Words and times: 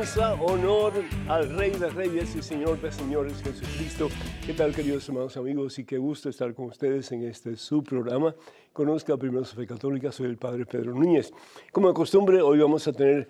Alabanza, 0.00 0.32
honor 0.42 0.94
al 1.28 1.50
Rey 1.58 1.72
de 1.72 1.90
Reyes 1.90 2.34
y 2.34 2.42
Señor 2.42 2.80
de 2.80 2.90
Señores 2.90 3.34
Jesucristo. 3.42 4.08
¿Qué 4.46 4.54
tal, 4.54 4.74
queridos 4.74 5.06
hermanos 5.06 5.36
amigos? 5.36 5.78
Y 5.78 5.84
qué 5.84 5.98
gusto 5.98 6.30
estar 6.30 6.54
con 6.54 6.66
ustedes 6.66 7.12
en 7.12 7.24
este 7.24 7.54
su 7.56 7.84
programa. 7.84 8.34
Conozca 8.72 9.18
primero 9.18 9.44
fe 9.44 9.66
católica, 9.66 10.10
soy 10.10 10.28
el 10.28 10.38
Padre 10.38 10.64
Pedro 10.64 10.94
Núñez. 10.94 11.34
Como 11.70 11.88
de 11.88 11.94
costumbre, 11.94 12.40
hoy 12.40 12.60
vamos 12.60 12.88
a 12.88 12.94
tener 12.94 13.28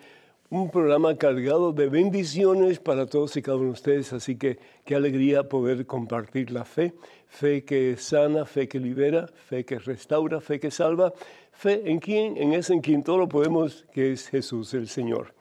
un 0.49 0.71
programa 0.71 1.17
cargado 1.17 1.73
de 1.73 1.89
bendiciones 1.89 2.79
para 2.79 3.05
todos 3.07 3.37
y 3.37 3.43
cada 3.43 3.57
uno 3.57 3.67
de 3.67 3.73
ustedes, 3.73 4.13
así 4.13 4.37
que 4.37 4.61
qué 4.85 4.95
alegría 4.95 5.49
poder 5.49 5.87
compartir 5.87 6.53
la 6.53 6.65
fe, 6.65 6.95
fe 7.27 7.65
que 7.65 7.97
sana, 7.97 8.45
fe 8.45 8.69
que 8.69 8.79
libera, 8.79 9.27
fe 9.27 9.65
que 9.65 9.81
restaura, 9.81 10.41
fe 10.41 10.61
que 10.61 10.71
salva, 10.71 11.13
fe 11.51 11.91
en 11.91 11.99
quien, 11.99 12.37
en 12.37 12.53
ese 12.53 12.75
en 12.75 12.81
quien 12.81 13.03
todo 13.03 13.19
lo 13.19 13.29
podemos, 13.29 13.87
que 13.93 14.13
es 14.13 14.29
Jesús 14.29 14.73
el 14.75 14.87
Señor. 14.87 15.35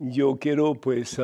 Yo 0.00 0.38
quiero 0.38 0.74
pues 0.76 1.20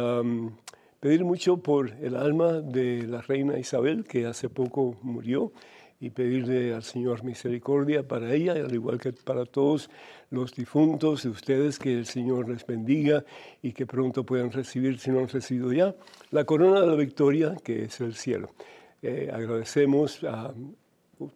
pedir 0.98 1.24
mucho 1.24 1.58
por 1.58 1.90
el 1.90 2.16
alma 2.16 2.60
de 2.60 3.06
la 3.06 3.22
reina 3.22 3.56
Isabel, 3.56 4.02
que 4.02 4.26
hace 4.26 4.48
poco 4.48 4.96
murió 5.00 5.52
y 6.00 6.10
pedirle 6.10 6.74
al 6.74 6.82
Señor 6.82 7.22
misericordia 7.22 8.08
para 8.08 8.34
ella, 8.34 8.54
al 8.54 8.74
igual 8.74 8.98
que 8.98 9.12
para 9.12 9.46
todos 9.46 9.90
los 10.30 10.56
difuntos 10.56 11.22
de 11.22 11.28
ustedes, 11.28 11.78
que 11.78 11.96
el 11.96 12.06
Señor 12.06 12.48
les 12.48 12.66
bendiga 12.66 13.24
y 13.62 13.72
que 13.72 13.86
pronto 13.86 14.26
puedan 14.26 14.50
recibir, 14.50 14.98
si 14.98 15.12
no 15.12 15.20
han 15.20 15.28
recibido 15.28 15.72
ya, 15.72 15.94
la 16.32 16.44
corona 16.44 16.80
de 16.80 16.88
la 16.88 16.96
victoria, 16.96 17.54
que 17.62 17.84
es 17.84 18.00
el 18.00 18.16
cielo. 18.16 18.50
Eh, 19.02 19.30
agradecemos 19.32 20.24
a 20.24 20.52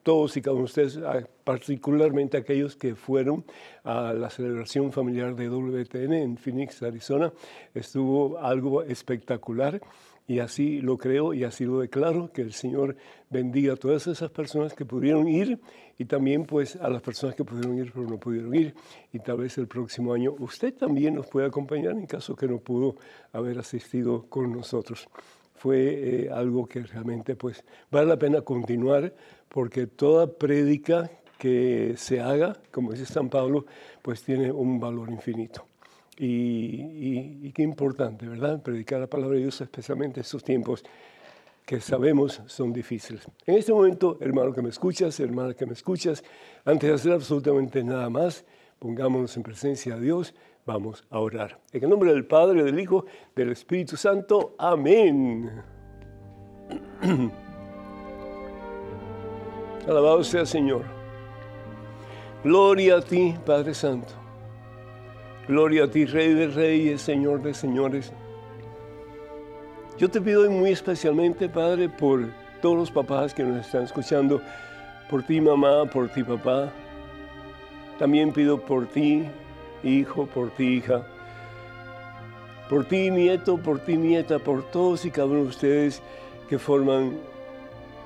todos 0.02 0.36
y 0.36 0.42
cada 0.42 0.54
uno 0.54 0.62
de 0.62 0.66
ustedes, 0.66 0.98
particularmente 1.44 2.36
aquellos 2.36 2.76
que 2.76 2.94
fueron 2.94 3.44
a 3.84 4.12
la 4.12 4.30
celebración 4.30 4.92
familiar 4.92 5.34
de 5.34 5.48
WTN 5.48 6.12
en 6.12 6.36
Phoenix, 6.36 6.82
Arizona. 6.82 7.32
Estuvo 7.74 8.38
algo 8.38 8.82
espectacular 8.82 9.80
y 10.28 10.40
así 10.40 10.82
lo 10.82 10.98
creo 10.98 11.32
y 11.32 11.44
así 11.44 11.64
lo 11.64 11.80
declaro, 11.80 12.30
que 12.30 12.42
el 12.42 12.52
Señor 12.52 12.96
bendiga 13.30 13.72
a 13.72 13.76
todas 13.76 14.06
esas 14.06 14.30
personas 14.30 14.74
que 14.74 14.84
pudieron 14.84 15.26
ir 15.26 15.58
y 15.96 16.04
también 16.04 16.44
pues 16.44 16.76
a 16.76 16.90
las 16.90 17.00
personas 17.00 17.34
que 17.34 17.44
pudieron 17.44 17.78
ir 17.78 17.90
pero 17.92 18.06
no 18.06 18.18
pudieron 18.18 18.54
ir. 18.54 18.74
Y 19.10 19.20
tal 19.20 19.38
vez 19.38 19.56
el 19.56 19.66
próximo 19.66 20.12
año 20.12 20.34
usted 20.38 20.74
también 20.74 21.14
nos 21.14 21.26
puede 21.28 21.46
acompañar 21.46 21.92
en 21.92 22.06
caso 22.06 22.36
que 22.36 22.46
no 22.46 22.58
pudo 22.58 22.96
haber 23.32 23.58
asistido 23.58 24.26
con 24.28 24.52
nosotros. 24.52 25.08
Fue 25.58 25.78
eh, 25.78 26.30
algo 26.32 26.66
que 26.66 26.82
realmente 26.82 27.36
pues 27.36 27.64
vale 27.90 28.06
la 28.06 28.18
pena 28.18 28.42
continuar 28.42 29.12
porque 29.48 29.86
toda 29.86 30.32
prédica 30.32 31.10
que 31.38 31.94
se 31.96 32.20
haga, 32.20 32.56
como 32.70 32.92
dice 32.92 33.06
San 33.06 33.28
Pablo, 33.28 33.64
pues 34.02 34.22
tiene 34.22 34.50
un 34.50 34.80
valor 34.80 35.10
infinito. 35.10 35.64
Y, 36.20 37.52
qué 37.52 37.62
importante, 37.62 38.26
¿verdad? 38.26 38.60
Predicar 38.60 39.00
la 39.00 39.06
palabra 39.06 39.36
de 39.36 39.42
Dios, 39.42 39.60
especialmente 39.60 40.18
en 40.18 40.22
estos 40.22 40.42
tiempos 40.42 40.82
que 41.64 41.80
sabemos 41.80 42.42
son 42.46 42.72
difíciles. 42.72 43.26
En 43.46 43.56
este 43.56 43.72
momento, 43.72 44.18
hermano 44.20 44.52
que 44.52 44.62
me 44.62 44.70
escuchas, 44.70 45.20
hermana 45.20 45.54
que 45.54 45.66
me 45.66 45.74
escuchas, 45.74 46.24
antes 46.64 46.88
de 46.88 46.94
hacer 46.94 47.12
absolutamente 47.12 47.84
nada 47.84 48.10
más, 48.10 48.44
pongámonos 48.78 49.36
en 49.36 49.42
presencia 49.42 49.94
de 49.94 50.02
Dios, 50.02 50.34
vamos 50.68 51.02
a 51.08 51.18
orar. 51.18 51.58
En 51.72 51.82
el 51.82 51.88
nombre 51.88 52.12
del 52.12 52.26
Padre, 52.26 52.62
del 52.62 52.78
Hijo, 52.78 53.06
del 53.34 53.52
Espíritu 53.52 53.96
Santo, 53.96 54.54
amén. 54.58 55.50
Alabado 59.88 60.22
sea 60.22 60.44
Señor. 60.44 60.82
Gloria 62.44 62.98
a 62.98 63.00
ti, 63.00 63.34
Padre 63.46 63.72
Santo. 63.72 64.12
Gloria 65.48 65.84
a 65.84 65.90
ti, 65.90 66.04
Rey 66.04 66.34
de 66.34 66.48
Reyes, 66.48 67.00
Señor 67.00 67.40
de 67.42 67.54
Señores. 67.54 68.12
Yo 69.96 70.10
te 70.10 70.20
pido 70.20 70.50
muy 70.50 70.72
especialmente, 70.72 71.48
Padre, 71.48 71.88
por 71.88 72.26
todos 72.60 72.76
los 72.76 72.90
papás 72.90 73.32
que 73.32 73.42
nos 73.42 73.64
están 73.64 73.84
escuchando, 73.84 74.42
por 75.08 75.22
ti, 75.22 75.40
mamá, 75.40 75.86
por 75.86 76.10
ti, 76.10 76.22
papá. 76.22 76.70
También 77.98 78.34
pido 78.34 78.60
por 78.60 78.86
ti, 78.86 79.24
hijo, 79.82 80.26
por 80.26 80.50
ti, 80.50 80.78
hija. 80.78 81.06
Por 82.68 82.84
ti, 82.84 83.10
nieto, 83.10 83.56
por 83.56 83.78
ti, 83.80 83.96
nieta, 83.96 84.38
por 84.38 84.62
todos 84.70 85.04
y 85.04 85.10
cada 85.10 85.28
uno 85.28 85.42
de 85.42 85.48
ustedes 85.48 86.02
que 86.48 86.58
forman 86.58 87.18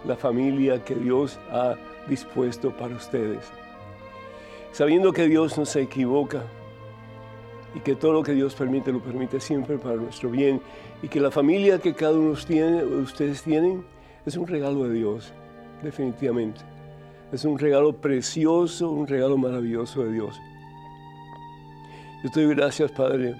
la 0.06 0.16
familia 0.16 0.82
que 0.84 0.94
Dios 0.94 1.38
ha 1.50 1.74
dispuesto 2.08 2.70
para 2.70 2.94
ustedes. 2.94 3.50
Sabiendo 4.72 5.12
que 5.12 5.26
Dios 5.28 5.58
no 5.58 5.64
se 5.64 5.82
equivoca, 5.82 6.42
y 7.74 7.80
que 7.80 7.96
todo 7.96 8.12
lo 8.12 8.22
que 8.22 8.32
Dios 8.32 8.54
permite 8.54 8.92
lo 8.92 9.00
permite 9.00 9.40
siempre 9.40 9.78
para 9.78 9.96
nuestro 9.96 10.30
bien 10.30 10.60
y 11.02 11.08
que 11.08 11.20
la 11.20 11.30
familia 11.30 11.78
que 11.78 11.94
cada 11.94 12.12
uno 12.12 12.34
tiene, 12.46 12.84
ustedes 12.84 13.42
tienen 13.42 13.84
es 14.26 14.36
un 14.36 14.46
regalo 14.46 14.84
de 14.84 14.94
Dios, 14.94 15.32
definitivamente. 15.82 16.60
Es 17.32 17.44
un 17.44 17.58
regalo 17.58 17.94
precioso, 17.94 18.90
un 18.90 19.06
regalo 19.06 19.36
maravilloso 19.36 20.04
de 20.04 20.12
Dios. 20.12 20.38
Yo 22.22 22.30
te 22.30 22.42
doy 22.42 22.54
gracias, 22.54 22.90
Padre, 22.92 23.34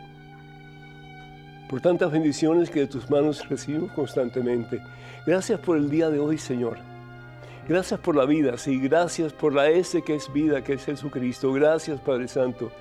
por 1.69 1.81
tantas 1.81 2.11
bendiciones 2.11 2.69
que 2.71 2.81
de 2.81 2.87
tus 2.87 3.09
manos 3.11 3.49
recibimos 3.49 3.93
constantemente. 3.93 4.83
Gracias 5.27 5.61
por 5.61 5.77
el 5.77 5.89
día 5.89 6.11
de 6.11 6.19
hoy, 6.19 6.39
Señor. 6.39 6.79
Gracias 7.69 8.01
por 8.01 8.17
la 8.17 8.25
vida, 8.25 8.59
sí, 8.59 8.81
gracias 8.81 9.33
por 9.33 9.55
la 9.55 9.71
S 9.71 10.03
que 10.03 10.17
es 10.17 10.33
vida, 10.33 10.65
que 10.65 10.73
es 10.73 10.85
Jesucristo. 10.85 11.53
Gracias, 11.53 12.01
Padre 12.01 12.27
Santo 12.27 12.73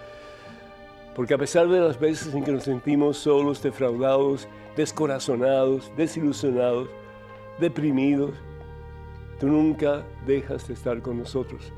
porque 1.15 1.33
a 1.33 1.37
pesar 1.37 1.67
de 1.67 1.79
las 1.79 1.99
veces 1.99 2.33
en 2.33 2.43
que 2.43 2.51
nos 2.51 2.63
sentimos 2.63 3.17
solos, 3.17 3.61
defraudados, 3.61 4.47
descorazonados, 4.75 5.91
desilusionados, 5.97 6.89
deprimidos, 7.59 8.31
tú 9.39 9.47
nunca 9.47 10.05
dejas 10.25 10.67
de 10.67 10.73
estar 10.73 11.01
con 11.01 11.17
nosotros. 11.17 11.73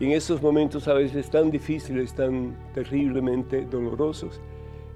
Y 0.00 0.06
en 0.06 0.12
estos 0.12 0.40
momentos 0.40 0.88
a 0.88 0.94
veces 0.94 1.28
tan 1.28 1.50
difíciles, 1.50 2.14
tan 2.14 2.56
terriblemente 2.72 3.66
dolorosos, 3.66 4.40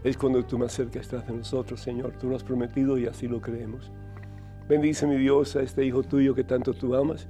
es 0.03 0.17
cuando 0.17 0.43
tú 0.45 0.59
más 0.59 0.73
cerca 0.73 0.99
estás 0.99 1.27
de 1.27 1.35
nosotros, 1.35 1.81
Señor. 1.81 2.15
Tú 2.19 2.29
lo 2.29 2.37
has 2.37 2.43
prometido 2.43 2.97
y 2.97 3.07
así 3.07 3.29
lo 3.29 3.41
creemos. 3.41 3.93
Bendice, 4.67 5.07
mi 5.07 5.17
Dios, 5.17 5.57
a 5.57 5.63
este 5.63 5.85
Hijo 5.85 6.03
tuyo 6.03 6.35
que 6.35 6.43
tanto 6.43 6.73
tú 6.73 6.95
amas. 6.95 7.29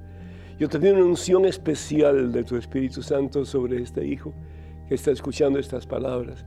Yo 0.56 0.68
te 0.68 0.78
pido 0.78 0.94
una 0.94 1.04
unción 1.04 1.46
especial 1.46 2.30
de 2.30 2.44
tu 2.44 2.56
Espíritu 2.56 3.02
Santo 3.02 3.44
sobre 3.44 3.82
este 3.82 4.06
Hijo 4.06 4.32
que 4.88 4.94
está 4.94 5.10
escuchando 5.10 5.58
estas 5.58 5.84
palabras. 5.84 6.46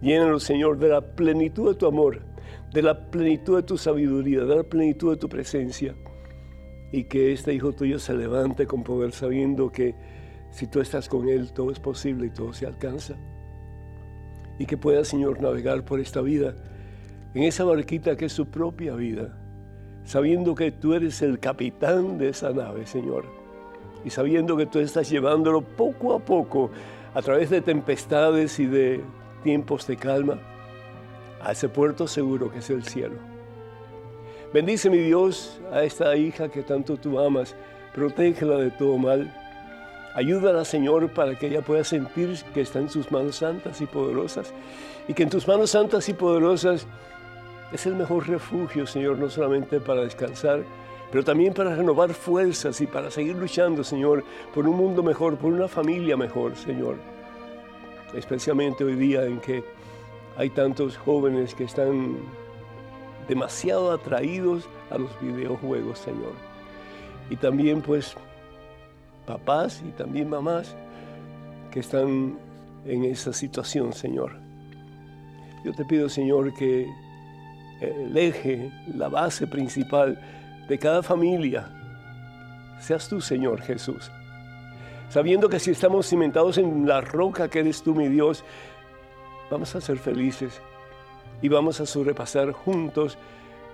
Llénalo, 0.00 0.40
Señor, 0.40 0.78
de 0.78 0.88
la 0.88 1.02
plenitud 1.02 1.72
de 1.72 1.78
tu 1.78 1.86
amor, 1.86 2.22
de 2.72 2.80
la 2.80 3.10
plenitud 3.10 3.56
de 3.56 3.64
tu 3.64 3.76
sabiduría, 3.76 4.44
de 4.44 4.56
la 4.56 4.62
plenitud 4.62 5.10
de 5.10 5.18
tu 5.18 5.28
presencia. 5.28 5.94
Y 6.90 7.04
que 7.04 7.32
este 7.32 7.52
hijo 7.52 7.72
tuyo 7.72 7.98
se 7.98 8.14
levante 8.14 8.66
con 8.66 8.82
poder 8.82 9.12
sabiendo 9.12 9.70
que 9.70 9.94
si 10.54 10.68
tú 10.68 10.80
estás 10.80 11.08
con 11.08 11.28
él, 11.28 11.52
todo 11.52 11.72
es 11.72 11.80
posible 11.80 12.26
y 12.26 12.30
todo 12.30 12.52
se 12.52 12.64
alcanza. 12.64 13.16
Y 14.56 14.66
que 14.66 14.76
pueda, 14.76 15.04
Señor, 15.04 15.42
navegar 15.42 15.84
por 15.84 15.98
esta 15.98 16.20
vida, 16.20 16.54
en 17.34 17.42
esa 17.42 17.64
barquita 17.64 18.16
que 18.16 18.26
es 18.26 18.32
su 18.32 18.46
propia 18.46 18.94
vida, 18.94 19.36
sabiendo 20.04 20.54
que 20.54 20.70
tú 20.70 20.94
eres 20.94 21.22
el 21.22 21.40
capitán 21.40 22.18
de 22.18 22.28
esa 22.28 22.50
nave, 22.50 22.86
Señor. 22.86 23.24
Y 24.04 24.10
sabiendo 24.10 24.56
que 24.56 24.66
tú 24.66 24.78
estás 24.78 25.10
llevándolo 25.10 25.60
poco 25.60 26.14
a 26.14 26.20
poco 26.20 26.70
a 27.14 27.20
través 27.20 27.50
de 27.50 27.60
tempestades 27.60 28.60
y 28.60 28.66
de 28.66 29.00
tiempos 29.42 29.88
de 29.88 29.96
calma, 29.96 30.38
a 31.42 31.50
ese 31.50 31.68
puerto 31.68 32.06
seguro 32.06 32.52
que 32.52 32.60
es 32.60 32.70
el 32.70 32.84
cielo. 32.84 33.16
Bendice 34.52 34.88
mi 34.88 34.98
Dios 34.98 35.60
a 35.72 35.82
esta 35.82 36.14
hija 36.14 36.48
que 36.48 36.62
tanto 36.62 36.96
tú 36.96 37.18
amas, 37.18 37.56
protégela 37.92 38.58
de 38.58 38.70
todo 38.70 38.98
mal. 38.98 39.34
Ayúdala, 40.14 40.64
Señor, 40.64 41.08
para 41.10 41.36
que 41.36 41.48
ella 41.48 41.60
pueda 41.60 41.82
sentir 41.82 42.38
que 42.54 42.60
está 42.60 42.78
en 42.78 42.88
sus 42.88 43.10
manos 43.10 43.36
santas 43.36 43.80
y 43.80 43.86
poderosas 43.86 44.54
y 45.08 45.14
que 45.14 45.24
en 45.24 45.30
tus 45.30 45.48
manos 45.48 45.70
santas 45.70 46.08
y 46.08 46.14
poderosas 46.14 46.86
es 47.72 47.86
el 47.86 47.96
mejor 47.96 48.28
refugio, 48.28 48.86
Señor, 48.86 49.18
no 49.18 49.28
solamente 49.28 49.80
para 49.80 50.02
descansar, 50.02 50.62
pero 51.10 51.24
también 51.24 51.52
para 51.52 51.74
renovar 51.74 52.14
fuerzas 52.14 52.80
y 52.80 52.86
para 52.86 53.10
seguir 53.10 53.34
luchando, 53.34 53.82
Señor, 53.82 54.22
por 54.54 54.68
un 54.68 54.76
mundo 54.76 55.02
mejor, 55.02 55.36
por 55.36 55.52
una 55.52 55.66
familia 55.66 56.16
mejor, 56.16 56.54
Señor. 56.54 56.96
Especialmente 58.14 58.84
hoy 58.84 58.94
día 58.94 59.24
en 59.24 59.40
que 59.40 59.64
hay 60.36 60.50
tantos 60.50 60.96
jóvenes 60.96 61.56
que 61.56 61.64
están 61.64 62.18
demasiado 63.26 63.90
atraídos 63.90 64.68
a 64.90 64.98
los 64.98 65.10
videojuegos, 65.20 65.98
Señor. 65.98 66.32
Y 67.30 67.36
también 67.36 67.82
pues 67.82 68.16
papás 69.26 69.82
y 69.86 69.90
también 69.92 70.28
mamás 70.28 70.76
que 71.70 71.80
están 71.80 72.38
en 72.86 73.04
esa 73.04 73.32
situación, 73.32 73.92
Señor. 73.92 74.36
Yo 75.64 75.72
te 75.72 75.84
pido, 75.84 76.08
Señor, 76.08 76.52
que 76.54 76.86
el 77.80 78.16
eje, 78.16 78.70
la 78.94 79.08
base 79.08 79.46
principal 79.46 80.20
de 80.68 80.78
cada 80.78 81.02
familia 81.02 81.68
seas 82.80 83.08
tú, 83.08 83.20
Señor 83.20 83.62
Jesús. 83.62 84.10
Sabiendo 85.08 85.48
que 85.48 85.58
si 85.58 85.70
estamos 85.70 86.08
cimentados 86.08 86.58
en 86.58 86.86
la 86.86 87.00
roca 87.00 87.48
que 87.48 87.60
eres 87.60 87.82
tú, 87.82 87.94
mi 87.94 88.08
Dios, 88.08 88.44
vamos 89.50 89.74
a 89.74 89.80
ser 89.80 89.98
felices. 89.98 90.60
y 91.42 91.48
vamos 91.48 91.80
a 91.80 91.86
sobrepasar 91.86 92.52
juntos 92.52 93.18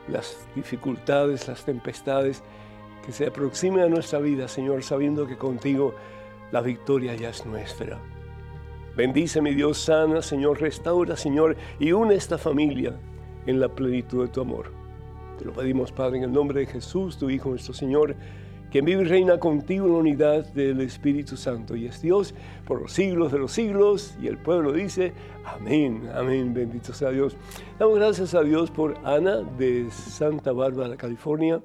las 0.09 0.37
dificultades, 0.57 1.47
las 1.47 1.65
tempestades 1.65 2.43
que 3.05 3.13
se 3.13 3.27
aproximen 3.27 3.83
a 3.83 3.89
nuestra 3.89 4.19
vida, 4.19 4.49
Señor, 4.49 4.83
sabiendo 4.83 5.27
que 5.27 5.37
contigo 5.37 5.95
la 6.53 6.61
victoria 6.61 7.15
ya 7.15 7.31
es 7.31 7.47
nuestra. 7.47 7.99
Bendice, 8.97 9.41
mi 9.41 9.55
Dios, 9.55 9.79
sana, 9.79 10.21
Señor, 10.21 10.61
restaura, 10.61 11.17
Señor, 11.17 11.57
y 11.79 11.93
une 11.93 12.15
esta 12.15 12.39
familia 12.39 12.99
en 13.47 13.61
la 13.61 13.69
plenitud 13.69 14.27
de 14.27 14.33
tu 14.33 14.41
amor. 14.41 14.73
Te 15.39 15.45
lo 15.45 15.53
pedimos, 15.53 15.93
Padre, 15.93 16.19
en 16.19 16.25
el 16.25 16.33
nombre 16.33 16.61
de 16.61 16.67
Jesús, 16.67 17.17
tu 17.17 17.31
Hijo, 17.31 17.51
nuestro 17.51 17.73
Señor, 17.73 18.17
quien 18.71 18.85
vive 18.85 19.03
y 19.03 19.07
reina 19.07 19.39
contigo 19.39 19.87
en 19.87 19.93
la 19.93 19.99
unidad 19.99 20.53
del 20.53 20.81
Espíritu 20.81 21.37
Santo 21.37 21.75
y 21.75 21.87
es 21.87 22.01
Dios 22.01 22.35
por 22.67 22.83
los 22.83 22.93
siglos 22.93 23.33
de 23.33 23.39
los 23.39 23.53
siglos. 23.53 24.17
Y 24.23 24.29
el 24.29 24.39
pueblo 24.39 24.73
dice, 24.73 25.13
amén, 25.45 26.09
amén, 26.15 26.55
bendito 26.55 26.93
sea 26.93 27.11
Dios. 27.11 27.37
Damos 27.79 27.97
gracias 27.97 28.35
a 28.35 28.43
Dios 28.43 28.71
por 28.71 28.97
Ana 29.05 29.39
de 29.59 29.91
Santa 29.91 30.53
Bárbara, 30.53 30.97
California, 30.97 31.61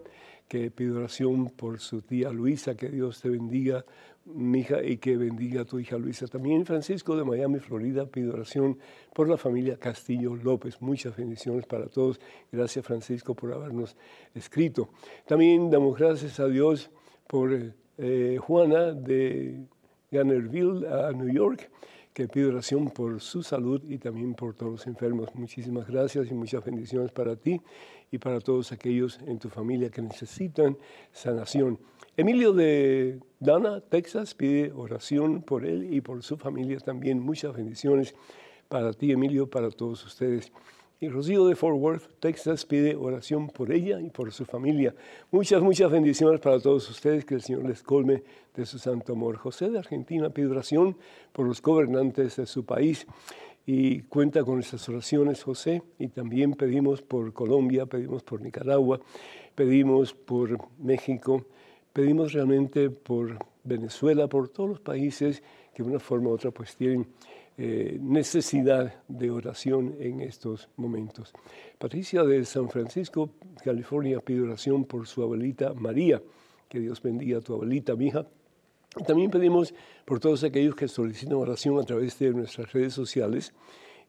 que 0.48 0.72
pide 0.72 0.92
oración 0.92 1.50
por 1.50 1.80
su 1.80 2.02
tía 2.02 2.30
Luisa, 2.30 2.76
que 2.76 2.90
Dios 2.90 3.22
te 3.22 3.30
bendiga 3.30 3.86
mi 4.26 4.60
hija, 4.60 4.84
y 4.84 4.98
que 4.98 5.18
bendiga 5.18 5.62
a 5.62 5.66
tu 5.66 5.80
hija 5.80 5.98
Luisa. 5.98 6.28
También 6.28 6.66
Francisco 6.66 7.16
de 7.16 7.24
Miami, 7.24 7.60
Florida, 7.60 8.06
pide 8.06 8.30
oración 8.30 8.78
por 9.14 9.30
la 9.30 9.38
familia 9.38 9.78
Castillo 9.78 10.36
López. 10.36 10.82
Muchas 10.82 11.16
bendiciones 11.16 11.66
para 11.66 11.88
todos. 11.88 12.20
Gracias, 12.52 12.86
Francisco, 12.86 13.36
por 13.36 13.54
habernos 13.54 13.96
escrito. 14.34 14.90
También 15.26 15.70
damos 15.70 15.98
gracias 15.98 16.40
a 16.40 16.48
Dios 16.48 16.90
por 17.28 17.52
eh, 17.98 18.38
Juana 18.40 18.92
de 18.92 19.66
Gannerville, 20.12 20.88
a 20.88 21.12
New 21.12 21.32
York, 21.32 21.70
que 22.14 22.28
pide 22.28 22.48
oración 22.48 22.90
por 22.92 23.20
su 23.22 23.44
salud 23.44 23.84
y 23.88 23.98
también 23.98 24.34
por 24.36 24.56
todos 24.56 24.72
los 24.72 24.88
enfermos. 24.88 25.36
Muchísimas 25.36 25.88
gracias 25.88 26.32
y 26.32 26.34
muchas 26.34 26.64
bendiciones 26.64 27.12
para 27.12 27.36
ti 27.36 27.62
y 28.12 28.18
para 28.18 28.40
todos 28.40 28.72
aquellos 28.72 29.20
en 29.26 29.40
tu 29.40 29.50
familia 29.50 29.90
que 29.90 30.02
necesitan 30.02 30.78
sanación. 31.12 31.80
Emilio 32.18 32.54
de 32.54 33.20
Dana, 33.40 33.82
Texas, 33.82 34.34
pide 34.34 34.72
oración 34.72 35.42
por 35.42 35.66
él 35.66 35.94
y 35.94 36.02
por 36.02 36.24
su 36.24 36.38
familia 36.38 36.80
también. 36.80 37.20
Muchas 37.20 37.54
bendiciones 37.54 38.16
para 38.70 38.94
ti, 38.94 39.12
Emilio, 39.12 39.50
para 39.50 39.70
todos 39.70 40.06
ustedes. 40.06 40.52
Y 41.02 41.10
Rocío 41.10 41.46
de 41.46 41.56
Fort 41.56 41.78
Worth, 41.78 42.20
Texas, 42.22 42.66
pide 42.66 42.96
oración 42.96 43.50
por 43.50 43.74
ella 43.74 44.00
y 44.00 44.10
por 44.10 44.32
su 44.32 44.46
familia. 44.46 44.96
Muchas, 45.30 45.62
muchas 45.62 45.92
bendiciones 45.92 46.40
para 46.40 46.58
todos 46.60 46.90
ustedes. 46.90 47.26
Que 47.26 47.36
el 47.36 47.42
Señor 47.42 47.66
les 47.66 47.84
colme 47.84 48.24
de 48.56 48.66
su 48.66 48.80
santo 48.80 49.12
amor. 49.12 49.36
José 49.36 49.70
de 49.70 49.78
Argentina 49.78 50.30
pide 50.30 50.48
oración 50.48 50.98
por 51.34 51.46
los 51.46 51.62
gobernantes 51.62 52.38
de 52.38 52.46
su 52.46 52.66
país 52.66 53.06
y 53.66 54.02
cuenta 54.02 54.44
con 54.44 54.56
nuestras 54.56 54.88
oraciones, 54.90 55.44
José. 55.44 55.82
Y 56.00 56.08
también 56.10 56.54
pedimos 56.54 57.02
por 57.02 57.34
Colombia, 57.34 57.86
pedimos 57.86 58.24
por 58.24 58.42
Nicaragua, 58.42 59.00
pedimos 59.56 60.14
por 60.14 60.58
México 60.80 61.46
pedimos 61.96 62.34
realmente 62.34 62.90
por 62.90 63.38
Venezuela, 63.64 64.28
por 64.28 64.50
todos 64.50 64.70
los 64.70 64.80
países 64.82 65.42
que 65.74 65.82
de 65.82 65.88
una 65.88 66.00
forma 66.00 66.30
u 66.30 66.34
otra 66.34 66.52
pues 66.52 66.76
tienen 66.76 67.08
eh, 67.58 67.98
necesidad 68.02 69.02
de 69.08 69.32
oración 69.32 69.96
en 70.02 70.20
estos 70.20 70.68
momentos. 70.76 71.32
Patricia 71.78 72.24
de 72.24 72.44
San 72.44 72.70
Francisco, 72.70 73.30
California, 73.64 74.20
pide 74.20 74.42
oración 74.42 74.84
por 74.84 75.08
su 75.08 75.24
abuelita 75.24 75.74
María. 75.74 76.22
Que 76.68 76.82
Dios 76.82 77.02
bendiga 77.02 77.38
a 77.38 77.42
tu 77.42 77.54
abuelita, 77.54 77.96
mi 77.96 78.08
hija. 78.08 78.28
También 79.04 79.30
pedimos 79.30 79.74
por 80.06 80.20
todos 80.20 80.44
aquellos 80.44 80.76
que 80.76 80.88
solicitan 80.88 81.34
oración 81.34 81.78
a 81.80 81.84
través 81.84 82.18
de 82.20 82.32
nuestras 82.32 82.72
redes 82.72 82.94
sociales. 82.94 83.54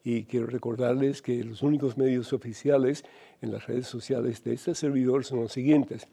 Y 0.04 0.24
quiero 0.24 0.46
recordarles 0.46 1.20
que 1.22 1.42
los 1.42 1.62
únicos 1.62 1.96
medios 1.98 2.32
oficiales 2.32 3.04
en 3.42 3.50
las 3.50 3.66
redes 3.66 3.88
sociales 3.88 4.44
de 4.44 4.54
este 4.54 4.74
servidor 4.74 5.24
son 5.24 5.40
los 5.40 5.52
siguientes. 5.52 6.06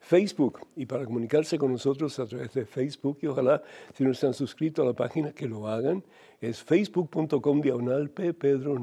Facebook 0.00 0.60
y 0.76 0.86
para 0.86 1.04
comunicarse 1.04 1.58
con 1.58 1.72
nosotros 1.72 2.18
a 2.20 2.26
través 2.26 2.54
de 2.54 2.64
Facebook 2.64 3.18
y 3.20 3.26
ojalá 3.26 3.62
si 3.94 4.04
no 4.04 4.12
están 4.12 4.32
suscritos 4.32 4.82
a 4.82 4.86
la 4.88 4.94
página 4.94 5.32
que 5.32 5.46
lo 5.46 5.68
hagan 5.68 6.02
es 6.40 6.62
facebook.com 6.62 7.60
diagonal 7.60 8.08
P. 8.08 8.32
Pedro 8.32 8.76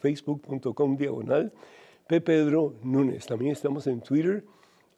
facebook.com 0.00 0.96
diagonal 0.96 1.52
P. 2.08 2.20
Pedro. 2.20 2.74
También 3.26 3.52
estamos 3.52 3.86
en 3.86 4.00
Twitter, 4.00 4.44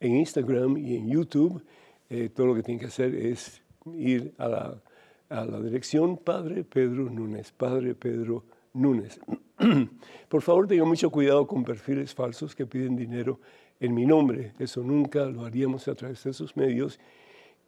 en 0.00 0.16
Instagram 0.16 0.78
y 0.78 0.96
en 0.96 1.08
YouTube. 1.08 1.62
Eh, 2.08 2.30
todo 2.34 2.46
lo 2.46 2.54
que 2.54 2.62
tienen 2.62 2.80
que 2.80 2.86
hacer 2.86 3.14
es 3.14 3.62
ir 3.94 4.34
a 4.38 4.48
la, 4.48 5.60
dirección 5.60 6.16
Padre 6.16 6.64
Pedro 6.64 7.10
Núñez, 7.10 7.52
Padre 7.52 7.94
Pedro 7.94 8.44
Núñez. 8.72 9.20
Por 10.28 10.42
favor, 10.42 10.66
tengan 10.66 10.88
mucho 10.88 11.10
cuidado 11.10 11.46
con 11.46 11.64
perfiles 11.64 12.14
falsos 12.14 12.54
que 12.54 12.66
piden 12.66 12.96
dinero 12.96 13.40
en 13.80 13.94
mi 13.94 14.06
nombre. 14.06 14.52
Eso 14.58 14.82
nunca 14.82 15.24
lo 15.26 15.44
haríamos 15.44 15.88
a 15.88 15.94
través 15.94 16.22
de 16.24 16.30
esos 16.30 16.56
medios 16.56 16.98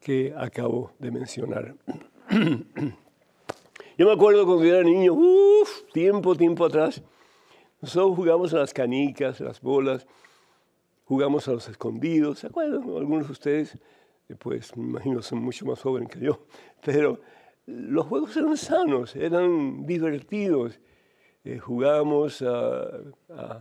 que 0.00 0.34
acabo 0.36 0.92
de 0.98 1.10
mencionar. 1.10 1.74
Yo 3.98 4.06
me 4.06 4.12
acuerdo 4.12 4.46
cuando 4.46 4.64
era 4.64 4.82
niño, 4.82 5.16
tiempo, 5.92 6.36
tiempo 6.36 6.64
atrás, 6.64 7.02
nosotros 7.80 8.16
jugamos 8.16 8.54
a 8.54 8.58
las 8.58 8.72
canicas, 8.72 9.40
las 9.40 9.60
bolas, 9.60 10.06
jugamos 11.04 11.48
a 11.48 11.52
los 11.52 11.68
escondidos, 11.68 12.40
¿se 12.40 12.48
acuerdan? 12.48 12.82
Algunos 12.82 13.26
de 13.26 13.32
ustedes, 13.32 13.78
pues 14.36 14.76
me 14.76 14.84
imagino 14.84 15.22
son 15.22 15.40
mucho 15.40 15.66
más 15.66 15.80
jóvenes 15.80 16.10
que 16.10 16.20
yo, 16.20 16.46
pero 16.84 17.20
los 17.66 18.06
juegos 18.06 18.36
eran 18.36 18.56
sanos, 18.56 19.14
eran 19.16 19.86
divertidos. 19.86 20.80
Eh, 21.44 21.58
jugábamos 21.58 22.42
a, 22.42 22.88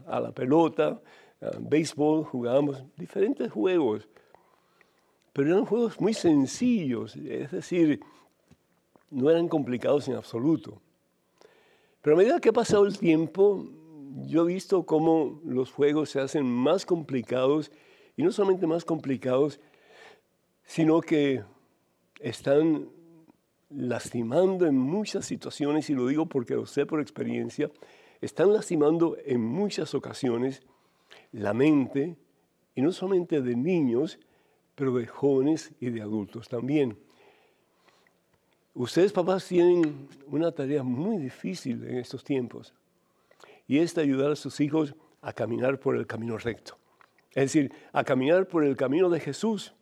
a 0.07 0.19
la 0.19 0.31
pelota, 0.33 0.99
Ah, 1.39 1.51
béisbol, 1.59 2.23
jugábamos 2.23 2.83
diferentes 2.95 3.51
juegos, 3.51 4.07
pero 5.33 5.49
eran 5.49 5.65
juegos 5.65 6.01
muy 6.01 6.15
sencillos, 6.15 7.15
es 7.15 7.51
decir, 7.51 7.99
no 9.11 9.29
eran 9.29 9.47
complicados 9.47 10.07
en 10.07 10.15
absoluto. 10.15 10.81
Pero 12.01 12.15
a 12.15 12.17
medida 12.17 12.39
que 12.39 12.49
ha 12.49 12.53
pasado 12.53 12.87
el 12.87 12.97
tiempo, 12.97 13.67
yo 14.25 14.49
he 14.49 14.53
visto 14.53 14.83
cómo 14.83 15.39
los 15.45 15.71
juegos 15.71 16.09
se 16.09 16.19
hacen 16.19 16.43
más 16.43 16.87
complicados, 16.87 17.71
y 18.15 18.23
no 18.23 18.31
solamente 18.31 18.65
más 18.65 18.83
complicados, 18.83 19.59
sino 20.67 21.01
que 21.01 21.43
están 22.19 22.89
lastimando 23.69 24.67
en 24.67 24.77
muchas 24.77 25.25
situaciones, 25.25 25.89
y 25.89 25.95
lo 25.95 26.05
digo 26.07 26.27
porque 26.27 26.53
lo 26.53 26.65
sé 26.65 26.85
por 26.85 27.01
experiencia, 27.01 27.71
están 28.21 28.53
lastimando 28.53 29.17
en 29.25 29.41
muchas 29.41 29.95
ocasiones 29.95 30.61
la 31.31 31.53
mente, 31.53 32.15
y 32.75 32.81
no 32.81 32.91
solamente 32.91 33.41
de 33.41 33.55
niños, 33.55 34.19
pero 34.75 34.93
de 34.93 35.07
jóvenes 35.07 35.71
y 35.79 35.89
de 35.89 36.01
adultos 36.01 36.47
también. 36.49 36.97
Ustedes, 38.75 39.11
papás, 39.11 39.47
tienen 39.47 40.07
una 40.27 40.51
tarea 40.51 40.83
muy 40.83 41.17
difícil 41.17 41.83
en 41.87 41.97
estos 41.97 42.23
tiempos, 42.23 42.73
y 43.67 43.79
es 43.79 43.95
de 43.95 44.01
ayudar 44.01 44.31
a 44.31 44.35
sus 44.35 44.59
hijos 44.59 44.95
a 45.21 45.31
caminar 45.33 45.79
por 45.79 45.95
el 45.95 46.05
camino 46.05 46.37
recto. 46.37 46.77
Es 47.29 47.53
decir, 47.53 47.71
a 47.93 48.03
caminar 48.03 48.47
por 48.47 48.63
el 48.63 48.75
camino 48.75 49.09
de 49.09 49.19
Jesús, 49.19 49.73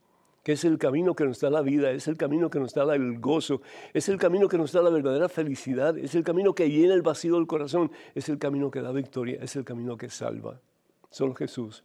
que 0.45 0.51
es 0.51 0.63
el 0.63 0.77
camino 0.77 1.15
que 1.15 1.25
nos 1.25 1.39
da 1.39 1.49
la 1.49 1.63
vida, 1.63 1.89
es 1.89 2.07
el 2.07 2.17
camino 2.17 2.51
que 2.51 2.59
nos 2.59 2.75
da 2.75 2.93
el 2.93 3.17
gozo, 3.17 3.63
es 3.95 4.09
el 4.09 4.19
camino 4.19 4.47
que 4.47 4.59
nos 4.59 4.71
da 4.71 4.83
la 4.83 4.91
verdadera 4.91 5.27
felicidad, 5.27 5.97
es 5.97 6.13
el 6.13 6.23
camino 6.23 6.53
que 6.53 6.69
llena 6.69 6.93
el 6.93 7.01
vacío 7.01 7.33
del 7.33 7.47
corazón, 7.47 7.91
es 8.13 8.29
el 8.29 8.37
camino 8.37 8.69
que 8.69 8.83
da 8.83 8.91
victoria, 8.91 9.39
es 9.41 9.55
el 9.55 9.65
camino 9.65 9.97
que 9.97 10.07
salva 10.07 10.61
solo 11.09 11.33
Jesús. 11.33 11.83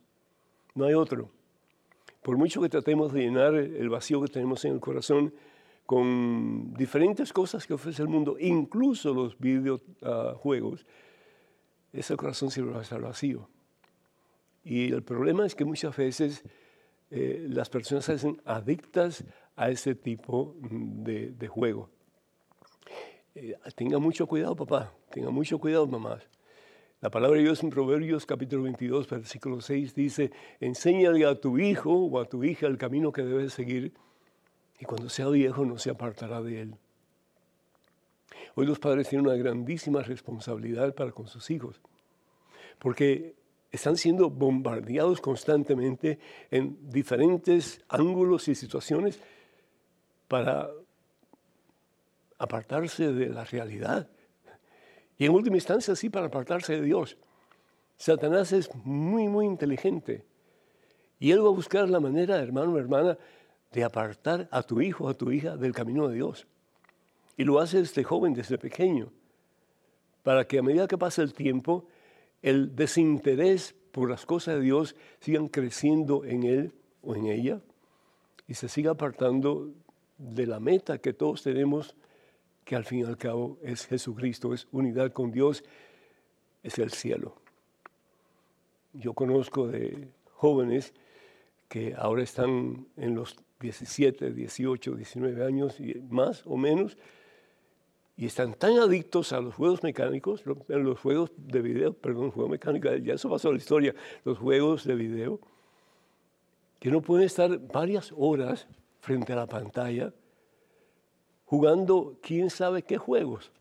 No 0.75 0.85
hay 0.85 0.93
otro. 0.93 1.31
Por 2.21 2.37
mucho 2.37 2.61
que 2.61 2.69
tratemos 2.69 3.15
de 3.15 3.23
llenar 3.23 3.55
el 3.55 3.89
vacío 3.89 4.21
que 4.21 4.29
tenemos 4.29 4.63
en 4.67 4.75
el 4.75 4.81
corazón 4.81 5.33
con 5.87 6.75
diferentes 6.75 7.33
cosas 7.33 7.67
que 7.67 7.73
ofrece 7.73 8.03
el 8.03 8.09
mundo, 8.09 8.37
incluso 8.39 9.15
los 9.15 9.39
videojuegos, 9.39 10.85
ese 11.95 12.15
corazón 12.15 12.51
siempre 12.51 12.75
va 12.75 12.81
a 12.81 12.83
estar 12.83 13.01
vacío. 13.01 13.49
Y 14.63 14.93
el 14.93 15.03
problema 15.03 15.47
es 15.47 15.55
que 15.55 15.65
muchas 15.65 15.97
veces 15.97 16.45
eh, 17.11 17.47
las 17.49 17.69
personas 17.69 18.05
se 18.05 18.13
hacen 18.13 18.41
adictas 18.45 19.25
a 19.57 19.71
ese 19.71 19.95
tipo 19.95 20.57
de, 20.61 21.49
juego. 21.49 21.91
Eh, 23.35 23.57
tenga 23.75 23.99
mucho 23.99 24.27
cuidado, 24.27 24.55
papá. 24.55 24.93
Tenga 25.11 25.31
mucho 25.31 25.59
cuidado, 25.59 25.87
mamá. 25.87 26.21
La 27.01 27.11
palabra 27.11 27.39
de 27.39 27.45
Dios 27.45 27.63
en 27.63 27.71
Proverbios 27.71 28.27
capítulo 28.27 28.63
22, 28.65 29.09
versículo 29.09 29.61
6 29.61 29.95
dice, 29.95 30.31
enséñale 30.61 31.25
a 31.25 31.35
tu 31.35 31.59
hijo 31.59 31.91
o 31.91 32.21
a 32.21 32.27
tu 32.27 32.45
hija 32.45 32.67
el 32.67 32.77
camino 32.77 33.11
que 33.11 33.23
debes 33.23 33.55
seguir 33.55 33.95
y 34.79 34.85
cuando 34.85 35.09
sea 35.09 35.29
viejo 35.29 35.65
no 35.65 35.79
se 35.79 35.91
apartará 35.91 36.43
de 36.43 36.61
él. 36.61 36.75
Hoy 38.55 38.67
los 38.67 38.79
padres 38.79 39.09
tienen 39.09 39.27
una 39.27 39.37
grandísima 39.37 40.03
responsabilidad 40.03 40.95
para 40.95 41.13
con 41.13 41.27
sus 41.27 41.51
hijos, 41.51 41.81
porque 42.79 43.35
están 43.71 43.97
siendo 43.97 44.31
bombardeados 44.31 45.21
constantemente 45.21 46.19
en 46.51 46.91
diferentes 46.91 47.83
ángulos 47.89 48.49
y 48.49 48.55
situaciones 48.55 49.21
para 50.29 50.71
apartarse 52.39 53.13
de 53.13 53.29
la 53.29 53.45
realidad 53.45 54.09
y 55.21 55.27
en 55.27 55.33
última 55.33 55.57
instancia, 55.57 55.95
sí, 55.95 56.09
para 56.09 56.29
apartarse 56.29 56.77
de 56.77 56.81
Dios. 56.81 57.19
Satanás 57.99 58.53
es 58.53 58.75
muy, 58.75 59.29
muy 59.29 59.45
inteligente. 59.45 60.25
Y 61.19 61.31
él 61.31 61.45
va 61.45 61.49
a 61.49 61.53
buscar 61.53 61.91
la 61.91 62.01
manera, 62.01 62.39
hermano 62.39 62.73
o 62.73 62.79
hermana, 62.79 63.19
de 63.71 63.85
apartar 63.85 64.49
a 64.51 64.63
tu 64.63 64.81
hijo, 64.81 65.11
a 65.11 65.13
tu 65.13 65.31
hija 65.31 65.59
del 65.59 65.73
camino 65.73 66.09
de 66.09 66.15
Dios. 66.15 66.47
Y 67.37 67.45
lo 67.45 67.61
hace 67.61 67.81
este 67.81 68.03
joven 68.03 68.33
desde 68.33 68.57
pequeño, 68.57 69.13
para 70.23 70.47
que 70.47 70.59
a 70.59 70.63
medida 70.63 70.89
que 70.89 70.97
pasa 70.97 71.21
el 71.21 71.35
tiempo, 71.35 71.85
el 72.43 72.75
desinterés 72.75 73.75
por 73.93 74.09
las 74.09 74.27
cosas 74.27 74.57
de 74.57 74.63
Dios 74.63 74.97
sigan 75.21 75.49
creciendo 75.49 76.25
en 76.25 76.45
él 76.45 76.73
o 77.03 77.15
en 77.15 77.27
ella 77.27 77.61
y 78.47 78.55
se 78.55 78.69
siga 78.69 78.93
apartando 78.93 79.71
de 80.19 80.47
la 80.47 80.61
meta 80.61 80.99
que 80.99 81.13
todos 81.13 81.43
tenemos, 81.43 81.97
que 82.65 82.77
al 82.77 82.85
fin 82.85 83.01
y 83.01 83.05
al 83.05 83.17
cabo 83.17 83.59
es 83.63 83.87
Jesucristo, 83.87 84.53
es 84.53 84.69
unidad 84.71 85.13
con 85.13 85.31
Dios, 85.31 85.65
es 86.63 86.79
el 86.79 86.91
cielo. 86.91 87.37
Yo 88.93 89.15
conozco 89.15 89.69
de 89.69 90.09
jóvenes 90.33 90.93
que 91.69 91.95
ahora 91.97 92.23
están 92.23 92.87
en 92.97 93.15
los 93.15 93.37
17, 93.61 94.33
18, 94.33 94.95
19 94.95 95.45
años 95.45 95.79
y 95.79 95.95
más 96.09 96.43
o 96.47 96.57
menos, 96.57 96.99
y 98.21 98.27
están 98.27 98.53
tan 98.53 98.79
adictos 98.79 99.33
a 99.33 99.41
los 99.41 99.55
juegos 99.55 99.83
mecánicos, 99.83 100.45
los 100.45 101.01
juegos 101.01 101.33
de 101.39 101.63
video, 101.63 101.95
perdón, 101.95 102.31
juego 102.31 102.51
mecánico, 102.51 102.95
ya 102.97 103.15
eso 103.15 103.31
pasó 103.31 103.51
la 103.51 103.57
historia, 103.57 103.95
los 104.27 104.37
juegos 104.37 104.85
de 104.85 104.95
video, 104.95 105.41
que 106.79 106.91
no 106.91 107.01
pueden 107.01 107.25
estar 107.25 107.59
varias 107.59 108.13
horas 108.15 108.69
frente 109.01 109.33
a 109.33 109.37
la 109.37 109.47
pantalla 109.47 110.13
jugando 111.47 112.19
quién 112.21 112.51
sabe 112.51 112.83
qué 112.83 112.99
juegos. 112.99 113.53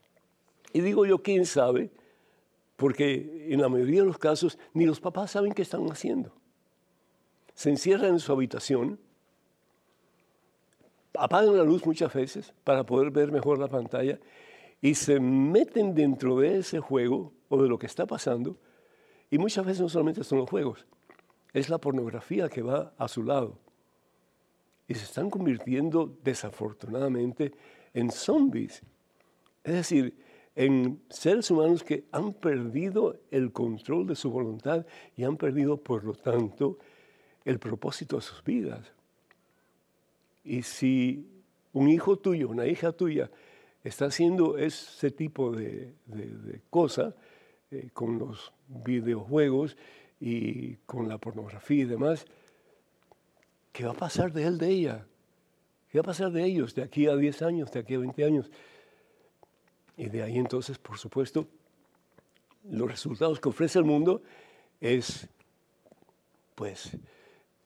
Y 0.74 0.82
digo 0.82 1.06
yo 1.06 1.24
quién 1.24 1.46
sabe, 1.46 1.90
porque 2.76 3.48
en 3.50 3.62
la 3.62 3.70
mayoría 3.70 4.02
de 4.02 4.08
los 4.08 4.18
casos 4.18 4.60
ni 4.74 4.86
los 4.86 5.00
papás 5.00 5.32
saben 5.32 5.54
qué 5.54 5.62
están 5.62 5.90
haciendo. 5.90 6.34
Se 7.54 7.70
encierran 7.70 8.10
en 8.10 8.20
su 8.20 8.34
habitación, 8.34 9.00
apagan 11.14 11.56
la 11.56 11.64
luz 11.64 11.86
muchas 11.86 12.14
veces 12.14 12.54
para 12.66 12.86
poder 12.86 13.10
ver 13.10 13.32
mejor 13.32 13.58
la 13.58 13.70
pantalla 13.70 14.20
y 14.82 14.96
se 14.96 15.20
meten 15.20 15.94
dentro 15.94 16.40
de 16.40 16.60
ese 16.60 16.80
juego 16.80 17.34
o 17.50 17.62
de 17.62 17.70
lo 17.70 17.78
que 17.78 17.88
está 17.88 18.06
pasando. 18.06 18.58
Y 19.30 19.38
muchas 19.38 19.66
veces 19.66 19.82
no 19.82 19.90
solamente 19.90 20.24
son 20.24 20.40
los 20.40 20.50
juegos, 20.50 20.86
es 21.54 21.70
la 21.70 21.78
pornografía 21.78 22.50
que 22.50 22.62
va 22.62 22.94
a 22.98 23.08
su 23.08 23.24
lado. 23.24 23.58
Y 24.88 24.96
se 24.96 25.04
están 25.04 25.30
convirtiendo 25.30 26.18
desafortunadamente 26.24 27.52
en 27.94 28.12
zombies. 28.12 28.82
Es 29.64 29.74
decir, 29.74 30.18
en 30.56 31.02
seres 31.10 31.52
humanos 31.52 31.84
que 31.84 32.06
han 32.12 32.34
perdido 32.34 33.20
el 33.30 33.52
control 33.52 34.08
de 34.08 34.16
su 34.16 34.32
voluntad 34.32 34.86
y 35.16 35.24
han 35.24 35.38
perdido, 35.38 35.78
por 35.78 36.04
lo 36.04 36.14
tanto, 36.14 36.80
el 37.46 37.60
propósito 37.60 38.16
de 38.16 38.22
sus 38.24 38.44
vidas. 38.44 38.92
Y 40.44 40.64
si 40.64 41.28
un 41.72 41.88
hijo 41.88 42.18
tuyo, 42.18 42.50
una 42.50 42.66
hija 42.66 42.92
tuya, 42.92 43.30
está 43.90 44.06
haciendo 44.06 44.58
ese 44.58 45.12
tipo 45.12 45.52
de, 45.52 45.94
cosas 46.70 47.14
eh, 47.72 47.90
con 47.94 48.18
los 48.18 48.54
videojuegos 48.68 49.78
y 50.20 50.76
con 50.86 51.08
la 51.08 51.18
pornografía 51.18 51.84
y 51.84 51.88
demás, 51.88 52.26
¿qué 53.72 53.86
va 53.86 53.92
a 53.92 53.96
pasar 53.98 54.32
de 54.34 54.44
él, 54.46 54.58
de 54.58 54.70
ella? 54.70 55.06
¿Qué 55.90 55.98
va 55.98 56.02
a 56.02 56.06
pasar 56.06 56.32
de 56.32 56.44
ellos 56.44 56.76
de 56.76 56.84
aquí 56.84 57.08
a 57.08 57.16
10 57.16 57.42
años, 57.42 57.72
de 57.72 57.80
aquí 57.80 57.96
a 57.96 58.00
20 58.00 58.24
años? 58.24 58.52
Y 59.98 60.10
de 60.10 60.24
ahí 60.24 60.38
entonces, 60.38 60.78
por 60.78 60.98
supuesto, 60.98 61.48
los 62.64 62.90
resultados 62.90 63.40
que 63.40 63.50
ofrece 63.50 63.80
el 63.80 63.86
mundo 63.86 64.22
es, 64.80 65.28
pues, 66.56 66.96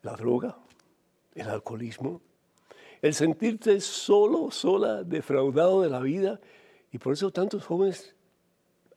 la 0.01 0.13
droga, 0.13 0.57
el 1.35 1.49
alcoholismo, 1.49 2.21
el 3.03 3.13
sentirte 3.13 3.81
solo, 3.81 4.49
sola, 4.49 5.03
defraudado 5.03 5.81
de 5.81 5.89
la 5.89 5.99
vida, 5.99 6.39
y 6.89 6.97
por 6.99 7.11
eso 7.11 7.31
tantos 7.31 7.65
jóvenes 7.65 8.15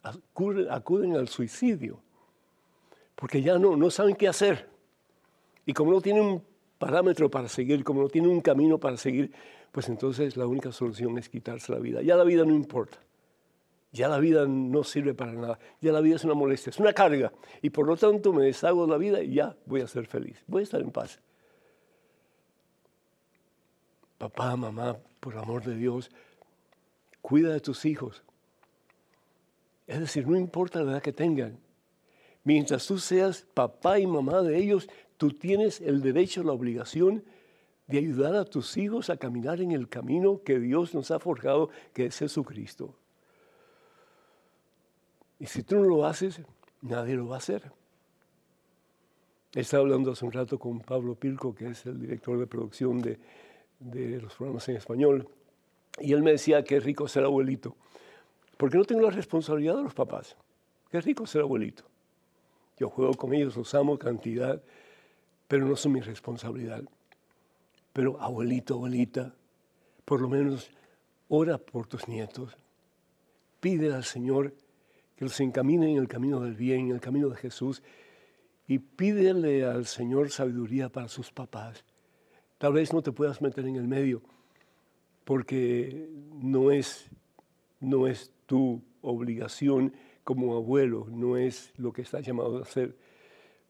acuden, 0.03 1.17
al 1.17 1.27
suicidio, 1.27 2.01
porque 3.17 3.43
ya 3.43 3.59
no, 3.59 3.77
no 3.77 3.91
saben 3.91 4.15
qué 4.15 4.29
hacer. 4.29 4.69
Y 5.67 5.73
como 5.73 5.91
no 5.91 6.01
tienen 6.01 6.23
un 6.23 6.45
parámetro 6.79 7.29
para 7.29 7.49
seguir, 7.49 7.83
como 7.83 8.01
no 8.03 8.09
tienen 8.09 8.31
un 8.31 8.41
camino 8.41 8.79
para 8.79 8.97
seguir, 8.97 9.33
pues 9.73 9.89
entonces 9.89 10.37
la 10.37 10.47
única 10.47 10.71
solución 10.71 11.19
es 11.19 11.29
quitarse 11.29 11.73
la 11.73 11.81
vida. 11.81 12.01
Ya 12.01 12.15
la 12.15 12.23
vida 12.23 12.45
no 12.45 12.55
importa. 12.55 12.99
Ya 13.91 14.09
la 14.09 14.19
vida 14.19 14.47
no 14.47 14.85
sirve 14.85 15.15
para 15.15 15.33
nada. 15.33 15.59
Ya 15.81 15.91
la 15.91 16.01
vida 16.01 16.15
es 16.15 16.25
una 16.25 16.35
molestia, 16.35 16.71
es 16.71 16.79
una 16.79 16.93
carga. 16.93 17.33
Y 17.61 17.71
por 17.71 17.89
lo 17.89 17.97
tanto 17.97 18.33
me 18.33 18.45
deshago 18.45 18.87
de 18.87 18.93
la 18.93 18.99
vida 18.99 19.21
y 19.21 19.35
ya 19.35 19.57
voy 19.67 19.81
a 19.81 19.89
ser 19.89 20.07
feliz. 20.07 20.45
Voy 20.47 20.61
a 20.61 20.63
estar 20.63 20.81
en 20.81 20.93
paz 20.93 21.21
papá, 24.19 24.57
mamá, 24.57 24.97
por 25.21 25.37
amor 25.37 25.65
de 25.65 25.75
Dios, 25.75 26.11
cuida 27.21 27.53
de 27.53 27.61
tus 27.61 27.85
hijos. 27.85 28.23
Es 29.87 30.01
decir, 30.01 30.27
no 30.27 30.37
importa 30.37 30.83
la 30.83 30.93
edad 30.93 31.03
que 31.03 31.13
tengan. 31.13 31.59
Mientras 32.45 32.87
tú 32.87 32.99
seas 32.99 33.47
papá 33.55 33.99
y 33.99 34.07
mamá 34.07 34.43
de 34.43 34.57
ellos, 34.57 34.89
tú 35.17 35.31
tienes 35.31 35.81
el 35.81 36.01
derecho, 36.01 36.43
la 36.43 36.53
obligación 36.53 37.25
de 37.87 37.99
ayudar 37.99 38.35
a 38.35 38.45
tus 38.45 38.77
hijos 38.77 39.11
a 39.11 39.17
caminar 39.17 39.61
en 39.61 39.73
el 39.73 39.89
camino 39.89 40.43
que 40.43 40.59
Dios 40.59 40.95
nos 40.95 41.11
ha 41.11 41.19
forjado, 41.19 41.71
que 41.93 42.07
es 42.07 42.19
Jesucristo. 42.19 42.95
Y 45.39 45.47
si 45.47 45.63
tú 45.63 45.77
no 45.77 45.83
lo 45.83 46.07
haces, 46.07 46.41
nadie 46.81 47.15
lo 47.15 47.29
va 47.29 47.37
a 47.37 47.39
hacer. 47.39 47.71
Estaba 49.53 49.83
hablando 49.83 50.13
hace 50.13 50.25
un 50.25 50.33
rato 50.33 50.59
con 50.59 50.81
Pablo 50.81 51.15
Pilco, 51.15 51.55
que 51.55 51.69
es 51.69 51.87
el 51.87 52.01
director 52.01 52.39
de 52.39 52.47
producción 52.47 53.01
de 53.01 53.19
de 53.79 54.21
los 54.21 54.35
programas 54.35 54.69
en 54.69 54.77
español, 54.77 55.29
y 56.01 56.13
él 56.13 56.23
me 56.23 56.33
decía, 56.33 56.65
qué 56.65 56.81
rico 56.81 57.09
ser 57.09 57.25
abuelito, 57.25 57.77
porque 58.57 58.79
no 58.79 58.85
tengo 58.85 59.03
la 59.03 59.11
responsabilidad 59.11 59.77
de 59.77 59.83
los 59.83 59.95
papás, 59.95 60.37
qué 60.91 61.01
rico 61.01 61.27
ser 61.27 61.43
abuelito. 61.43 61.85
Yo 62.79 62.91
juego 62.91 63.15
con 63.15 63.33
ellos, 63.33 63.57
los 63.57 63.75
amo 63.75 63.99
cantidad, 63.99 64.63
pero 65.49 65.67
no 65.67 65.77
son 65.77 65.93
mi 65.93 66.01
responsabilidad. 66.01 66.83
Pero 67.93 68.21
abuelito, 68.21 68.75
abuelita, 68.75 69.35
por 70.05 70.21
lo 70.21 70.29
menos 70.29 70.71
ora 71.29 71.57
por 71.57 71.87
tus 71.87 72.07
nietos, 72.09 72.57
pide 73.61 73.95
al 73.95 74.05
Señor 74.05 74.53
que 75.17 75.25
los 75.25 75.41
encamine 75.41 75.91
en 75.91 75.97
el 75.97 76.09
camino 76.09 76.41
del 76.41 76.55
bien, 76.55 76.89
en 76.89 76.93
el 76.93 77.01
camino 77.01 77.31
de 77.31 77.37
Jesús, 77.37 77.83
y 78.69 78.79
pídele 78.79 79.65
al 79.65 79.87
Señor 79.87 80.31
sabiduría 80.31 80.91
para 80.91 81.09
sus 81.09 81.31
papás 81.31 81.85
Tal 82.59 82.73
vez 82.73 82.93
no 82.93 83.03
te 83.03 83.13
puedas 83.13 83.43
meter 83.43 83.67
en 83.67 83.77
el 83.77 83.87
medio 83.87 84.23
porque 85.25 86.09
no 86.33 86.71
es, 86.71 87.11
no 87.81 88.07
es 88.07 88.33
tu 88.47 88.83
obligación 89.03 89.93
como 90.25 90.57
abuelo, 90.57 91.07
no 91.11 91.37
es 91.37 91.73
lo 91.77 91.93
que 91.93 92.03
estás 92.03 92.25
llamado 92.25 92.59
a 92.59 92.63
hacer. 92.63 92.97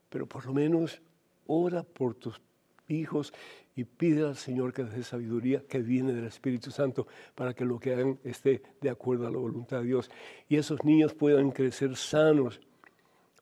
Pero 0.09 0.27
por 0.27 0.47
lo 0.47 0.55
menos 0.55 1.01
ora 1.47 1.83
por 1.83 2.15
tus 2.15 2.41
hijos 2.89 3.33
y 3.75 3.85
pide 3.85 4.23
al 4.23 4.37
Señor 4.37 4.73
que 4.73 4.85
dé 4.85 5.03
sabiduría 5.03 5.65
que 5.67 5.81
viene 5.81 6.13
del 6.13 6.27
Espíritu 6.27 6.71
Santo 6.71 7.07
para 7.35 7.55
que 7.55 7.65
lo 7.65 7.81
que 7.81 7.93
hagan 7.93 8.19
esté 8.23 8.63
de 8.81 8.91
acuerdo 8.91 9.27
a 9.27 9.31
la 9.31 9.39
voluntad 9.39 9.81
de 9.81 9.87
Dios 9.87 10.11
y 10.49 10.57
esos 10.57 10.85
niños 10.85 11.13
puedan 11.15 11.51
crecer 11.51 11.97
sanos. 11.97 12.61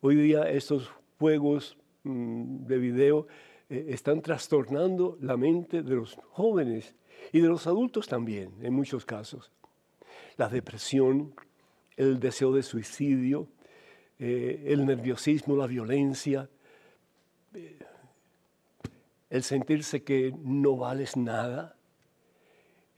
Hoy 0.00 0.16
día 0.16 0.48
estos 0.50 0.90
juegos 1.18 1.76
mm, 2.04 2.64
de 2.66 2.78
video 2.78 3.26
eh, 3.70 3.86
están 3.88 4.20
trastornando 4.20 5.16
la 5.20 5.36
mente 5.36 5.82
de 5.82 5.94
los 5.94 6.16
jóvenes 6.30 6.94
y 7.32 7.40
de 7.40 7.48
los 7.48 7.66
adultos 7.66 8.06
también, 8.06 8.52
en 8.60 8.74
muchos 8.74 9.06
casos. 9.06 9.50
La 10.36 10.48
depresión, 10.48 11.34
el 11.96 12.20
deseo 12.20 12.52
de 12.52 12.62
suicidio, 12.62 13.48
eh, 14.18 14.64
el 14.66 14.84
nerviosismo, 14.84 15.56
la 15.56 15.66
violencia, 15.66 16.48
eh, 17.54 17.78
el 19.30 19.42
sentirse 19.42 20.02
que 20.02 20.32
no 20.42 20.76
vales 20.76 21.16
nada, 21.16 21.76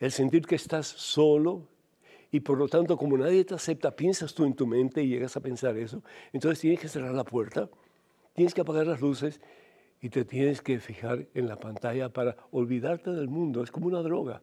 el 0.01 0.11
sentir 0.11 0.47
que 0.47 0.57
estás 0.57 0.87
solo 0.87 1.69
y 2.31 2.41
por 2.41 2.59
lo 2.59 2.69
tanto 2.69 2.97
como 2.97 3.17
nadie 3.17 3.45
te 3.45 3.55
acepta, 3.55 3.95
piensas 3.95 4.35
tú 4.35 4.45
en 4.45 4.55
tu 4.55 4.67
mente 4.67 5.03
y 5.03 5.09
llegas 5.09 5.37
a 5.37 5.41
pensar 5.41 5.77
eso, 5.79 6.03
entonces 6.33 6.61
tienes 6.61 6.81
que 6.81 6.89
cerrar 6.89 7.15
la 7.15 7.25
puerta, 7.25 7.71
tienes 8.35 8.53
que 8.53 8.61
apagar 8.61 8.87
las 8.87 9.01
luces 9.01 9.41
y 10.01 10.11
te 10.11 10.25
tienes 10.25 10.61
que 10.61 10.79
fijar 10.79 11.27
en 11.35 11.49
la 11.49 11.59
pantalla 11.59 12.09
para 12.09 12.37
olvidarte 12.51 13.11
del 13.11 13.29
mundo. 13.29 13.63
Es 13.63 13.71
como 13.71 13.87
una 13.87 14.03
droga. 14.03 14.43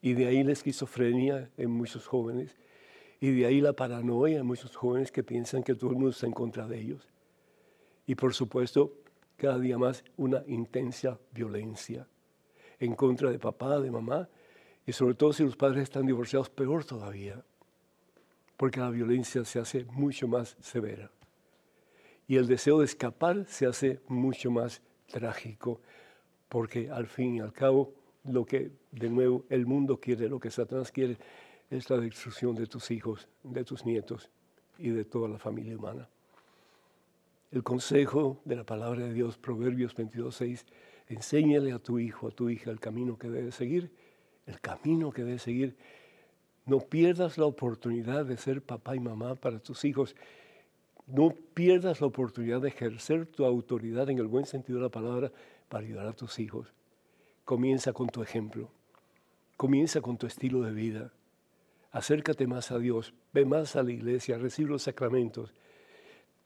Y 0.00 0.14
de 0.14 0.26
ahí 0.26 0.42
la 0.42 0.52
esquizofrenia 0.52 1.50
en 1.56 1.70
muchos 1.70 2.06
jóvenes. 2.06 2.56
Y 3.20 3.30
de 3.32 3.46
ahí 3.46 3.60
la 3.60 3.72
paranoia 3.72 4.40
en 4.40 4.46
muchos 4.46 4.74
jóvenes 4.74 5.12
que 5.12 5.22
piensan 5.22 5.62
que 5.62 5.74
todo 5.74 5.90
el 5.90 5.96
mundo 5.96 6.10
está 6.10 6.26
en 6.26 6.32
contra 6.32 6.66
de 6.66 6.80
ellos. 6.80 7.08
Y 8.06 8.14
por 8.14 8.34
supuesto, 8.34 8.92
cada 9.36 9.58
día 9.58 9.78
más 9.78 10.04
una 10.16 10.42
intensa 10.46 11.18
violencia 11.32 12.06
en 12.80 12.94
contra 12.94 13.30
de 13.30 13.38
papá, 13.38 13.78
de 13.80 13.90
mamá. 13.90 14.28
Y 14.86 14.92
sobre 14.92 15.14
todo 15.14 15.32
si 15.32 15.44
los 15.44 15.56
padres 15.56 15.84
están 15.84 16.06
divorciados, 16.06 16.50
peor 16.50 16.84
todavía. 16.84 17.44
Porque 18.56 18.80
la 18.80 18.90
violencia 18.90 19.44
se 19.44 19.60
hace 19.60 19.84
mucho 19.84 20.26
más 20.26 20.56
severa. 20.60 21.10
Y 22.26 22.36
el 22.36 22.46
deseo 22.46 22.78
de 22.78 22.84
escapar 22.84 23.44
se 23.46 23.66
hace 23.66 24.00
mucho 24.08 24.50
más 24.50 24.82
trágico, 25.06 25.80
porque 26.48 26.90
al 26.90 27.06
fin 27.06 27.36
y 27.36 27.40
al 27.40 27.52
cabo 27.52 27.92
lo 28.24 28.44
que 28.44 28.70
de 28.90 29.10
nuevo 29.10 29.44
el 29.48 29.66
mundo 29.66 29.98
quiere, 29.98 30.28
lo 30.28 30.38
que 30.38 30.50
Satanás 30.50 30.92
quiere, 30.92 31.16
es 31.70 31.88
la 31.90 31.98
destrucción 31.98 32.54
de 32.54 32.66
tus 32.66 32.90
hijos, 32.90 33.28
de 33.42 33.64
tus 33.64 33.84
nietos 33.84 34.30
y 34.78 34.90
de 34.90 35.04
toda 35.04 35.28
la 35.28 35.38
familia 35.38 35.76
humana. 35.76 36.08
El 37.50 37.62
consejo 37.62 38.40
de 38.44 38.56
la 38.56 38.64
palabra 38.64 39.04
de 39.04 39.12
Dios, 39.12 39.36
Proverbios 39.36 39.94
22.6, 39.94 40.64
enséñale 41.08 41.72
a 41.72 41.78
tu 41.78 41.98
hijo, 41.98 42.28
a 42.28 42.30
tu 42.30 42.48
hija 42.48 42.70
el 42.70 42.80
camino 42.80 43.18
que 43.18 43.28
debe 43.28 43.52
seguir, 43.52 43.90
el 44.46 44.60
camino 44.60 45.10
que 45.10 45.22
debe 45.22 45.38
seguir. 45.38 45.76
No 46.64 46.80
pierdas 46.80 47.38
la 47.38 47.46
oportunidad 47.46 48.24
de 48.24 48.36
ser 48.36 48.62
papá 48.62 48.96
y 48.96 49.00
mamá 49.00 49.34
para 49.34 49.58
tus 49.58 49.84
hijos. 49.84 50.14
No 51.12 51.34
pierdas 51.52 52.00
la 52.00 52.06
oportunidad 52.06 52.62
de 52.62 52.68
ejercer 52.68 53.26
tu 53.26 53.44
autoridad 53.44 54.08
en 54.08 54.16
el 54.16 54.26
buen 54.26 54.46
sentido 54.46 54.78
de 54.78 54.84
la 54.84 54.88
palabra 54.88 55.30
para 55.68 55.84
ayudar 55.84 56.06
a 56.06 56.14
tus 56.14 56.38
hijos. 56.38 56.72
Comienza 57.44 57.92
con 57.92 58.08
tu 58.08 58.22
ejemplo. 58.22 58.70
Comienza 59.58 60.00
con 60.00 60.16
tu 60.16 60.26
estilo 60.26 60.62
de 60.62 60.72
vida. 60.72 61.12
Acércate 61.90 62.46
más 62.46 62.70
a 62.70 62.78
Dios. 62.78 63.12
Ve 63.34 63.44
más 63.44 63.76
a 63.76 63.82
la 63.82 63.92
iglesia. 63.92 64.38
Recibe 64.38 64.70
los 64.70 64.84
sacramentos. 64.84 65.52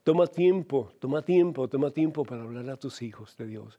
Toma 0.03 0.27
tiempo, 0.27 0.91
toma 0.99 1.23
tiempo, 1.23 1.69
toma 1.69 1.93
tiempo 1.93 2.25
para 2.25 2.43
hablar 2.43 2.69
a 2.69 2.77
tus 2.77 3.03
hijos 3.03 3.37
de 3.37 3.47
Dios. 3.47 3.79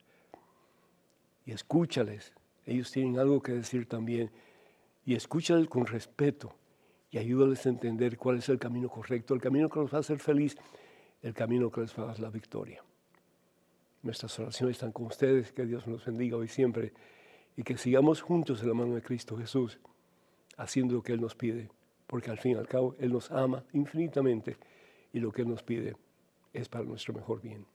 Y 1.45 1.51
escúchales. 1.51 2.31
Ellos 2.65 2.89
tienen 2.91 3.19
algo 3.19 3.41
que 3.41 3.51
decir 3.51 3.89
también. 3.89 4.31
Y 5.05 5.15
escúchales 5.15 5.67
con 5.67 5.85
respeto 5.85 6.55
ayúdales 7.17 7.65
a 7.65 7.69
entender 7.69 8.17
cuál 8.17 8.37
es 8.37 8.49
el 8.49 8.59
camino 8.59 8.89
correcto, 8.89 9.33
el 9.33 9.41
camino 9.41 9.69
que 9.69 9.79
los 9.79 9.93
va 9.93 9.97
a 9.97 9.99
hacer 10.01 10.19
feliz, 10.19 10.57
el 11.21 11.33
camino 11.33 11.71
que 11.71 11.81
les 11.81 11.97
va 11.97 12.03
a 12.03 12.07
dar 12.07 12.19
la 12.19 12.29
victoria. 12.29 12.83
Nuestras 14.03 14.37
oraciones 14.39 14.75
están 14.75 14.91
con 14.91 15.07
ustedes, 15.07 15.51
que 15.51 15.65
Dios 15.65 15.87
nos 15.87 16.05
bendiga 16.05 16.37
hoy 16.37 16.47
siempre 16.47 16.93
y 17.55 17.63
que 17.63 17.77
sigamos 17.77 18.21
juntos 18.21 18.61
en 18.61 18.69
la 18.69 18.73
mano 18.73 18.95
de 18.95 19.01
Cristo 19.01 19.37
Jesús, 19.37 19.79
haciendo 20.57 20.95
lo 20.95 21.03
que 21.03 21.13
Él 21.13 21.21
nos 21.21 21.35
pide, 21.35 21.69
porque 22.05 22.31
al 22.31 22.37
fin 22.37 22.53
y 22.53 22.55
al 22.55 22.67
cabo 22.67 22.95
Él 22.99 23.11
nos 23.11 23.31
ama 23.31 23.63
infinitamente 23.73 24.57
y 25.11 25.19
lo 25.19 25.31
que 25.31 25.41
Él 25.41 25.49
nos 25.49 25.63
pide 25.63 25.95
es 26.53 26.69
para 26.69 26.85
nuestro 26.85 27.13
mejor 27.13 27.41
bien. 27.41 27.65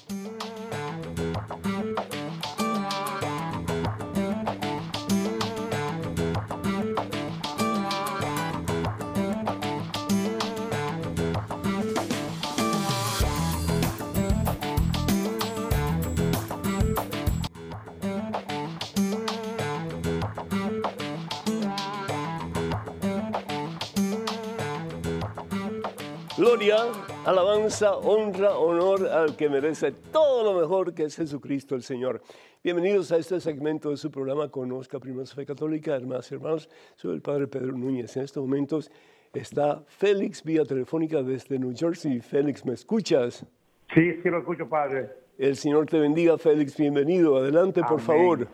Gloria, 26.59 26.91
alabanza, 27.25 27.95
honra, 27.95 28.57
honor 28.57 29.07
al 29.07 29.37
que 29.37 29.47
merece 29.47 29.93
todo 29.93 30.43
lo 30.43 30.59
mejor 30.59 30.93
que 30.93 31.03
es 31.03 31.15
Jesucristo 31.15 31.73
el 31.73 31.83
Señor. 31.83 32.21
Bienvenidos 32.61 33.13
a 33.13 33.17
este 33.17 33.39
segmento 33.39 33.91
de 33.91 33.95
su 33.95 34.11
programa 34.11 34.49
Conozca 34.49 34.99
Primera 34.99 35.25
Fe 35.25 35.45
Católica, 35.45 35.95
hermanas 35.95 36.29
y 36.29 36.35
hermanos. 36.35 36.69
Soy 36.97 37.15
el 37.15 37.21
Padre 37.21 37.47
Pedro 37.47 37.71
Núñez. 37.71 38.17
En 38.17 38.23
estos 38.23 38.43
momentos 38.43 38.91
está 39.33 39.81
Félix 39.87 40.43
vía 40.43 40.65
telefónica 40.65 41.23
desde 41.23 41.57
New 41.57 41.71
Jersey. 41.73 42.19
Félix, 42.19 42.65
¿me 42.65 42.73
escuchas? 42.73 43.45
Sí, 43.93 44.19
sí 44.21 44.29
lo 44.29 44.39
escucho, 44.39 44.67
Padre. 44.67 45.11
El 45.37 45.55
Señor 45.55 45.85
te 45.85 45.97
bendiga, 45.97 46.37
Félix. 46.37 46.75
Bienvenido. 46.75 47.37
Adelante, 47.37 47.81
por 47.87 48.01
favor. 48.01 48.49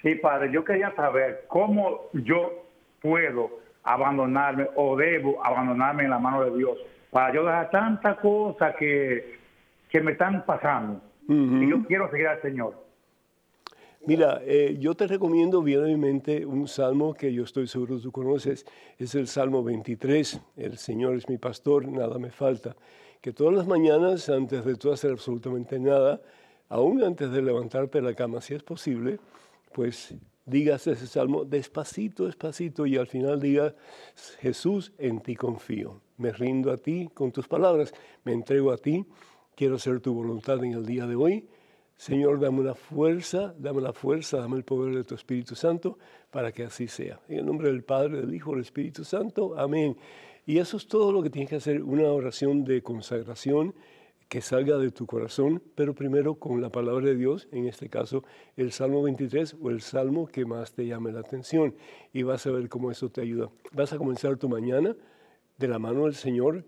Sí, 0.00 0.14
Padre, 0.14 0.50
yo 0.50 0.64
quería 0.64 0.94
saber 0.94 1.44
cómo 1.48 2.08
yo 2.14 2.64
puedo 3.02 3.50
abandonarme 3.82 4.68
o 4.74 4.96
debo 4.96 5.44
abandonarme 5.44 6.04
en 6.04 6.10
la 6.10 6.18
mano 6.18 6.44
de 6.44 6.56
Dios 6.56 6.78
para 7.12 7.34
yo 7.34 7.44
dejar 7.44 7.70
tantas 7.70 8.18
cosas 8.20 8.74
que, 8.76 9.38
que 9.90 10.00
me 10.00 10.12
están 10.12 10.46
pasando. 10.46 10.98
Y 11.28 11.68
yo 11.68 11.84
quiero 11.86 12.10
seguir 12.10 12.26
al 12.26 12.40
Señor. 12.40 12.74
Mira, 14.06 14.40
eh, 14.44 14.76
yo 14.80 14.94
te 14.94 15.06
recomiendo 15.06 15.62
viamente 15.62 16.44
un 16.44 16.66
salmo 16.66 17.14
que 17.14 17.32
yo 17.32 17.44
estoy 17.44 17.68
seguro 17.68 18.00
tú 18.00 18.10
conoces, 18.10 18.66
es 18.98 19.14
el 19.14 19.28
Salmo 19.28 19.62
23, 19.62 20.40
el 20.56 20.76
Señor 20.78 21.14
es 21.14 21.28
mi 21.28 21.38
pastor, 21.38 21.86
nada 21.86 22.18
me 22.18 22.30
falta. 22.30 22.74
Que 23.20 23.32
todas 23.32 23.54
las 23.54 23.66
mañanas, 23.66 24.28
antes 24.28 24.64
de 24.64 24.74
tú 24.74 24.90
hacer 24.90 25.12
absolutamente 25.12 25.78
nada, 25.78 26.20
aún 26.68 27.04
antes 27.04 27.30
de 27.30 27.42
levantarte 27.42 28.00
de 28.00 28.08
la 28.08 28.14
cama, 28.14 28.40
si 28.40 28.54
es 28.54 28.62
posible, 28.62 29.20
pues 29.72 30.14
digas 30.46 30.86
ese 30.86 31.06
salmo 31.06 31.44
despacito, 31.44 32.24
despacito 32.24 32.86
y 32.86 32.96
al 32.96 33.06
final 33.06 33.38
digas, 33.38 33.74
Jesús, 34.40 34.92
en 34.98 35.20
ti 35.20 35.36
confío 35.36 36.00
me 36.22 36.32
rindo 36.32 36.70
a 36.70 36.76
ti 36.76 37.10
con 37.12 37.32
tus 37.32 37.48
palabras, 37.48 37.92
me 38.24 38.32
entrego 38.32 38.70
a 38.70 38.78
ti, 38.78 39.04
quiero 39.56 39.74
hacer 39.74 40.00
tu 40.00 40.14
voluntad 40.14 40.64
en 40.64 40.72
el 40.72 40.86
día 40.86 41.06
de 41.06 41.16
hoy. 41.16 41.46
Señor, 41.96 42.40
dame 42.40 42.60
una 42.60 42.74
fuerza, 42.74 43.54
dame 43.58 43.80
la 43.80 43.92
fuerza, 43.92 44.38
dame 44.38 44.56
el 44.56 44.64
poder 44.64 44.94
de 44.94 45.04
tu 45.04 45.14
Espíritu 45.14 45.54
Santo 45.54 45.98
para 46.30 46.52
que 46.52 46.64
así 46.64 46.88
sea. 46.88 47.20
En 47.28 47.40
el 47.40 47.46
nombre 47.46 47.68
del 47.68 47.82
Padre, 47.82 48.20
del 48.20 48.34
Hijo, 48.34 48.52
del 48.52 48.60
Espíritu 48.60 49.04
Santo. 49.04 49.58
Amén. 49.58 49.96
Y 50.46 50.58
eso 50.58 50.76
es 50.76 50.86
todo 50.86 51.12
lo 51.12 51.22
que 51.22 51.30
tienes 51.30 51.50
que 51.50 51.56
hacer, 51.56 51.82
una 51.82 52.08
oración 52.10 52.64
de 52.64 52.82
consagración 52.82 53.74
que 54.28 54.40
salga 54.40 54.78
de 54.78 54.90
tu 54.90 55.06
corazón, 55.06 55.62
pero 55.74 55.94
primero 55.94 56.36
con 56.36 56.60
la 56.62 56.70
palabra 56.70 57.06
de 57.06 57.16
Dios, 57.16 57.48
en 57.52 57.66
este 57.66 57.88
caso 57.88 58.24
el 58.56 58.72
Salmo 58.72 59.02
23 59.02 59.56
o 59.60 59.70
el 59.70 59.82
Salmo 59.82 60.26
que 60.26 60.46
más 60.46 60.72
te 60.72 60.86
llame 60.86 61.12
la 61.12 61.20
atención. 61.20 61.74
Y 62.12 62.22
vas 62.22 62.46
a 62.46 62.50
ver 62.50 62.68
cómo 62.68 62.90
eso 62.90 63.10
te 63.10 63.20
ayuda. 63.20 63.50
Vas 63.72 63.92
a 63.92 63.98
comenzar 63.98 64.38
tu 64.38 64.48
mañana 64.48 64.96
de 65.62 65.68
la 65.68 65.78
mano 65.78 66.06
del 66.06 66.14
Señor 66.16 66.64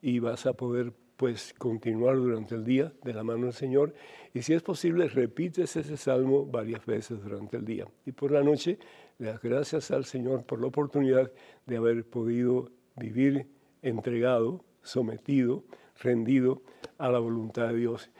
y 0.00 0.20
vas 0.20 0.46
a 0.46 0.52
poder 0.52 0.92
pues 1.16 1.52
continuar 1.58 2.14
durante 2.14 2.54
el 2.54 2.64
día 2.64 2.92
de 3.02 3.12
la 3.12 3.24
mano 3.24 3.46
del 3.46 3.52
Señor 3.52 3.92
y 4.32 4.42
si 4.42 4.52
es 4.52 4.62
posible 4.62 5.08
repites 5.08 5.74
ese 5.74 5.96
salmo 5.96 6.46
varias 6.46 6.86
veces 6.86 7.20
durante 7.24 7.56
el 7.56 7.64
día 7.64 7.88
y 8.04 8.12
por 8.12 8.30
la 8.30 8.44
noche 8.44 8.78
le 9.18 9.26
das 9.26 9.42
gracias 9.42 9.90
al 9.90 10.04
Señor 10.04 10.44
por 10.44 10.60
la 10.60 10.68
oportunidad 10.68 11.32
de 11.66 11.76
haber 11.76 12.04
podido 12.08 12.70
vivir 12.94 13.48
entregado, 13.82 14.64
sometido, 14.80 15.64
rendido 16.00 16.62
a 16.98 17.10
la 17.10 17.18
voluntad 17.18 17.68
de 17.68 17.78
Dios. 17.78 18.10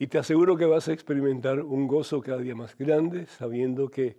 Y 0.00 0.08
te 0.08 0.18
aseguro 0.18 0.56
que 0.56 0.66
vas 0.66 0.88
a 0.88 0.92
experimentar 0.92 1.60
un 1.62 1.86
gozo 1.86 2.20
cada 2.20 2.38
día 2.38 2.56
más 2.56 2.76
grande 2.76 3.26
sabiendo 3.26 3.88
que 3.88 4.16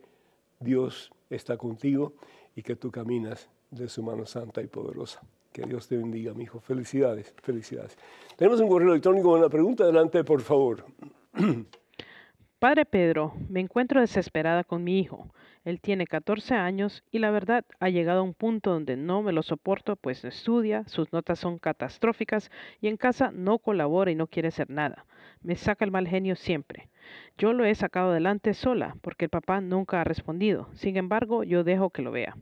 Dios 0.62 1.12
está 1.30 1.58
contigo 1.58 2.14
y 2.56 2.64
que 2.64 2.78
tú 2.78 2.90
caminas 2.90 3.50
de 3.70 3.90
su 3.90 4.02
mano 4.02 4.26
santa 4.26 4.62
y 4.62 4.68
poderosa. 4.68 5.22
Que 5.52 5.64
Dios 5.64 5.88
te 5.88 5.98
bendiga, 5.98 6.34
mi 6.34 6.44
hijo. 6.44 6.60
Felicidades, 6.60 7.34
felicidades. 7.42 7.98
Tenemos 8.36 8.60
un 8.60 8.70
correo 8.70 8.90
electrónico 8.90 9.30
con 9.32 9.40
una 9.40 9.50
pregunta. 9.50 9.84
Adelante, 9.84 10.24
por 10.24 10.42
favor. 10.42 10.86
Padre 12.60 12.86
Pedro, 12.86 13.34
me 13.50 13.60
encuentro 13.60 14.02
desesperada 14.02 14.64
con 14.64 14.84
mi 14.84 15.00
hijo. 15.00 15.32
Él 15.64 15.80
tiene 15.80 16.08
14 16.08 16.56
años 16.56 17.04
y 17.12 17.20
la 17.20 17.30
verdad 17.30 17.66
ha 17.80 17.90
llegado 17.90 18.22
a 18.22 18.24
un 18.24 18.34
punto 18.34 18.72
donde 18.72 18.98
no 18.98 19.22
me 19.22 19.32
lo 19.32 19.44
soporto, 19.44 19.96
pues 19.96 20.24
no 20.24 20.30
estudia, 20.30 20.84
sus 20.88 21.14
notas 21.14 21.38
son 21.38 21.60
catastróficas 21.60 22.50
y 22.82 22.88
en 22.88 22.98
casa 22.98 23.32
no 23.32 23.60
colabora 23.60 24.10
y 24.10 24.16
no 24.16 24.26
quiere 24.26 24.48
hacer 24.48 24.72
nada. 24.72 25.06
Me 25.44 25.56
saca 25.56 25.86
el 25.86 25.92
mal 25.92 26.08
genio 26.08 26.36
siempre. 26.36 26.90
Yo 27.38 27.54
lo 27.54 27.64
he 27.64 27.76
sacado 27.76 28.10
adelante 28.10 28.56
sola 28.56 28.96
porque 29.02 29.26
el 29.26 29.30
papá 29.30 29.62
nunca 29.62 30.02
ha 30.02 30.04
respondido. 30.04 30.68
Sin 30.74 30.98
embargo, 30.98 31.44
yo 31.44 31.64
dejo 31.64 31.92
que 31.92 32.02
lo 32.02 32.12
vea. 32.12 32.36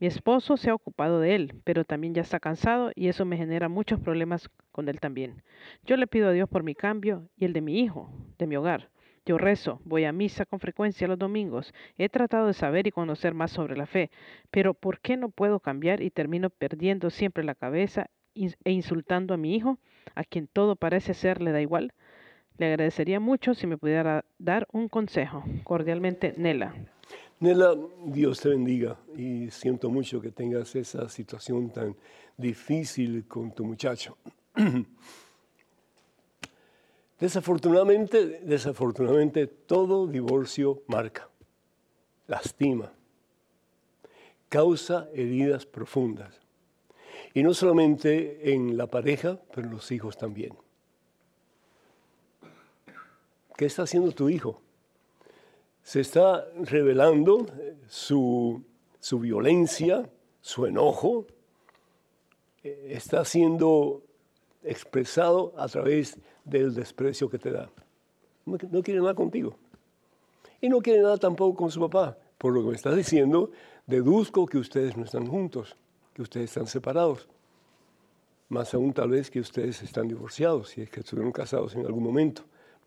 Mi 0.00 0.06
esposo 0.06 0.56
se 0.56 0.70
ha 0.70 0.74
ocupado 0.74 1.18
de 1.18 1.34
él, 1.34 1.60
pero 1.64 1.84
también 1.84 2.14
ya 2.14 2.22
está 2.22 2.38
cansado 2.38 2.92
y 2.94 3.08
eso 3.08 3.24
me 3.24 3.36
genera 3.36 3.68
muchos 3.68 3.98
problemas 3.98 4.48
con 4.70 4.88
él 4.88 5.00
también. 5.00 5.42
Yo 5.84 5.96
le 5.96 6.06
pido 6.06 6.28
a 6.28 6.32
Dios 6.32 6.48
por 6.48 6.62
mi 6.62 6.76
cambio 6.76 7.28
y 7.36 7.44
el 7.46 7.52
de 7.52 7.62
mi 7.62 7.80
hijo, 7.80 8.08
de 8.38 8.46
mi 8.46 8.56
hogar. 8.56 8.90
Yo 9.26 9.36
rezo, 9.38 9.80
voy 9.84 10.04
a 10.04 10.12
misa 10.12 10.46
con 10.46 10.60
frecuencia 10.60 11.08
los 11.08 11.18
domingos. 11.18 11.74
He 11.98 12.08
tratado 12.08 12.46
de 12.46 12.54
saber 12.54 12.86
y 12.86 12.92
conocer 12.92 13.34
más 13.34 13.50
sobre 13.50 13.76
la 13.76 13.86
fe, 13.86 14.10
pero 14.50 14.72
¿por 14.72 15.00
qué 15.00 15.16
no 15.16 15.30
puedo 15.30 15.60
cambiar 15.60 16.00
y 16.00 16.10
termino 16.10 16.48
perdiendo 16.48 17.10
siempre 17.10 17.42
la 17.44 17.54
cabeza 17.54 18.08
e 18.34 18.70
insultando 18.70 19.34
a 19.34 19.36
mi 19.36 19.56
hijo, 19.56 19.78
a 20.14 20.22
quien 20.22 20.46
todo 20.46 20.76
parece 20.76 21.12
ser 21.12 21.42
le 21.42 21.52
da 21.52 21.60
igual? 21.60 21.92
Le 22.56 22.66
agradecería 22.66 23.20
mucho 23.20 23.52
si 23.52 23.66
me 23.66 23.76
pudiera 23.76 24.24
dar 24.38 24.66
un 24.72 24.88
consejo. 24.88 25.44
Cordialmente, 25.64 26.34
Nela. 26.36 26.72
Nela, 27.40 27.76
Dios 28.04 28.40
te 28.40 28.48
bendiga 28.48 28.98
y 29.16 29.50
siento 29.50 29.90
mucho 29.90 30.20
que 30.20 30.32
tengas 30.32 30.74
esa 30.74 31.08
situación 31.08 31.70
tan 31.70 31.94
difícil 32.36 33.26
con 33.28 33.52
tu 33.52 33.64
muchacho. 33.64 34.16
Desafortunadamente, 37.20 38.40
desafortunadamente, 38.42 39.46
todo 39.48 40.06
divorcio 40.06 40.82
marca, 40.86 41.28
lastima, 42.28 42.92
causa 44.48 45.08
heridas 45.12 45.66
profundas. 45.66 46.40
Y 47.34 47.42
no 47.42 47.54
solamente 47.54 48.52
en 48.52 48.76
la 48.76 48.86
pareja, 48.86 49.40
pero 49.54 49.66
en 49.66 49.74
los 49.74 49.90
hijos 49.90 50.16
también. 50.16 50.56
¿Qué 53.56 53.66
está 53.66 53.82
haciendo 53.82 54.12
tu 54.12 54.28
hijo? 54.28 54.62
Se 55.88 56.00
está 56.00 56.46
revelando 56.64 57.46
su, 57.88 58.62
su 59.00 59.20
violencia, 59.20 60.06
su 60.42 60.66
enojo, 60.66 61.24
eh, 62.62 62.88
está 62.90 63.24
siendo 63.24 64.02
expresado 64.62 65.54
a 65.56 65.66
través 65.66 66.18
del 66.44 66.74
desprecio 66.74 67.30
que 67.30 67.38
te 67.38 67.52
da. 67.52 67.70
No 68.44 68.82
quiere 68.82 69.00
nada 69.00 69.14
contigo. 69.14 69.56
Y 70.60 70.68
no 70.68 70.82
quiere 70.82 71.00
nada 71.00 71.16
tampoco 71.16 71.56
con 71.56 71.70
su 71.70 71.80
papá. 71.80 72.18
Por 72.36 72.52
lo 72.52 72.60
que 72.60 72.68
me 72.68 72.76
estás 72.76 72.94
diciendo, 72.94 73.50
deduzco 73.86 74.44
que 74.44 74.58
ustedes 74.58 74.94
no 74.94 75.04
están 75.04 75.26
juntos, 75.26 75.74
que 76.12 76.20
ustedes 76.20 76.50
están 76.50 76.66
separados. 76.66 77.26
Más 78.50 78.74
aún 78.74 78.92
tal 78.92 79.08
vez 79.08 79.30
que 79.30 79.40
ustedes 79.40 79.82
están 79.82 80.06
divorciados, 80.06 80.68
si 80.68 80.82
es 80.82 80.90
que 80.90 81.00
estuvieron 81.00 81.32
casados 81.32 81.74
en 81.76 81.86
algún 81.86 82.04
momento. 82.04 82.42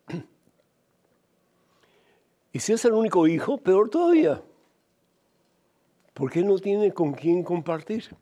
Y 2.52 2.58
si 2.58 2.72
es 2.72 2.84
el 2.84 2.92
único 2.92 3.26
hijo, 3.26 3.58
peor 3.58 3.88
todavía. 3.88 4.42
Porque 6.12 6.42
no 6.42 6.58
tiene 6.58 6.92
con 6.92 7.12
quién 7.12 7.42
compartir. 7.42 8.14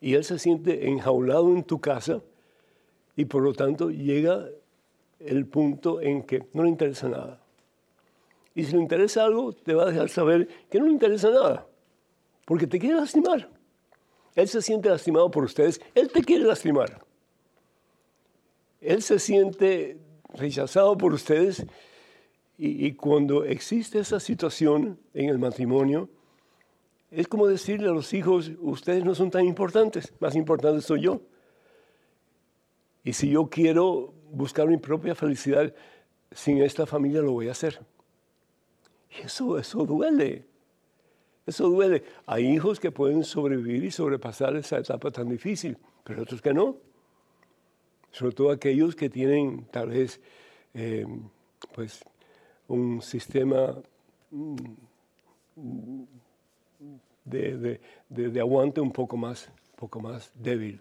Y 0.00 0.14
él 0.14 0.24
se 0.24 0.38
siente 0.38 0.88
enjaulado 0.88 1.48
en 1.52 1.62
tu 1.62 1.80
casa 1.80 2.20
y 3.16 3.24
por 3.24 3.42
lo 3.42 3.52
tanto 3.52 3.90
llega 3.90 4.48
el 5.20 5.46
punto 5.46 6.00
en 6.00 6.22
que 6.24 6.44
no 6.52 6.64
le 6.64 6.70
interesa 6.70 7.08
nada. 7.08 7.40
Y 8.54 8.64
si 8.64 8.72
le 8.72 8.82
interesa 8.82 9.24
algo, 9.24 9.52
te 9.52 9.74
va 9.74 9.84
a 9.84 9.90
dejar 9.90 10.08
saber 10.08 10.48
que 10.68 10.78
no 10.78 10.86
le 10.86 10.92
interesa 10.92 11.30
nada, 11.30 11.66
porque 12.44 12.66
te 12.66 12.78
quiere 12.78 12.96
lastimar. 12.96 13.48
Él 14.34 14.48
se 14.48 14.60
siente 14.62 14.88
lastimado 14.88 15.30
por 15.30 15.44
ustedes, 15.44 15.80
él 15.94 16.10
te 16.10 16.22
quiere 16.22 16.44
lastimar. 16.44 17.04
Él 18.80 19.02
se 19.02 19.18
siente 19.18 19.98
rechazado 20.34 20.96
por 20.98 21.12
ustedes 21.12 21.64
y, 22.64 22.92
cuando 22.92 23.44
existe 23.44 23.98
esa 23.98 24.20
situación 24.20 24.96
en 25.14 25.28
el 25.28 25.40
matrimonio, 25.40 26.08
es 27.10 27.26
como 27.26 27.48
decirle 27.48 27.88
a 27.88 27.92
los 27.92 28.12
hijos, 28.12 28.52
ustedes 28.60 29.04
no 29.04 29.16
son 29.16 29.32
tan 29.32 29.44
importantes, 29.44 30.12
más 30.20 30.36
importante 30.36 30.80
soy 30.80 31.02
yo. 31.02 31.20
Y 33.02 33.14
si 33.14 33.30
yo 33.30 33.48
quiero 33.50 34.14
buscar 34.30 34.68
mi 34.68 34.76
propia 34.76 35.16
felicidad 35.16 35.74
sin 36.30 36.62
esta 36.62 36.86
familia, 36.86 37.20
lo 37.20 37.32
voy 37.32 37.48
a 37.48 37.50
hacer. 37.50 37.80
Y 39.10 39.26
eso, 39.26 39.58
eso 39.58 39.84
duele. 39.84 40.44
Eso 41.44 41.68
duele. 41.68 42.04
Hay 42.26 42.46
hijos 42.46 42.78
que 42.78 42.92
pueden 42.92 43.24
sobrevivir 43.24 43.82
y 43.82 43.90
sobrepasar 43.90 44.54
esa 44.54 44.78
etapa 44.78 45.10
tan 45.10 45.28
difícil, 45.28 45.76
pero 46.04 46.22
otros 46.22 46.40
que 46.40 46.54
no. 46.54 46.76
Sobre 48.12 48.34
todo 48.34 48.52
aquellos 48.52 48.94
que 48.94 49.10
tienen 49.10 49.66
tal 49.72 49.88
vez 49.88 50.20
eh, 50.74 51.04
pues, 51.74 52.04
un 52.68 53.02
sistema 53.02 53.74
mm, 54.30 54.54
de, 57.24 57.80
de, 58.08 58.40
aguante 58.40 58.80
un 58.80 58.92
poco 58.92 59.16
más, 59.16 59.50
poco 59.76 60.00
más 60.00 60.30
débil. 60.34 60.80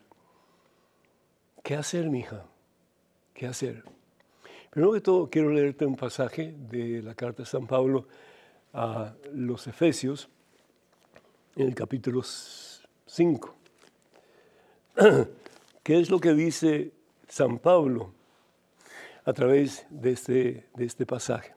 ¿Qué 1.63 1.76
hacer, 1.76 2.10
mija? 2.10 2.46
¿Qué 3.34 3.48
hacer? 3.48 3.84
Primero 4.70 4.94
que 4.94 5.02
todo, 5.02 5.30
quiero 5.30 5.52
leerte 5.52 5.86
un 5.86 5.96
pasaje 5.96 6.56
de 6.70 7.02
la 7.02 7.13
carta 7.13 7.44
de 7.44 7.48
San 7.48 7.67
Pablo 7.67 8.08
a 8.74 9.13
los 9.34 9.67
Efesios, 9.67 10.30
en 11.56 11.67
el 11.67 11.76
capítulo 11.76 12.22
5. 12.24 13.56
¿Qué 15.84 16.00
es 16.00 16.10
lo 16.10 16.20
que 16.20 16.34
dice 16.34 16.91
San 17.28 17.60
Pablo 17.60 18.13
a 19.26 19.34
través 19.34 19.86
de 19.89 20.12
este, 20.12 20.67
de 20.74 20.86
este 20.86 21.06
pasaje? 21.06 21.54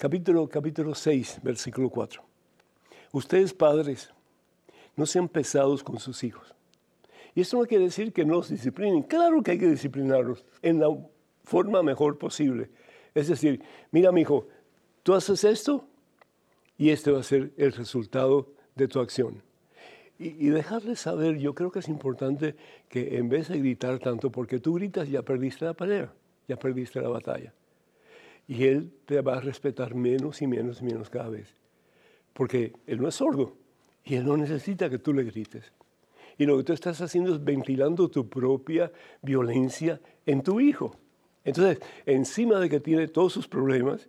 Capítulo, 0.00 0.48
capítulo 0.48 0.94
6, 0.94 1.40
versículo 1.42 1.90
4. 1.90 2.22
Ustedes 3.12 3.52
padres, 3.52 4.08
no 4.96 5.04
sean 5.04 5.28
pesados 5.28 5.84
con 5.84 5.98
sus 5.98 6.24
hijos 6.24 6.54
y 7.34 7.42
esto 7.42 7.58
no 7.58 7.66
quiere 7.66 7.84
decir 7.84 8.10
que 8.10 8.24
no 8.24 8.36
los 8.36 8.48
disciplinen. 8.48 9.02
Claro 9.02 9.42
que 9.42 9.50
hay 9.50 9.58
que 9.58 9.68
disciplinarlos 9.68 10.42
en 10.62 10.80
la 10.80 10.86
forma 11.44 11.82
mejor 11.82 12.16
posible. 12.16 12.70
Es 13.14 13.28
decir, 13.28 13.62
mira, 13.90 14.10
mi 14.10 14.22
hijo, 14.22 14.48
tú 15.02 15.12
haces 15.12 15.44
esto 15.44 15.84
y 16.78 16.88
este 16.88 17.10
va 17.10 17.20
a 17.20 17.22
ser 17.22 17.52
el 17.58 17.72
resultado 17.72 18.54
de 18.76 18.88
tu 18.88 19.00
acción. 19.00 19.42
Y, 20.18 20.46
y 20.46 20.48
dejarles 20.48 21.00
saber, 21.00 21.36
yo 21.36 21.54
creo 21.54 21.70
que 21.70 21.80
es 21.80 21.88
importante 21.88 22.56
que 22.88 23.18
en 23.18 23.28
vez 23.28 23.48
de 23.48 23.58
gritar 23.58 23.98
tanto, 23.98 24.32
porque 24.32 24.60
tú 24.60 24.76
gritas, 24.76 25.10
ya 25.10 25.20
perdiste 25.20 25.66
la 25.66 25.74
pelea, 25.74 26.10
ya 26.48 26.56
perdiste 26.56 27.02
la 27.02 27.10
batalla. 27.10 27.52
Y 28.50 28.66
él 28.66 28.92
te 29.06 29.20
va 29.20 29.36
a 29.36 29.40
respetar 29.40 29.94
menos 29.94 30.42
y 30.42 30.48
menos 30.48 30.82
y 30.82 30.84
menos 30.84 31.08
cada 31.08 31.28
vez. 31.28 31.54
Porque 32.32 32.72
él 32.84 33.00
no 33.00 33.06
es 33.06 33.14
sordo 33.14 33.56
y 34.04 34.16
él 34.16 34.26
no 34.26 34.36
necesita 34.36 34.90
que 34.90 34.98
tú 34.98 35.12
le 35.12 35.22
grites. 35.22 35.72
Y 36.36 36.46
lo 36.46 36.56
que 36.56 36.64
tú 36.64 36.72
estás 36.72 37.00
haciendo 37.00 37.32
es 37.32 37.44
ventilando 37.44 38.08
tu 38.08 38.28
propia 38.28 38.90
violencia 39.22 40.00
en 40.26 40.42
tu 40.42 40.58
hijo. 40.58 40.96
Entonces, 41.44 41.78
encima 42.04 42.58
de 42.58 42.68
que 42.68 42.80
tiene 42.80 43.06
todos 43.06 43.32
sus 43.32 43.46
problemas, 43.46 44.08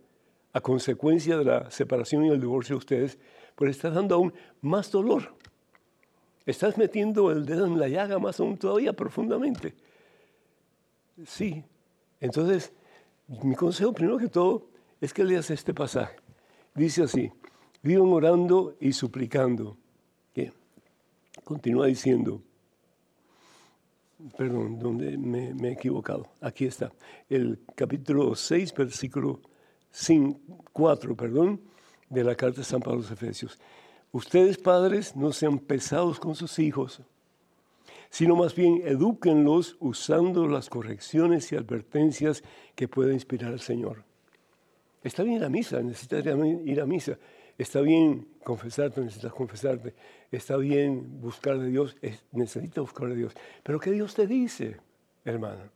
a 0.53 0.59
consecuencia 0.59 1.37
de 1.37 1.45
la 1.45 1.69
separación 1.69 2.25
y 2.25 2.29
el 2.29 2.41
divorcio 2.41 2.73
de 2.73 2.79
ustedes, 2.79 3.19
pues 3.55 3.69
estás 3.69 3.93
dando 3.93 4.15
aún 4.15 4.33
más 4.61 4.89
dolor. 4.89 5.35
Estás 6.47 6.79
metiendo 6.79 7.29
el 7.29 7.45
dedo 7.45 7.67
en 7.67 7.79
la 7.79 7.87
llaga 7.87 8.17
más 8.17 8.39
aún 8.39 8.57
todavía 8.57 8.93
profundamente. 8.93 9.75
Sí. 11.27 11.63
Entonces, 12.19 12.73
mi 13.43 13.55
consejo 13.55 13.93
primero 13.93 14.17
que 14.17 14.27
todo 14.27 14.67
es 14.99 15.13
que 15.13 15.23
leas 15.23 15.49
este 15.49 15.73
pasaje. 15.73 16.15
Dice 16.75 17.03
así, 17.03 17.31
vivan 17.81 18.09
orando 18.09 18.75
y 18.79 18.93
suplicando 18.93 19.77
Continúa 21.43 21.87
diciendo, 21.87 22.41
perdón, 24.37 24.79
donde 24.79 25.17
me, 25.17 25.49
he 25.67 25.71
equivocado. 25.71 26.29
Aquí 26.39 26.65
está, 26.65 26.91
el 27.29 27.59
capítulo 27.75 28.35
6, 28.35 28.73
versículo 28.73 29.41
4, 30.71 31.15
perdón, 31.15 31.61
de 32.09 32.23
la 32.23 32.35
carta 32.35 32.59
de 32.59 32.63
San 32.63 32.79
Pablo 32.79 32.99
a 32.99 33.01
los 33.01 33.11
Efesios. 33.11 33.59
Ustedes 34.11 34.57
padres 34.57 35.15
no 35.15 35.31
sean 35.31 35.57
pesados 35.57 36.19
con 36.19 36.35
sus 36.35 36.59
hijos, 36.59 37.01
sino 38.11 38.35
más 38.35 38.53
bien 38.53 38.83
edúquenlos 38.85 39.77
usando 39.79 40.47
las 40.47 40.69
correcciones 40.69 41.51
y 41.51 41.55
advertencias 41.55 42.43
que 42.75 42.87
puede 42.87 43.13
inspirar 43.13 43.51
al 43.51 43.61
Señor. 43.61 44.03
Está 45.01 45.23
bien 45.23 45.37
ir 45.37 45.45
a 45.45 45.49
misa, 45.49 45.81
necesitas 45.81 46.23
ir 46.65 46.81
a 46.81 46.85
misa, 46.85 47.17
Está 47.57 47.81
bien 47.81 48.27
confesarte, 48.43 49.01
necesitas 49.01 49.33
confesarte. 49.33 49.93
Está 50.31 50.57
bien 50.57 51.21
buscar 51.21 51.59
de 51.59 51.67
Dios, 51.67 51.95
necesitas 52.31 52.81
buscar 52.81 53.07
de 53.09 53.15
Dios. 53.15 53.33
Pero 53.61 53.79
¿qué 53.79 53.91
Dios 53.91 54.15
te 54.15 54.25
dice, 54.25 54.77
hermano? 55.25 55.69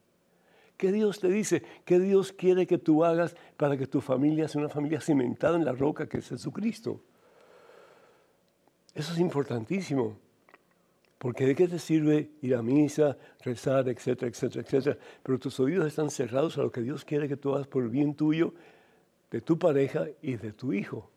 ¿Qué 0.77 0.91
Dios 0.91 1.19
te 1.19 1.29
dice? 1.29 1.63
¿Qué 1.85 1.99
Dios 1.99 2.33
quiere 2.33 2.65
que 2.65 2.79
tú 2.79 3.05
hagas 3.05 3.35
para 3.55 3.77
que 3.77 3.87
tu 3.87 4.01
familia 4.01 4.47
sea 4.47 4.61
una 4.61 4.69
familia 4.69 4.99
cimentada 4.99 5.57
en 5.57 5.63
la 5.63 5.73
roca 5.73 6.07
que 6.07 6.17
es 6.17 6.27
Jesucristo? 6.27 7.01
Eso 8.93 9.13
es 9.13 9.19
importantísimo. 9.19 10.24
Porque 11.25 11.47
de 11.47 11.55
qué 11.55 11.67
te 11.67 11.79
sirve 11.79 12.29
ir 12.43 12.53
a 12.53 12.61
misa, 12.61 13.17
rezar, 13.41 13.89
etcétera, 13.89 14.29
etcétera, 14.29 14.61
etcétera. 14.61 14.97
Pero 15.23 15.39
tus 15.39 15.59
oídos 15.59 15.87
están 15.87 16.11
cerrados 16.11 16.55
a 16.59 16.61
lo 16.61 16.71
que 16.71 16.81
Dios 16.81 17.03
quiere 17.03 17.27
que 17.27 17.35
tú 17.35 17.55
hagas 17.55 17.65
por 17.65 17.81
el 17.81 17.89
bien 17.89 18.13
tuyo, 18.13 18.53
de 19.31 19.41
tu 19.41 19.57
pareja 19.57 20.05
y 20.21 20.35
de 20.35 20.53
tu 20.53 20.71
hijo. 20.71 21.09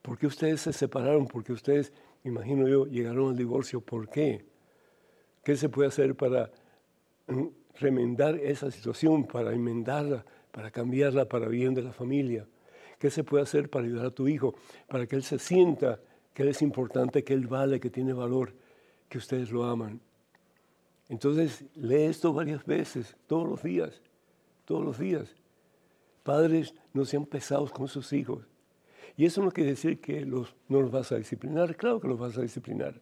¿Por 0.00 0.16
qué 0.16 0.26
ustedes 0.26 0.62
se 0.62 0.72
separaron? 0.72 1.26
¿Por 1.26 1.44
qué 1.44 1.52
ustedes, 1.52 1.92
imagino 2.24 2.66
yo, 2.66 2.86
llegaron 2.86 3.28
al 3.28 3.36
divorcio? 3.36 3.82
¿Por 3.82 4.08
qué? 4.08 4.46
¿Qué 5.42 5.54
se 5.54 5.68
puede 5.68 5.88
hacer 5.88 6.14
para 6.14 6.50
mm, 7.26 7.44
remendar 7.78 8.36
esa 8.36 8.70
situación, 8.70 9.26
para 9.26 9.52
enmendarla, 9.52 10.24
para 10.50 10.70
cambiarla 10.70 11.28
para 11.28 11.46
bien 11.46 11.74
de 11.74 11.82
la 11.82 11.92
familia? 11.92 12.48
¿Qué 12.98 13.10
se 13.10 13.22
puede 13.22 13.42
hacer 13.42 13.68
para 13.68 13.84
ayudar 13.84 14.06
a 14.06 14.10
tu 14.12 14.28
hijo? 14.28 14.54
Para 14.88 15.06
que 15.06 15.14
él 15.14 15.22
se 15.22 15.38
sienta 15.38 16.00
que 16.34 16.42
él 16.42 16.48
es 16.48 16.60
importante, 16.60 17.24
que 17.24 17.32
él 17.32 17.46
vale, 17.46 17.80
que 17.80 17.90
tiene 17.90 18.12
valor, 18.12 18.52
que 19.08 19.18
ustedes 19.18 19.50
lo 19.50 19.64
aman. 19.64 20.00
Entonces, 21.08 21.64
lee 21.74 22.02
esto 22.02 22.32
varias 22.32 22.66
veces, 22.66 23.16
todos 23.26 23.48
los 23.48 23.62
días, 23.62 24.02
todos 24.64 24.84
los 24.84 24.98
días. 24.98 25.34
Padres, 26.24 26.74
no 26.92 27.04
sean 27.04 27.24
pesados 27.24 27.70
con 27.70 27.86
sus 27.86 28.12
hijos. 28.12 28.46
Y 29.16 29.26
eso 29.26 29.42
no 29.42 29.50
quiere 29.52 29.70
decir 29.70 30.00
que 30.00 30.24
los, 30.24 30.54
no 30.68 30.80
los 30.80 30.90
vas 30.90 31.12
a 31.12 31.16
disciplinar, 31.16 31.76
claro 31.76 32.00
que 32.00 32.08
los 32.08 32.18
vas 32.18 32.36
a 32.36 32.42
disciplinar, 32.42 33.00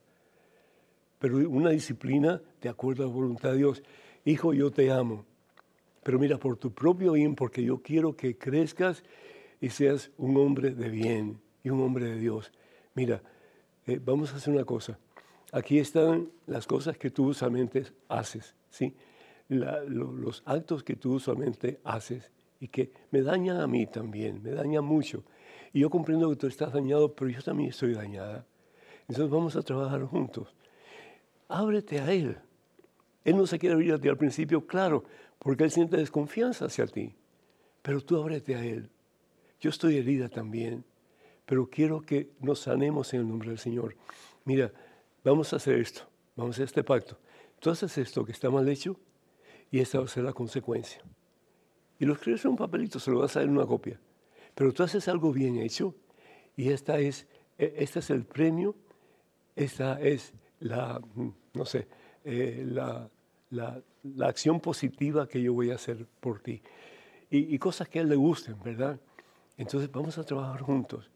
pero 1.19 1.39
una 1.49 1.71
disciplina 1.71 2.43
de 2.61 2.69
acuerdo 2.69 3.05
a 3.05 3.07
la 3.07 3.13
voluntad 3.13 3.53
de 3.53 3.59
Dios. 3.59 3.83
hijo, 4.25 4.53
yo 4.53 4.71
te 4.71 4.91
amo, 4.91 5.25
pero 6.03 6.19
mira, 6.19 6.37
por 6.37 6.57
tu 6.57 6.73
propio 6.73 7.13
bien, 7.13 7.35
porque 7.35 7.63
yo 7.63 7.79
quiero 7.81 8.15
que 8.17 8.37
crezcas 8.37 9.05
y 9.61 9.71
seas 9.71 10.11
un 10.19 10.37
hombre 10.37 10.73
de 10.73 10.91
bien 10.91 11.41
y 11.63 11.71
un 11.71 11.81
hombre 11.81 12.07
de 12.07 12.17
Dios. 12.17 12.53
Mira, 12.95 13.23
eh, 13.87 14.01
vamos 14.05 14.33
a 14.33 14.37
hacer 14.37 14.53
una 14.53 14.65
cosa. 14.65 14.99
Aquí 15.53 15.79
están 15.79 16.31
las 16.47 16.67
cosas 16.67 16.97
que 16.97 17.11
tú 17.11 17.27
usualmente 17.27 17.85
haces, 18.09 18.55
¿sí? 18.71 18.95
los 19.49 20.43
actos 20.47 20.83
que 20.83 20.97
tú 20.97 21.15
usualmente 21.15 21.79
haces 21.85 22.31
y 22.59 22.69
que 22.69 22.91
me 23.11 23.21
dañan 23.21 23.61
a 23.61 23.67
mí 23.67 23.87
también, 23.87 24.43
me 24.43 24.53
dañan 24.53 24.85
mucho. 24.85 25.25
Y 25.75 25.81
yo 25.81 25.91
comprendo 25.91 26.31
que 26.31 26.37
tú 26.37 26.47
estás 26.47 26.73
dañado, 26.73 27.13
pero 27.15 27.31
yo 27.31 27.43
también 27.43 27.71
estoy 27.71 27.93
dañada. 27.93 28.47
Entonces 29.09 29.29
vamos 29.29 29.57
a 29.57 29.63
trabajar 29.63 30.05
juntos. 30.05 30.55
Ábrete 31.49 32.01
a 32.01 32.11
Él. 32.13 32.39
Él 33.25 33.37
no 33.37 33.47
se 33.47 33.59
quiere 33.59 33.75
abrir 33.75 33.93
a 33.93 33.99
ti 33.99 34.09
al 34.09 34.17
principio, 34.17 34.67
claro, 34.67 35.05
porque 35.39 35.65
Él 35.65 35.71
siente 35.71 35.97
desconfianza 35.97 36.67
hacia 36.67 36.87
ti. 36.87 37.15
Pero 37.83 38.01
tú 38.01 38.17
ábrete 38.17 38.55
a 38.55 38.65
Él. 38.65 38.89
Yo 39.61 39.71
estoy 39.71 39.99
herida 39.99 40.29
también, 40.29 40.85
pero 41.47 41.69
quiero 41.69 42.01
que 42.01 42.31
nos 42.41 42.61
sanemos 42.61 43.13
en 43.15 43.21
el 43.21 43.29
nombre 43.29 43.49
del 43.49 43.59
Señor. 43.59 43.97
Mira, 44.45 44.73
vamos 45.25 45.53
a 45.53 45.57
hacer 45.57 45.79
esto, 45.79 46.03
vamos 46.37 46.55
a 46.55 46.57
hacer 46.57 46.65
este 46.65 46.85
pacto. 46.85 47.19
Tú 47.59 47.71
haces 47.71 47.97
esto 47.99 48.25
que 48.25 48.33
está 48.33 48.51
mal 48.51 48.69
hecho 48.69 48.99
y 49.71 49.81
esta 49.81 49.99
va 49.99 50.05
a 50.05 50.09
ser 50.09 50.25
la 50.25 50.33
consecuencia. 50.33 51.03
Y 51.99 52.05
lo 52.05 52.15
escribes 52.15 52.45
en 52.45 52.53
un 52.53 52.57
papelito, 52.57 52.99
se 52.99 53.11
lo 53.11 53.21
vas 53.21 53.37
a 53.37 53.41
dar 53.41 53.49
en 53.49 53.57
una 53.57 53.67
copia. 53.67 54.01
Pero 54.55 54.73
tú 54.73 54.83
haces 54.83 55.07
algo 55.09 55.33
bien 55.33 55.59
hecho 55.59 55.95
y 56.57 56.71
esta 56.71 56.99
es, 56.99 57.27
e, 57.59 57.75
este 57.79 58.01
es 58.01 58.11
el 58.11 58.25
premio, 58.25 58.75
esta 59.55 60.01
es 60.01 60.35
la, 60.61 61.01
mm, 61.15 61.29
no 61.55 61.65
sé, 61.65 61.87
eh, 62.25 62.65
la, 62.67 63.09
la, 63.51 63.83
acción 64.27 64.59
positiva 64.61 65.29
que 65.29 65.41
yo 65.41 65.53
voy 65.55 65.71
a 65.71 65.77
hacer 65.77 66.07
por 66.21 66.41
ti. 66.41 66.61
Y, 67.31 67.55
y, 67.55 67.59
cosas 67.59 67.89
que 67.89 68.01
a 68.01 68.03
él 68.03 68.09
le 68.09 68.17
gusten, 68.17 68.61
¿verdad? 68.63 68.99
Entonces 69.57 69.91
vamos 69.91 70.19
a 70.19 70.25
trabajar 70.25 70.61
juntos. 70.63 71.12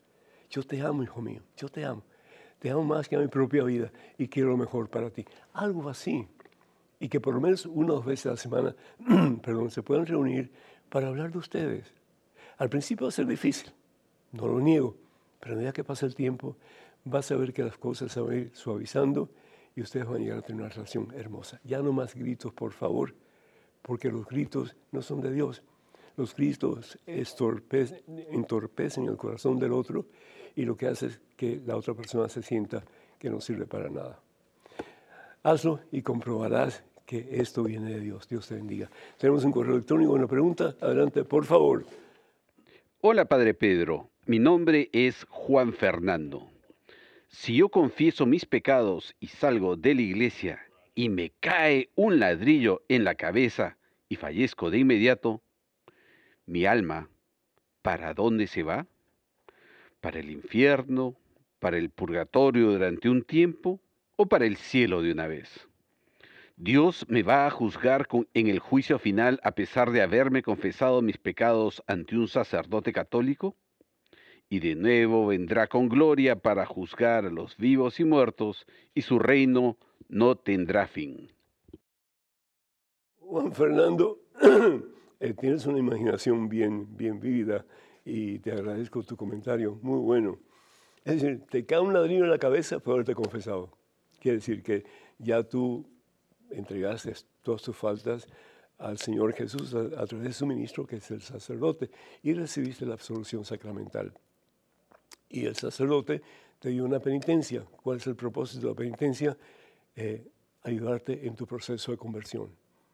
Yo 0.50 0.62
te 0.62 0.80
amo, 0.80 1.02
hijo 1.02 1.20
mío, 1.20 1.42
yo 1.56 1.68
te 1.68 1.84
amo. 1.84 2.02
Te 2.58 2.70
amo 2.70 2.84
más 2.84 3.08
que 3.08 3.16
a 3.16 3.18
mi 3.18 3.28
propia 3.28 3.64
vida 3.64 3.92
y 4.16 4.28
quiero 4.28 4.50
lo 4.50 4.56
mejor 4.56 4.88
para 4.88 5.10
ti. 5.10 5.24
Algo 5.52 5.88
así. 5.88 6.26
Y 6.98 7.08
que 7.08 7.20
por 7.20 7.34
lo 7.34 7.40
menos 7.40 7.66
una 7.66 7.92
o 7.92 7.96
dos 7.96 8.06
veces 8.06 8.26
a 8.26 8.30
la 8.30 8.36
semana, 8.36 8.74
perdón, 9.42 9.70
se 9.70 9.82
puedan 9.82 10.06
reunir 10.06 10.50
para 10.88 11.08
hablar 11.08 11.30
de 11.30 11.38
ustedes. 11.38 11.92
Al 12.58 12.70
principio 12.70 13.04
va 13.04 13.08
a 13.10 13.12
ser 13.12 13.26
difícil, 13.26 13.70
no 14.32 14.46
lo 14.46 14.60
niego, 14.60 14.96
pero 15.40 15.54
a 15.54 15.56
medida 15.58 15.72
que 15.72 15.84
pasa 15.84 16.06
el 16.06 16.14
tiempo, 16.14 16.56
vas 17.04 17.30
a 17.30 17.36
ver 17.36 17.52
que 17.52 17.62
las 17.62 17.76
cosas 17.76 18.10
se 18.10 18.20
van 18.20 18.32
a 18.32 18.36
ir 18.36 18.50
suavizando 18.54 19.28
y 19.74 19.82
ustedes 19.82 20.06
van 20.06 20.16
a 20.16 20.18
llegar 20.20 20.38
a 20.38 20.42
tener 20.42 20.62
una 20.62 20.70
relación 20.70 21.12
hermosa. 21.14 21.60
Ya 21.64 21.82
no 21.82 21.92
más 21.92 22.14
gritos, 22.14 22.52
por 22.54 22.72
favor, 22.72 23.14
porque 23.82 24.10
los 24.10 24.26
gritos 24.26 24.74
no 24.90 25.02
son 25.02 25.20
de 25.20 25.30
Dios. 25.30 25.62
Los 26.16 26.34
gritos 26.34 26.98
entorpecen 27.06 29.06
el 29.06 29.16
corazón 29.16 29.58
del 29.58 29.72
otro 29.72 30.06
y 30.54 30.64
lo 30.64 30.76
que 30.76 30.86
hace 30.86 31.06
es 31.06 31.20
que 31.36 31.60
la 31.66 31.76
otra 31.76 31.94
persona 31.94 32.28
se 32.28 32.42
sienta 32.42 32.82
que 33.18 33.28
no 33.28 33.40
sirve 33.40 33.66
para 33.66 33.90
nada. 33.90 34.20
Hazlo 35.42 35.80
y 35.92 36.02
comprobarás 36.02 36.82
que 37.04 37.28
esto 37.32 37.62
viene 37.62 37.92
de 37.92 38.00
Dios. 38.00 38.28
Dios 38.28 38.48
te 38.48 38.54
bendiga. 38.54 38.90
Tenemos 39.18 39.44
un 39.44 39.52
correo 39.52 39.74
electrónico, 39.74 40.12
una 40.12 40.26
pregunta. 40.26 40.74
Adelante, 40.80 41.24
por 41.24 41.44
favor. 41.44 41.84
Hola, 43.00 43.26
Padre 43.26 43.54
Pedro. 43.54 44.08
Mi 44.24 44.38
nombre 44.38 44.88
es 44.92 45.24
Juan 45.28 45.72
Fernando. 45.72 46.50
Si 47.28 47.56
yo 47.56 47.68
confieso 47.68 48.26
mis 48.26 48.46
pecados 48.46 49.14
y 49.20 49.28
salgo 49.28 49.76
de 49.76 49.94
la 49.94 50.02
iglesia 50.02 50.60
y 50.94 51.10
me 51.10 51.30
cae 51.38 51.90
un 51.94 52.18
ladrillo 52.18 52.82
en 52.88 53.04
la 53.04 53.14
cabeza 53.14 53.76
y 54.08 54.16
fallezco 54.16 54.70
de 54.70 54.78
inmediato, 54.78 55.42
mi 56.46 56.64
alma, 56.66 57.08
¿para 57.82 58.14
dónde 58.14 58.46
se 58.46 58.62
va? 58.62 58.86
¿Para 60.00 60.20
el 60.20 60.30
infierno? 60.30 61.14
¿Para 61.58 61.78
el 61.78 61.90
purgatorio 61.90 62.72
durante 62.72 63.08
un 63.08 63.22
tiempo? 63.22 63.80
¿O 64.16 64.26
para 64.26 64.46
el 64.46 64.56
cielo 64.56 65.02
de 65.02 65.12
una 65.12 65.26
vez? 65.26 65.68
¿Dios 66.56 67.04
me 67.08 67.22
va 67.22 67.46
a 67.46 67.50
juzgar 67.50 68.08
en 68.32 68.46
el 68.46 68.60
juicio 68.60 68.98
final 68.98 69.40
a 69.42 69.52
pesar 69.52 69.90
de 69.90 70.00
haberme 70.00 70.42
confesado 70.42 71.02
mis 71.02 71.18
pecados 71.18 71.82
ante 71.86 72.16
un 72.16 72.28
sacerdote 72.28 72.92
católico? 72.92 73.56
y 74.48 74.60
de 74.60 74.74
nuevo 74.74 75.26
vendrá 75.26 75.66
con 75.66 75.88
gloria 75.88 76.36
para 76.36 76.66
juzgar 76.66 77.26
a 77.26 77.30
los 77.30 77.56
vivos 77.56 77.98
y 78.00 78.04
muertos, 78.04 78.66
y 78.94 79.02
su 79.02 79.18
reino 79.18 79.76
no 80.08 80.36
tendrá 80.36 80.86
fin. 80.86 81.32
Juan 83.18 83.52
Fernando, 83.52 84.20
eh, 85.20 85.34
tienes 85.34 85.66
una 85.66 85.78
imaginación 85.78 86.48
bien, 86.48 86.96
bien 86.96 87.20
vívida 87.20 87.64
y 88.04 88.38
te 88.38 88.52
agradezco 88.52 89.02
tu 89.02 89.16
comentario, 89.16 89.78
muy 89.82 89.98
bueno. 89.98 90.38
Es 91.04 91.20
decir, 91.20 91.44
te 91.48 91.64
cae 91.64 91.80
un 91.80 91.92
ladrillo 91.92 92.24
en 92.24 92.30
la 92.30 92.38
cabeza 92.38 92.78
por 92.78 92.94
haberte 92.94 93.14
confesado. 93.14 93.70
Quiere 94.20 94.38
decir 94.38 94.62
que 94.62 94.84
ya 95.18 95.42
tú 95.42 95.86
entregaste 96.50 97.12
todas 97.42 97.62
tus 97.62 97.76
faltas 97.76 98.26
al 98.78 98.98
Señor 98.98 99.32
Jesús 99.32 99.74
a, 99.74 100.00
a, 100.00 100.06
través 100.06 100.26
de 100.28 100.32
su 100.32 100.46
ministro, 100.46 100.86
que 100.86 100.96
es 100.96 101.10
el 101.10 101.22
sacerdote, 101.22 101.90
y 102.22 102.34
recibiste 102.34 102.84
la 102.84 102.94
absolución 102.94 103.44
sacramental 103.44 104.12
y 105.28 105.46
el 105.46 105.56
sacerdote 105.56 106.22
te 106.58 106.70
dio 106.70 106.84
una 106.84 107.00
penitencia. 107.00 107.64
¿Cuál 107.82 107.98
es 107.98 108.06
el 108.06 108.16
propósito 108.16 108.68
de 108.68 108.72
la 108.72 108.76
penitencia? 108.76 109.36
Eh, 109.94 110.26
ayudarte 110.62 111.26
en 111.26 111.34
tu 111.34 111.46
proceso 111.46 111.92
de 111.92 111.98
conversión. 111.98 112.50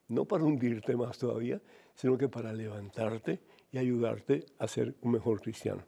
No 0.08 0.24
para 0.24 0.44
hundirte 0.44 0.96
más 0.96 1.18
todavía, 1.18 1.60
sino 1.94 2.18
que 2.18 2.28
para 2.28 2.52
levantarte 2.52 3.40
y 3.70 3.78
ayudarte 3.78 4.46
a 4.58 4.68
ser 4.68 4.94
un 5.02 5.12
mejor 5.12 5.40
cristiano. 5.40 5.82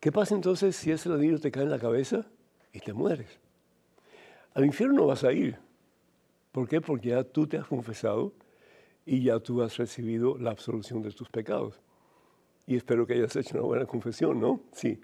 ¿Qué 0.00 0.10
pasa 0.10 0.34
entonces 0.34 0.74
si 0.74 0.90
ese 0.90 1.08
ladrillo 1.08 1.38
te 1.38 1.50
cae 1.50 1.62
en 1.62 1.70
la 1.70 1.78
cabeza 1.78 2.26
y 2.72 2.80
te 2.80 2.92
mueres? 2.92 3.38
Al 4.54 4.64
infierno 4.64 4.96
no 4.96 5.06
vas 5.06 5.24
a 5.24 5.32
ir. 5.32 5.58
¿Por 6.50 6.68
qué? 6.68 6.80
Porque 6.80 7.10
ya 7.10 7.24
tú 7.24 7.46
te 7.46 7.56
has 7.56 7.66
confesado 7.66 8.32
y 9.06 9.22
ya 9.22 9.38
tú 9.40 9.62
has 9.62 9.76
recibido 9.76 10.36
la 10.38 10.50
absolución 10.50 11.02
de 11.02 11.10
tus 11.10 11.28
pecados 11.28 11.80
y 12.66 12.76
espero 12.76 13.06
que 13.06 13.14
hayas 13.14 13.34
hecho 13.36 13.56
una 13.58 13.66
buena 13.66 13.86
confesión, 13.86 14.40
¿no? 14.40 14.60
Sí. 14.72 15.00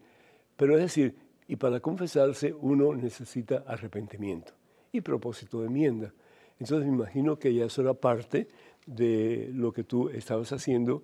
Pero 0.56 0.74
es 0.74 0.80
decir, 0.82 1.16
y 1.46 1.56
para 1.56 1.80
confesarse 1.80 2.52
uno 2.52 2.94
necesita 2.94 3.64
arrepentimiento 3.66 4.52
y 4.92 5.00
propósito 5.00 5.60
de 5.60 5.66
enmienda. 5.66 6.12
Entonces 6.58 6.86
me 6.86 6.94
imagino 6.94 7.38
que 7.38 7.54
ya 7.54 7.66
eso 7.66 7.82
era 7.82 7.94
parte 7.94 8.48
de 8.88 9.50
lo 9.52 9.72
que 9.72 9.84
tú 9.84 10.08
estabas 10.08 10.52
haciendo 10.52 11.02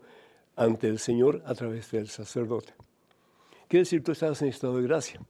ante 0.56 0.88
el 0.88 0.98
Señor 0.98 1.42
a 1.46 1.54
través 1.54 1.90
del 1.90 2.08
sacerdote. 2.08 2.72
Quiere 3.68 3.82
decir, 3.82 4.02
tú 4.02 4.12
estabas 4.12 4.40
en 4.42 4.48
estado 4.48 4.76
de 4.78 4.84
gracia. 4.84 5.20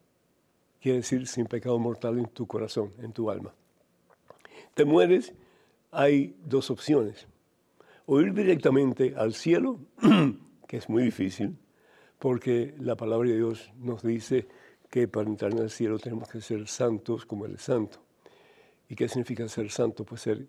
Quiere 0.80 0.98
decir, 0.98 1.26
sin 1.26 1.46
pecado 1.46 1.78
mortal 1.78 2.18
en 2.18 2.26
tu 2.26 2.46
corazón, 2.46 2.92
en 2.98 3.12
tu 3.12 3.30
alma. 3.30 3.52
Te 4.74 4.84
mueres, 4.84 5.32
hay 5.90 6.36
dos 6.44 6.70
opciones. 6.70 7.26
O 8.06 8.20
ir 8.20 8.34
directamente 8.34 9.14
al 9.16 9.34
cielo 9.34 9.78
que 10.68 10.76
es 10.76 10.88
muy 10.88 11.02
difícil, 11.04 11.56
porque 12.18 12.74
la 12.78 12.96
palabra 12.96 13.28
de 13.28 13.36
Dios 13.36 13.72
nos 13.78 14.02
dice 14.02 14.46
que 14.90 15.08
para 15.08 15.28
entrar 15.28 15.52
en 15.52 15.58
el 15.58 15.70
cielo 15.70 15.98
tenemos 15.98 16.28
que 16.28 16.40
ser 16.40 16.68
santos 16.68 17.26
como 17.26 17.46
es 17.46 17.62
santo. 17.62 17.98
¿Y 18.88 18.94
qué 18.94 19.08
significa 19.08 19.48
ser 19.48 19.70
santo? 19.70 20.04
Pues 20.04 20.20
ser 20.20 20.46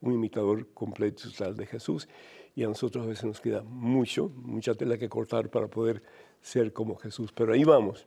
un 0.00 0.14
imitador 0.14 0.68
completo 0.72 1.30
total 1.30 1.56
de 1.56 1.66
Jesús. 1.66 2.08
Y 2.54 2.64
a 2.64 2.68
nosotros 2.68 3.04
a 3.04 3.08
veces 3.08 3.24
nos 3.24 3.40
queda 3.40 3.62
mucho, 3.62 4.30
mucha 4.36 4.74
tela 4.74 4.98
que 4.98 5.08
cortar 5.08 5.50
para 5.50 5.68
poder 5.68 6.02
ser 6.40 6.72
como 6.72 6.96
Jesús. 6.96 7.32
Pero 7.32 7.52
ahí 7.52 7.64
vamos. 7.64 8.06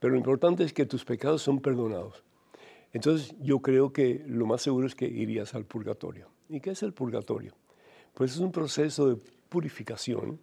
Pero 0.00 0.12
lo 0.12 0.18
importante 0.18 0.64
es 0.64 0.72
que 0.72 0.86
tus 0.86 1.04
pecados 1.04 1.42
son 1.42 1.60
perdonados. 1.60 2.22
Entonces 2.92 3.34
yo 3.40 3.60
creo 3.60 3.92
que 3.92 4.24
lo 4.26 4.46
más 4.46 4.62
seguro 4.62 4.86
es 4.86 4.94
que 4.94 5.06
irías 5.06 5.54
al 5.54 5.64
purgatorio. 5.64 6.28
¿Y 6.48 6.60
qué 6.60 6.70
es 6.70 6.82
el 6.82 6.92
purgatorio? 6.92 7.52
Pues 8.14 8.32
es 8.32 8.38
un 8.38 8.50
proceso 8.50 9.08
de 9.08 9.20
purificación 9.48 10.40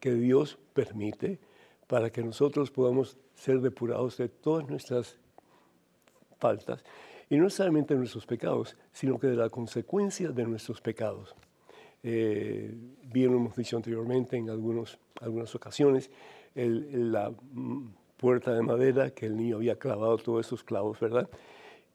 que 0.00 0.12
Dios 0.14 0.58
permite 0.72 1.38
para 1.86 2.10
que 2.10 2.22
nosotros 2.22 2.70
podamos 2.70 3.16
ser 3.34 3.60
depurados 3.60 4.16
de 4.16 4.28
todas 4.28 4.68
nuestras 4.68 5.18
faltas, 6.38 6.84
y 7.30 7.36
no 7.36 7.50
solamente 7.50 7.94
de 7.94 7.98
nuestros 7.98 8.26
pecados, 8.26 8.76
sino 8.92 9.18
que 9.18 9.28
de 9.28 9.36
la 9.36 9.50
consecuencia 9.50 10.30
de 10.30 10.44
nuestros 10.44 10.80
pecados. 10.80 11.34
Eh, 12.02 12.74
bien 13.12 13.32
lo 13.32 13.38
hemos 13.38 13.56
dicho 13.56 13.76
anteriormente 13.76 14.36
en 14.36 14.50
algunos, 14.50 14.98
algunas 15.20 15.54
ocasiones, 15.54 16.10
la 16.54 17.30
mm, 17.30 17.88
puerta 18.16 18.52
de 18.52 18.62
madera 18.62 19.10
que 19.10 19.26
el 19.26 19.36
niño 19.36 19.56
había 19.56 19.78
clavado 19.78 20.16
todos 20.18 20.46
esos 20.46 20.62
clavos, 20.62 21.00
¿verdad? 21.00 21.28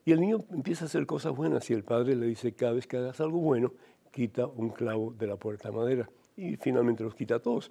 Y 0.04 0.12
el 0.12 0.20
niño 0.20 0.38
empieza 0.50 0.84
a 0.84 0.86
hacer 0.86 1.06
cosas 1.06 1.34
buenas 1.34 1.68
y 1.70 1.74
el 1.74 1.84
padre 1.84 2.16
le 2.16 2.26
dice, 2.26 2.52
cada 2.52 2.72
vez 2.72 2.86
que 2.86 2.96
hagas 2.96 3.20
algo 3.20 3.38
bueno, 3.38 3.72
quita 4.10 4.46
un 4.46 4.70
clavo 4.70 5.14
de 5.16 5.26
la 5.26 5.36
puerta 5.36 5.70
de 5.70 5.76
madera. 5.76 6.10
Y 6.36 6.56
finalmente 6.56 7.04
los 7.04 7.14
quita 7.14 7.38
todos. 7.38 7.70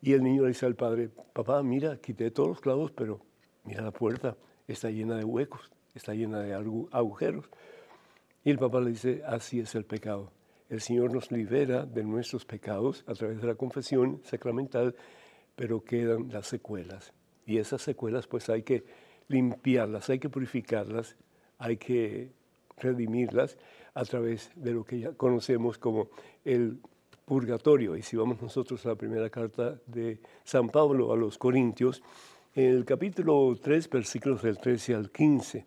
Y 0.00 0.12
el 0.12 0.22
niño 0.22 0.42
le 0.42 0.48
dice 0.48 0.66
al 0.66 0.74
padre, 0.74 1.10
papá, 1.32 1.62
mira, 1.62 1.98
quité 1.98 2.30
todos 2.30 2.48
los 2.48 2.60
clavos, 2.60 2.92
pero 2.92 3.20
mira 3.64 3.82
la 3.82 3.90
puerta, 3.90 4.36
está 4.66 4.90
llena 4.90 5.16
de 5.16 5.24
huecos, 5.24 5.70
está 5.94 6.14
llena 6.14 6.40
de 6.40 6.54
agujeros. 6.54 7.48
Y 8.44 8.50
el 8.50 8.58
Papa 8.58 8.80
le 8.80 8.90
dice, 8.90 9.22
así 9.26 9.60
es 9.60 9.74
el 9.74 9.84
pecado. 9.84 10.30
El 10.68 10.80
Señor 10.80 11.12
nos 11.12 11.30
libera 11.30 11.86
de 11.86 12.04
nuestros 12.04 12.44
pecados 12.44 13.04
a 13.06 13.14
través 13.14 13.40
de 13.40 13.46
la 13.46 13.54
confesión 13.54 14.20
sacramental, 14.24 14.94
pero 15.56 15.84
quedan 15.84 16.30
las 16.30 16.46
secuelas. 16.46 17.12
Y 17.46 17.58
esas 17.58 17.82
secuelas 17.82 18.26
pues 18.26 18.48
hay 18.48 18.62
que 18.62 18.84
limpiarlas, 19.28 20.10
hay 20.10 20.18
que 20.18 20.28
purificarlas, 20.28 21.16
hay 21.58 21.76
que 21.76 22.32
redimirlas 22.76 23.56
a 23.94 24.04
través 24.04 24.50
de 24.56 24.72
lo 24.72 24.84
que 24.84 24.98
ya 24.98 25.12
conocemos 25.12 25.78
como 25.78 26.08
el 26.44 26.80
purgatorio. 27.24 27.96
Y 27.96 28.02
si 28.02 28.16
vamos 28.16 28.40
nosotros 28.42 28.84
a 28.84 28.90
la 28.90 28.94
primera 28.96 29.30
carta 29.30 29.78
de 29.86 30.18
San 30.44 30.68
Pablo 30.68 31.12
a 31.12 31.16
los 31.16 31.38
Corintios, 31.38 32.02
en 32.54 32.66
el 32.66 32.84
capítulo 32.84 33.56
3, 33.60 33.90
versículos 33.90 34.42
del 34.42 34.58
13 34.58 34.94
al 34.94 35.10
15, 35.10 35.66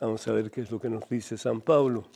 vamos 0.00 0.26
a 0.28 0.32
ver 0.32 0.50
qué 0.50 0.60
es 0.60 0.70
lo 0.70 0.80
que 0.80 0.88
nos 0.88 1.08
dice 1.08 1.36
San 1.36 1.60
Pablo 1.60 2.06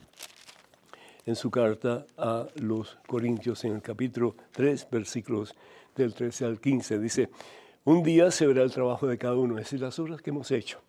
en 1.27 1.37
su 1.37 1.51
carta 1.51 2.07
a 2.17 2.47
los 2.57 2.99
Corintios, 3.07 3.65
en 3.65 3.75
el 3.75 3.83
capítulo 3.83 4.37
3, 4.53 4.89
versículos 4.91 5.55
del 5.95 6.15
13 6.15 6.45
al 6.45 6.61
15. 6.61 6.99
Dice, 6.99 7.31
un 7.85 8.03
día 8.03 8.31
se 8.31 8.47
verá 8.47 8.63
el 8.63 8.73
trabajo 8.73 9.07
de 9.07 9.19
cada 9.19 9.37
uno, 9.37 9.59
es 9.59 9.67
decir, 9.67 9.81
las 9.81 9.99
obras 9.99 10.21
que 10.21 10.31
hemos 10.31 10.51
hecho. 10.51 10.81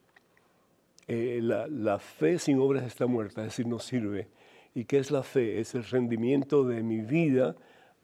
Eh, 1.08 1.39
la, 1.41 1.67
la 1.67 1.99
fe 1.99 2.39
sin 2.39 2.60
obras 2.60 2.84
está 2.84 3.06
muerta, 3.06 3.41
es 3.41 3.47
decir, 3.47 3.67
no 3.67 3.79
sirve. 3.79 4.27
¿Y 4.73 4.86
qué 4.86 4.97
es 4.97 5.12
la 5.12 5.23
fe? 5.23 5.60
Es 5.60 5.75
el 5.75 5.84
rendimiento 5.84 6.63
de 6.63 6.82
mi 6.82 7.01
vida 7.01 7.56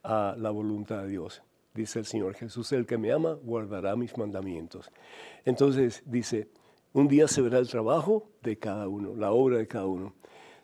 a 0.04 0.36
la 0.38 0.52
voluntad 0.52 1.04
de 1.04 1.10
Dios. 1.10 1.41
Dice 1.73 1.99
el 1.99 2.06
Señor 2.06 2.36
Jesús, 2.36 2.71
el 2.73 2.86
que 2.86 2.97
me 2.97 3.12
ama 3.12 3.34
guardará 3.34 3.95
mis 3.95 4.17
mandamientos. 4.17 4.91
Entonces 5.45 6.04
dice, 6.06 6.49
un 6.93 7.08
día 7.08 7.28
se 7.28 7.41
verá 7.41 7.60
el 7.60 7.67
trabajo 7.67 8.30
de 8.41 8.58
cada 8.58 8.88
uno, 8.88 9.15
la 9.15 9.32
obra 9.32 9.58
de 9.58 9.67
cada 9.67 9.86
uno. 9.86 10.13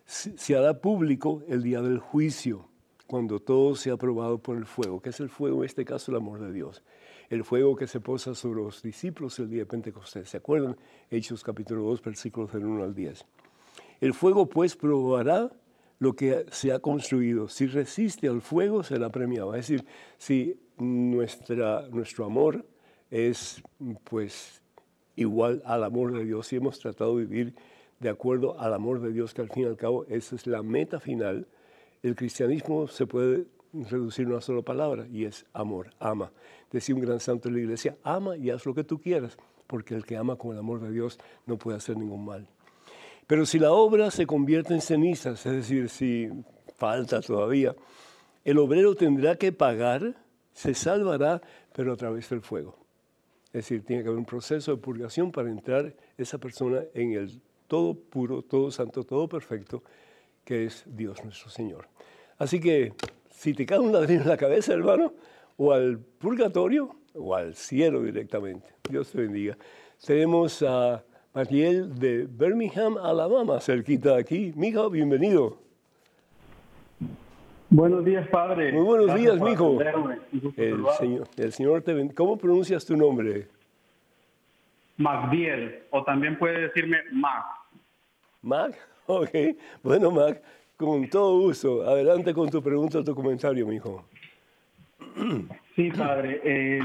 Se 0.04 0.56
hará 0.56 0.80
público 0.80 1.42
el 1.48 1.62
día 1.62 1.80
del 1.80 1.98
juicio, 1.98 2.68
cuando 3.06 3.40
todo 3.40 3.74
sea 3.76 3.94
aprobado 3.94 4.38
por 4.38 4.56
el 4.56 4.66
fuego. 4.66 5.00
que 5.00 5.10
es 5.10 5.20
el 5.20 5.28
fuego? 5.28 5.58
En 5.58 5.66
este 5.66 5.84
caso, 5.84 6.10
el 6.10 6.18
amor 6.18 6.40
de 6.40 6.52
Dios. 6.52 6.82
El 7.28 7.44
fuego 7.44 7.74
que 7.74 7.86
se 7.86 8.00
posa 8.00 8.34
sobre 8.34 8.62
los 8.62 8.82
discípulos 8.82 9.38
el 9.38 9.50
día 9.50 9.60
de 9.60 9.66
Pentecostés. 9.66 10.28
¿Se 10.28 10.36
acuerdan? 10.36 10.76
Hechos 11.10 11.42
capítulo 11.42 11.82
2, 11.82 12.02
versículos 12.02 12.52
del 12.52 12.64
1 12.64 12.84
al 12.84 12.94
10. 12.94 13.24
El 14.00 14.14
fuego 14.14 14.48
pues 14.48 14.76
probará 14.76 15.50
lo 15.98 16.14
que 16.14 16.46
se 16.50 16.72
ha 16.72 16.78
construido. 16.78 17.48
Si 17.48 17.66
resiste 17.66 18.28
al 18.28 18.42
fuego, 18.42 18.82
será 18.82 19.10
premiado. 19.10 19.54
Es 19.54 19.68
decir, 19.68 19.86
si 20.18 20.60
nuestra, 20.76 21.88
nuestro 21.88 22.24
amor 22.24 22.64
es 23.10 23.62
pues 24.04 24.62
igual 25.16 25.62
al 25.64 25.82
amor 25.82 26.12
de 26.12 26.24
Dios, 26.24 26.46
si 26.46 26.56
hemos 26.56 26.78
tratado 26.78 27.16
de 27.16 27.24
vivir 27.24 27.54
de 27.98 28.10
acuerdo 28.10 28.60
al 28.60 28.74
amor 28.74 29.00
de 29.00 29.12
Dios, 29.12 29.34
que 29.34 29.42
al 29.42 29.50
fin 29.50 29.64
y 29.64 29.66
al 29.66 29.76
cabo 29.76 30.04
esa 30.08 30.36
es 30.36 30.46
la 30.46 30.62
meta 30.62 31.00
final, 31.00 31.46
el 32.02 32.14
cristianismo 32.14 32.86
se 32.86 33.06
puede 33.06 33.46
reducir 33.72 34.26
a 34.26 34.30
una 34.30 34.40
sola 34.40 34.62
palabra 34.62 35.06
y 35.10 35.24
es 35.24 35.46
amor, 35.52 35.90
ama. 35.98 36.30
Decía 36.70 36.94
un 36.94 37.00
gran 37.00 37.20
santo 37.20 37.48
de 37.48 37.54
la 37.54 37.60
iglesia, 37.62 37.96
ama 38.02 38.36
y 38.36 38.50
haz 38.50 38.66
lo 38.66 38.74
que 38.74 38.84
tú 38.84 39.00
quieras, 39.00 39.36
porque 39.66 39.94
el 39.94 40.04
que 40.04 40.16
ama 40.16 40.36
con 40.36 40.52
el 40.52 40.58
amor 40.58 40.80
de 40.80 40.90
Dios 40.90 41.18
no 41.46 41.56
puede 41.56 41.78
hacer 41.78 41.96
ningún 41.96 42.24
mal. 42.24 42.46
Pero 43.26 43.44
si 43.44 43.58
la 43.58 43.72
obra 43.72 44.10
se 44.10 44.26
convierte 44.26 44.74
en 44.74 44.80
cenizas, 44.80 45.44
es 45.46 45.52
decir, 45.52 45.88
si 45.88 46.28
falta 46.76 47.20
todavía, 47.20 47.74
el 48.44 48.58
obrero 48.58 48.94
tendrá 48.94 49.36
que 49.36 49.50
pagar, 49.50 50.14
se 50.52 50.74
salvará, 50.74 51.40
pero 51.74 51.92
a 51.92 51.96
través 51.96 52.28
del 52.30 52.40
fuego. 52.40 52.85
Es 53.46 53.52
decir, 53.52 53.84
tiene 53.84 54.02
que 54.02 54.08
haber 54.08 54.18
un 54.18 54.26
proceso 54.26 54.72
de 54.72 54.76
purgación 54.76 55.32
para 55.32 55.50
entrar 55.50 55.94
esa 56.18 56.38
persona 56.38 56.82
en 56.94 57.12
el 57.12 57.40
todo 57.66 57.94
puro, 57.94 58.42
todo 58.42 58.70
santo, 58.70 59.04
todo 59.04 59.28
perfecto, 59.28 59.82
que 60.44 60.66
es 60.66 60.84
Dios 60.86 61.24
nuestro 61.24 61.50
Señor. 61.50 61.88
Así 62.38 62.60
que 62.60 62.92
si 63.30 63.54
te 63.54 63.66
cae 63.66 63.78
un 63.78 63.92
ladrillo 63.92 64.22
en 64.22 64.28
la 64.28 64.36
cabeza, 64.36 64.72
hermano, 64.72 65.12
o 65.56 65.72
al 65.72 65.98
purgatorio 65.98 66.96
o 67.14 67.34
al 67.34 67.54
cielo 67.54 68.02
directamente. 68.02 68.68
Dios 68.88 69.10
te 69.10 69.22
bendiga. 69.22 69.56
Tenemos 70.04 70.62
a 70.62 71.02
Mariel 71.34 71.98
de 71.98 72.26
Birmingham, 72.26 72.96
Alabama, 72.98 73.60
cerquita 73.60 74.14
de 74.14 74.20
aquí. 74.20 74.52
Mija, 74.54 74.88
bienvenido. 74.88 75.65
Buenos 77.68 78.04
días, 78.04 78.28
padre. 78.28 78.72
Muy 78.72 78.84
buenos 78.84 79.14
días, 79.14 79.40
mijo. 79.40 79.78
El 80.56 80.86
señor, 80.98 81.28
el 81.36 81.52
señor 81.52 81.82
te 81.82 82.14
¿Cómo 82.14 82.38
pronuncias 82.38 82.86
tu 82.86 82.96
nombre? 82.96 83.48
Magdiel, 84.96 85.82
o 85.90 86.02
también 86.04 86.38
puede 86.38 86.68
decirme 86.68 86.98
Mac. 87.12 87.44
Mac, 88.42 88.78
ok. 89.06 89.30
Bueno, 89.82 90.10
Mac, 90.10 90.40
con 90.76 91.08
todo 91.10 91.40
gusto. 91.40 91.82
Adelante 91.82 92.32
con 92.32 92.48
tu 92.48 92.62
pregunta 92.62 93.00
o 93.00 93.04
tu 93.04 93.14
comentario, 93.14 93.66
mijo. 93.66 94.04
Sí, 95.76 95.90
padre. 95.90 96.40
Eh, 96.42 96.80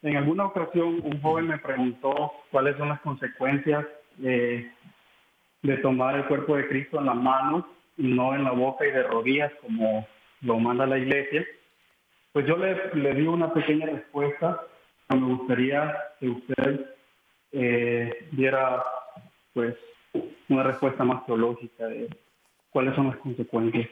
en 0.00 0.16
alguna 0.16 0.46
ocasión 0.46 1.02
un 1.04 1.20
joven 1.20 1.48
me 1.48 1.58
preguntó 1.58 2.32
cuáles 2.50 2.78
son 2.78 2.88
las 2.88 2.98
consecuencias 3.02 3.84
de, 4.16 4.70
tomar 5.82 6.16
el 6.16 6.24
cuerpo 6.24 6.56
de 6.56 6.66
Cristo 6.66 6.98
en 6.98 7.06
las 7.06 7.16
manos 7.16 7.66
no 8.02 8.34
en 8.34 8.44
la 8.44 8.50
boca 8.52 8.86
y 8.86 8.90
de 8.90 9.02
rodillas 9.02 9.52
como 9.60 10.06
lo 10.42 10.58
manda 10.58 10.86
la 10.86 10.98
iglesia. 10.98 11.46
Pues 12.32 12.46
yo 12.46 12.56
le, 12.56 12.94
le 12.94 13.14
di 13.14 13.26
una 13.26 13.52
pequeña 13.52 13.86
respuesta. 13.86 14.60
Me 15.08 15.34
gustaría 15.34 15.94
que 16.18 16.28
usted 16.28 16.86
eh, 17.52 18.28
diera 18.32 18.82
pues 19.52 19.76
una 20.48 20.62
respuesta 20.62 21.04
más 21.04 21.24
teológica 21.26 21.86
de 21.86 22.08
cuáles 22.70 22.94
son 22.94 23.08
las 23.08 23.16
consecuencias. 23.18 23.88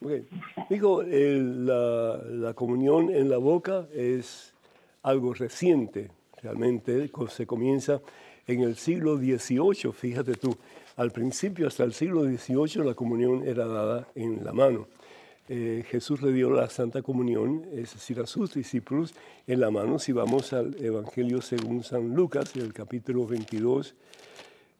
Okay. 0.00 0.28
Dijo, 0.70 1.02
la, 1.02 2.20
la 2.24 2.54
comunión 2.54 3.10
en 3.10 3.28
la 3.28 3.38
boca 3.38 3.88
es 3.92 4.54
algo 5.02 5.34
reciente, 5.34 6.10
realmente 6.40 7.10
se 7.28 7.46
comienza 7.46 8.00
en 8.46 8.60
el 8.60 8.76
siglo 8.76 9.16
XVIII, 9.16 9.92
fíjate 9.92 10.34
tú, 10.34 10.56
al 10.98 11.12
principio 11.12 11.68
hasta 11.68 11.84
el 11.84 11.92
siglo 11.92 12.24
XVIII 12.24 12.84
la 12.84 12.94
comunión 12.94 13.46
era 13.46 13.66
dada 13.68 14.08
en 14.16 14.44
la 14.44 14.52
mano. 14.52 14.88
Eh, 15.48 15.84
Jesús 15.88 16.22
le 16.22 16.32
dio 16.32 16.50
la 16.50 16.68
Santa 16.68 17.02
Comunión, 17.02 17.64
es 17.72 17.94
decir, 17.94 18.18
a 18.18 18.26
sus 18.26 18.52
discípulos 18.52 19.14
en 19.46 19.60
la 19.60 19.70
mano. 19.70 20.00
Si 20.00 20.10
vamos 20.10 20.52
al 20.52 20.74
Evangelio 20.84 21.40
según 21.40 21.84
San 21.84 22.14
Lucas, 22.16 22.56
en 22.56 22.62
el 22.62 22.72
capítulo 22.72 23.28
22, 23.28 23.94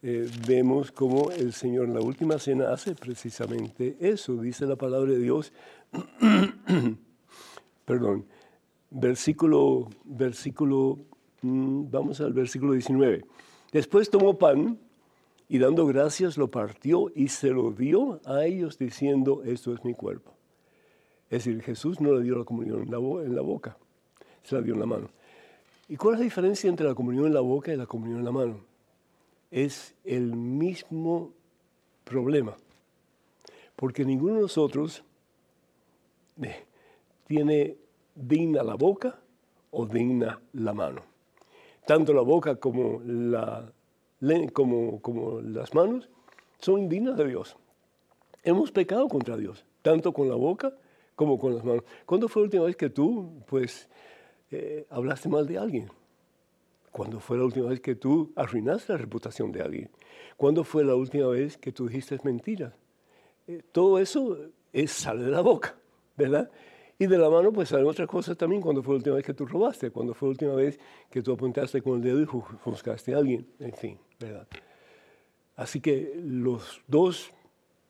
eh, 0.03 0.29
vemos 0.45 0.91
cómo 0.91 1.31
el 1.31 1.53
Señor 1.53 1.87
en 1.87 1.95
la 1.95 2.01
última 2.01 2.37
cena 2.41 2.73
hace 2.73 2.97
precisamente 2.97 3.97
eso, 4.01 4.37
dice 4.39 4.67
la 4.67 4.77
palabra 4.77 5.13
de 5.13 5.21
Dios. 5.21 5.53
Perdón, 7.85 8.27
versículo, 8.91 9.89
versículo, 10.05 10.99
mm, 11.43 11.85
vamos 11.93 12.21
al 12.21 12.33
versículo 12.33 12.73
19. 12.73 13.25
Después 13.71 14.11
tomó 14.11 14.37
pan 14.37 14.81
y 15.49 15.59
dando 15.59 15.87
gracias 15.87 16.37
lo 16.37 16.51
partió 16.51 17.11
y 17.15 17.29
se 17.29 17.51
lo 17.51 17.71
dio 17.71 18.21
a 18.27 18.45
ellos 18.45 18.79
diciendo, 18.79 19.43
esto 19.45 19.73
es 19.73 19.85
mi 19.85 19.95
cuerpo. 19.95 20.33
Es 21.31 21.45
decir, 21.45 21.63
Jesús 21.63 22.01
no 22.01 22.13
le 22.13 22.23
dio 22.23 22.37
la 22.37 22.45
comunión 22.45 22.83
en 22.83 22.91
la, 22.91 22.99
en 22.99 23.35
la 23.35 23.43
boca, 23.43 23.77
se 24.43 24.55
la 24.55 24.63
dio 24.63 24.75
en 24.75 24.81
la 24.81 24.87
mano. 24.87 25.09
¿Y 25.89 25.97
cuál 25.97 26.15
es 26.15 26.21
la 26.21 26.25
diferencia 26.25 26.69
entre 26.69 26.87
la 26.87 26.95
comunión 26.95 27.27
en 27.27 27.35
la 27.35 27.41
boca 27.41 27.73
y 27.73 27.77
la 27.77 27.87
comunión 27.87 28.19
en 28.19 28.25
la 28.25 28.33
mano? 28.33 28.61
Es 29.51 29.95
el 30.05 30.35
mismo 30.35 31.33
problema, 32.05 32.57
porque 33.75 34.05
ninguno 34.05 34.35
de 34.35 34.43
nosotros 34.43 35.03
eh, 36.43 36.65
tiene 37.27 37.77
digna 38.15 38.63
la 38.63 38.75
boca 38.75 39.19
o 39.71 39.87
digna 39.87 40.41
la 40.53 40.75
mano. 40.75 41.03
Tanto 41.87 42.13
la 42.13 42.21
boca 42.21 42.57
como, 42.57 43.01
la, 43.05 43.73
como, 44.53 45.01
como 45.01 45.41
las 45.41 45.75
manos 45.75 46.09
son 46.59 46.81
indignas 46.81 47.17
de 47.17 47.27
Dios. 47.29 47.57
Hemos 48.43 48.73
pecado 48.73 49.09
contra 49.09 49.37
Dios, 49.37 49.65
tanto 49.83 50.13
con 50.13 50.29
la 50.29 50.35
boca 50.35 50.75
como 51.15 51.39
con 51.39 51.55
las 51.55 51.65
manos. 51.65 51.85
¿Cuándo 52.07 52.29
fue 52.29 52.43
la 52.43 52.45
última 52.45 52.65
vez 52.65 52.77
que 52.77 52.91
tú, 52.91 53.43
pues, 53.47 53.89
eh, 54.51 54.87
hablaste 54.91 55.29
mal 55.29 55.47
de 55.47 55.59
alguien? 55.59 55.91
¿Cuándo 56.93 57.21
fue 57.21 57.37
la 57.37 57.45
última 57.45 57.69
vez 57.69 57.81
que 57.81 57.95
tú 57.95 58.33
arruinaste 58.37 58.93
la 58.93 58.99
reputación 58.99 59.53
de 59.53 59.63
alguien? 59.63 59.91
¿Cuándo 60.37 60.65
fue 60.65 60.85
la 60.85 60.95
última 60.95 61.27
vez 61.29 61.57
que 61.57 61.73
tú 61.73 61.89
dijiste 61.89 62.19
mentiras? 62.25 62.73
Eh, 63.47 63.63
todo 63.73 63.99
eso 63.99 64.37
es, 64.73 64.93
sale 64.93 65.25
de 65.25 65.31
la 65.31 65.41
boca, 65.41 65.77
¿verdad? 66.17 66.51
Y 66.99 67.07
de 67.07 67.17
la 67.17 67.31
mano, 67.31 67.53
pues 67.53 67.69
salen 67.69 67.87
otras 67.87 68.09
cosas 68.09 68.37
también. 68.37 68.61
Cuando 68.61 68.83
fue 68.83 68.95
la 68.95 68.97
última 68.99 69.17
vez 69.17 69.25
que 69.25 69.35
tú 69.35 69.47
robaste, 69.47 69.91
cuando 69.91 70.15
fue 70.15 70.29
la 70.29 70.31
última 70.31 70.55
vez 70.55 70.81
que 71.09 71.23
tú 71.23 71.33
apuntaste 71.33 71.81
con 71.81 71.97
el 71.97 72.03
dedo 72.03 72.21
y 72.21 72.25
juzgaste 72.25 73.15
a 73.15 73.19
alguien, 73.19 73.47
en 73.61 73.73
fin, 73.73 73.99
¿verdad? 74.19 74.49
Así 75.55 75.81
que 75.81 76.13
los 76.17 76.83
dos 76.89 77.33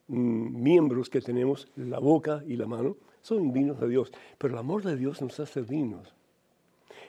mm, 0.09 0.63
miembros 0.63 1.09
que 1.09 1.23
tenemos, 1.23 1.69
la 1.77 1.99
boca 1.99 2.43
y 2.47 2.57
la 2.57 2.67
mano, 2.67 2.97
son 3.23 3.53
dignos 3.53 3.81
de 3.81 3.89
Dios. 3.89 4.13
Pero 4.37 4.55
el 4.55 4.59
amor 4.59 4.83
de 4.83 4.97
Dios 4.97 5.23
nos 5.23 5.41
hace 5.41 5.63
dignos. 5.63 6.15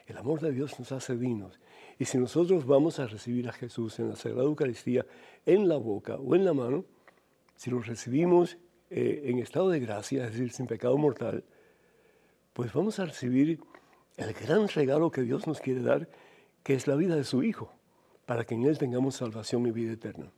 El 0.08 0.18
amor 0.18 0.40
de 0.40 0.52
Dios 0.52 0.80
nos 0.80 0.92
hace 0.94 1.18
dignos. 1.18 1.60
Y 1.98 2.06
si 2.06 2.18
nosotros 2.18 2.66
vamos 2.66 3.00
a 3.00 3.08
recibir 3.08 3.50
a 3.50 3.52
Jesús 3.52 4.00
en 4.00 4.10
la 4.10 4.16
Sagrada 4.16 4.46
Eucaristía, 4.46 5.06
en 5.46 5.68
la 5.68 5.76
boca 5.76 6.16
o 6.16 6.34
en 6.34 6.46
la 6.46 6.54
mano, 6.54 6.86
si 7.58 7.70
lo 7.70 7.82
recibimos 7.82 8.58
eh, 8.90 9.24
en 9.26 9.40
estado 9.40 9.70
de 9.70 9.82
gracia, 9.82 10.26
es 10.26 10.32
decir, 10.32 10.52
sin 10.52 10.66
pecado 10.66 10.98
mortal, 10.98 11.44
pues 12.60 12.74
vamos 12.74 13.00
a 13.00 13.06
recibir 13.06 13.62
el 14.18 14.34
gran 14.34 14.68
regalo 14.68 15.12
que 15.12 15.22
Dios 15.22 15.48
nos 15.48 15.62
quiere 15.62 15.82
dar, 15.82 16.10
que 16.62 16.74
es 16.74 16.88
la 16.88 16.98
vida 16.98 17.16
de 17.16 17.24
su 17.24 17.42
Hijo, 17.42 17.72
para 18.26 18.44
que 18.44 18.54
en 18.54 18.64
Él 18.66 18.78
tengamos 18.78 19.16
salvación 19.16 19.66
y 19.66 19.72
vida 19.72 19.94
eterna. 19.94 20.30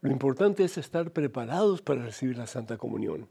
Lo 0.00 0.10
importante 0.10 0.64
es 0.64 0.76
estar 0.78 1.12
preparados 1.12 1.80
para 1.80 2.02
recibir 2.02 2.36
la 2.36 2.48
Santa 2.48 2.76
Comunión. 2.76 3.28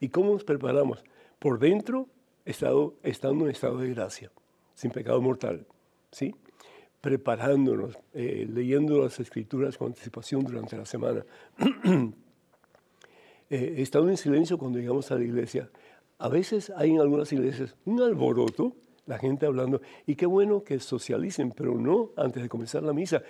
¿Y 0.00 0.08
cómo 0.08 0.32
nos 0.32 0.44
preparamos? 0.44 1.04
Por 1.38 1.58
dentro, 1.58 2.08
estado, 2.46 2.94
estando 3.02 3.44
en 3.44 3.50
estado 3.50 3.76
de 3.76 3.90
gracia, 3.90 4.32
sin 4.74 4.90
pecado 4.90 5.20
mortal. 5.20 5.66
¿sí? 6.12 6.34
Preparándonos, 7.02 7.98
eh, 8.14 8.48
leyendo 8.48 8.98
las 8.98 9.20
Escrituras 9.20 9.76
con 9.76 9.88
anticipación 9.88 10.42
durante 10.42 10.74
la 10.74 10.86
semana. 10.86 11.26
eh, 13.50 13.74
estando 13.76 14.08
en 14.08 14.16
silencio 14.16 14.56
cuando 14.56 14.78
llegamos 14.78 15.10
a 15.10 15.16
la 15.16 15.24
iglesia. 15.24 15.68
A 16.20 16.28
veces 16.28 16.70
hay 16.76 16.90
en 16.90 17.00
algunas 17.00 17.32
iglesias 17.32 17.74
un 17.86 18.02
alboroto, 18.02 18.76
la 19.06 19.18
gente 19.18 19.46
hablando, 19.46 19.80
y 20.06 20.16
qué 20.16 20.26
bueno 20.26 20.62
que 20.62 20.78
socialicen, 20.78 21.50
pero 21.50 21.74
no 21.76 22.10
antes 22.14 22.42
de 22.42 22.48
comenzar 22.48 22.82
la 22.82 22.92
misa 22.92 23.22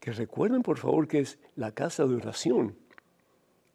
que 0.00 0.10
recuerden 0.12 0.62
por 0.62 0.78
favor 0.78 1.06
que 1.06 1.20
es 1.20 1.38
la 1.54 1.72
casa 1.72 2.06
de 2.06 2.14
oración. 2.14 2.74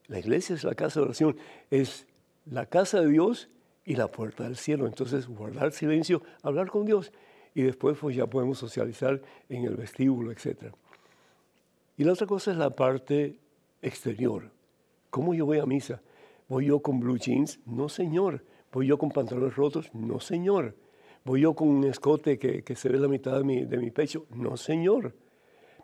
La 0.07 0.17
iglesia 0.17 0.55
es 0.55 0.63
la 0.63 0.73
casa 0.73 0.99
de 0.99 1.05
oración, 1.05 1.37
es 1.69 2.07
la 2.45 2.65
casa 2.65 3.01
de 3.01 3.09
Dios 3.09 3.49
y 3.85 3.95
la 3.95 4.07
puerta 4.07 4.45
del 4.45 4.57
cielo. 4.57 4.87
Entonces, 4.87 5.27
guardar 5.27 5.71
silencio, 5.71 6.23
hablar 6.41 6.71
con 6.71 6.85
Dios 6.85 7.11
y 7.53 7.61
después 7.61 7.99
pues 7.99 8.15
ya 8.15 8.25
podemos 8.25 8.57
socializar 8.57 9.21
en 9.47 9.65
el 9.65 9.75
vestíbulo, 9.75 10.31
etc. 10.31 10.73
Y 11.97 12.03
la 12.03 12.13
otra 12.13 12.25
cosa 12.25 12.49
es 12.49 12.57
la 12.57 12.71
parte 12.71 13.37
exterior. 13.83 14.49
¿Cómo 15.11 15.35
yo 15.35 15.45
voy 15.45 15.59
a 15.59 15.67
misa? 15.67 16.01
¿Voy 16.49 16.65
yo 16.65 16.79
con 16.79 16.99
blue 16.99 17.19
jeans? 17.19 17.59
No, 17.67 17.89
señor. 17.89 18.43
¿Voy 18.75 18.85
yo 18.85 18.99
con 18.99 19.09
pantalones 19.09 19.55
rotos? 19.55 19.89
No, 19.95 20.19
señor. 20.19 20.75
¿Voy 21.23 21.41
yo 21.41 21.55
con 21.55 21.69
un 21.69 21.85
escote 21.85 22.37
que, 22.37 22.61
que 22.61 22.75
se 22.75 22.89
ve 22.89 22.99
la 22.99 23.07
mitad 23.07 23.39
de 23.39 23.43
mi, 23.43 23.65
de 23.65 23.77
mi 23.77 23.89
pecho? 23.89 24.27
No, 24.29 24.55
señor 24.55 25.15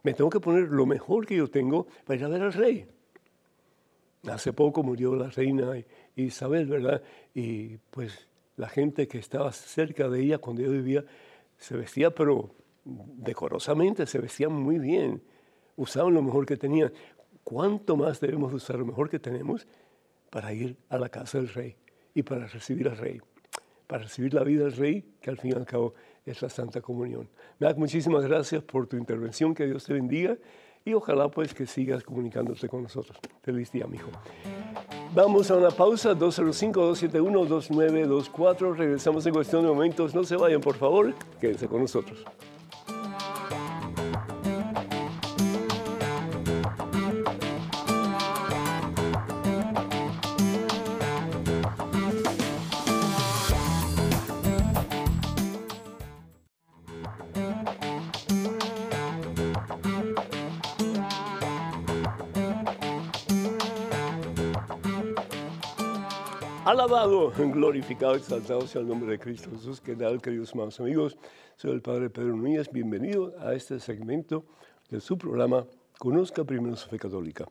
me 0.03 0.13
tengo 0.13 0.29
que 0.29 0.39
poner 0.39 0.69
lo 0.69 0.85
mejor 0.85 1.25
que 1.25 1.35
yo 1.35 1.49
tengo 1.49 1.87
para 2.05 2.19
ir 2.19 2.25
a 2.25 2.29
ver 2.29 2.41
al 2.41 2.53
rey. 2.53 2.87
Hace 4.27 4.53
poco 4.53 4.83
murió 4.83 5.15
la 5.15 5.29
reina 5.29 5.73
Isabel, 6.15 6.67
¿verdad? 6.67 7.01
Y 7.33 7.77
pues 7.89 8.27
la 8.55 8.69
gente 8.69 9.07
que 9.07 9.17
estaba 9.17 9.51
cerca 9.51 10.09
de 10.09 10.21
ella 10.21 10.37
cuando 10.37 10.61
ella 10.61 10.71
vivía 10.71 11.05
se 11.57 11.77
vestía, 11.77 12.13
pero 12.13 12.53
decorosamente, 12.83 14.05
se 14.05 14.19
vestían 14.19 14.53
muy 14.53 14.79
bien, 14.79 15.21
usaban 15.75 16.13
lo 16.13 16.21
mejor 16.21 16.45
que 16.45 16.57
tenían. 16.57 16.91
¿Cuánto 17.43 17.95
más 17.95 18.19
debemos 18.19 18.53
usar 18.53 18.77
lo 18.77 18.85
mejor 18.85 19.09
que 19.09 19.19
tenemos 19.19 19.67
para 20.29 20.53
ir 20.53 20.77
a 20.89 20.97
la 20.97 21.09
casa 21.09 21.39
del 21.39 21.49
rey 21.49 21.75
y 22.13 22.23
para 22.23 22.47
recibir 22.47 22.87
al 22.87 22.97
rey? 22.97 23.19
Para 23.87 24.03
recibir 24.03 24.33
la 24.33 24.43
vida 24.43 24.63
del 24.63 24.73
rey, 24.73 25.03
que 25.21 25.29
al 25.29 25.37
fin 25.37 25.51
y 25.51 25.55
al 25.55 25.65
cabo 25.65 25.93
es 26.25 26.41
la 26.41 26.49
Santa 26.49 26.81
Comunión. 26.81 27.29
Mac, 27.59 27.77
muchísimas 27.77 28.25
gracias 28.25 28.63
por 28.63 28.87
tu 28.87 28.97
intervención, 28.97 29.53
que 29.53 29.65
Dios 29.65 29.85
te 29.85 29.93
bendiga 29.93 30.37
y 30.83 30.93
ojalá 30.93 31.29
pues 31.29 31.53
que 31.53 31.65
sigas 31.65 32.03
comunicándote 32.03 32.67
con 32.67 32.83
nosotros. 32.83 33.17
Feliz 33.43 33.71
día, 33.71 33.87
mijo. 33.87 34.11
Vamos 35.13 35.51
a 35.51 35.57
una 35.57 35.71
pausa, 35.71 36.15
205-271-2924. 36.15 38.75
Regresamos 38.75 39.25
en 39.25 39.33
cuestión 39.33 39.63
de 39.63 39.69
momentos. 39.69 40.13
No 40.15 40.23
se 40.23 40.37
vayan, 40.37 40.61
por 40.61 40.75
favor. 40.75 41.13
Quédense 41.39 41.67
con 41.67 41.81
nosotros. 41.81 42.23
Alabado, 66.81 67.31
glorificado, 67.37 68.15
exaltado 68.15 68.61
sea 68.61 68.81
el 68.81 68.87
nombre 68.87 69.11
de 69.11 69.19
Cristo 69.19 69.51
Jesús. 69.51 69.79
¿Qué 69.79 69.95
tal, 69.95 70.19
queridos 70.19 70.49
hermanos 70.49 70.79
amigos? 70.79 71.15
Soy 71.55 71.73
el 71.73 71.81
Padre 71.83 72.09
Pedro 72.09 72.35
Núñez. 72.35 72.71
Bienvenido 72.71 73.35
a 73.39 73.53
este 73.53 73.79
segmento 73.79 74.45
de 74.89 74.99
su 74.99 75.15
programa 75.15 75.67
Conozca 75.99 76.43
primero 76.43 76.75
su 76.75 76.89
fe 76.89 76.97
católica. 76.97 77.45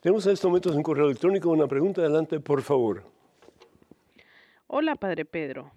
Tenemos 0.00 0.26
en 0.26 0.32
estos 0.32 0.48
momentos 0.48 0.74
un 0.74 0.82
correo 0.82 1.04
electrónico, 1.04 1.48
una 1.50 1.68
pregunta. 1.68 2.00
Adelante, 2.00 2.40
por 2.40 2.60
favor. 2.60 3.04
Hola, 4.66 4.96
Padre 4.96 5.26
Pedro. 5.26 5.70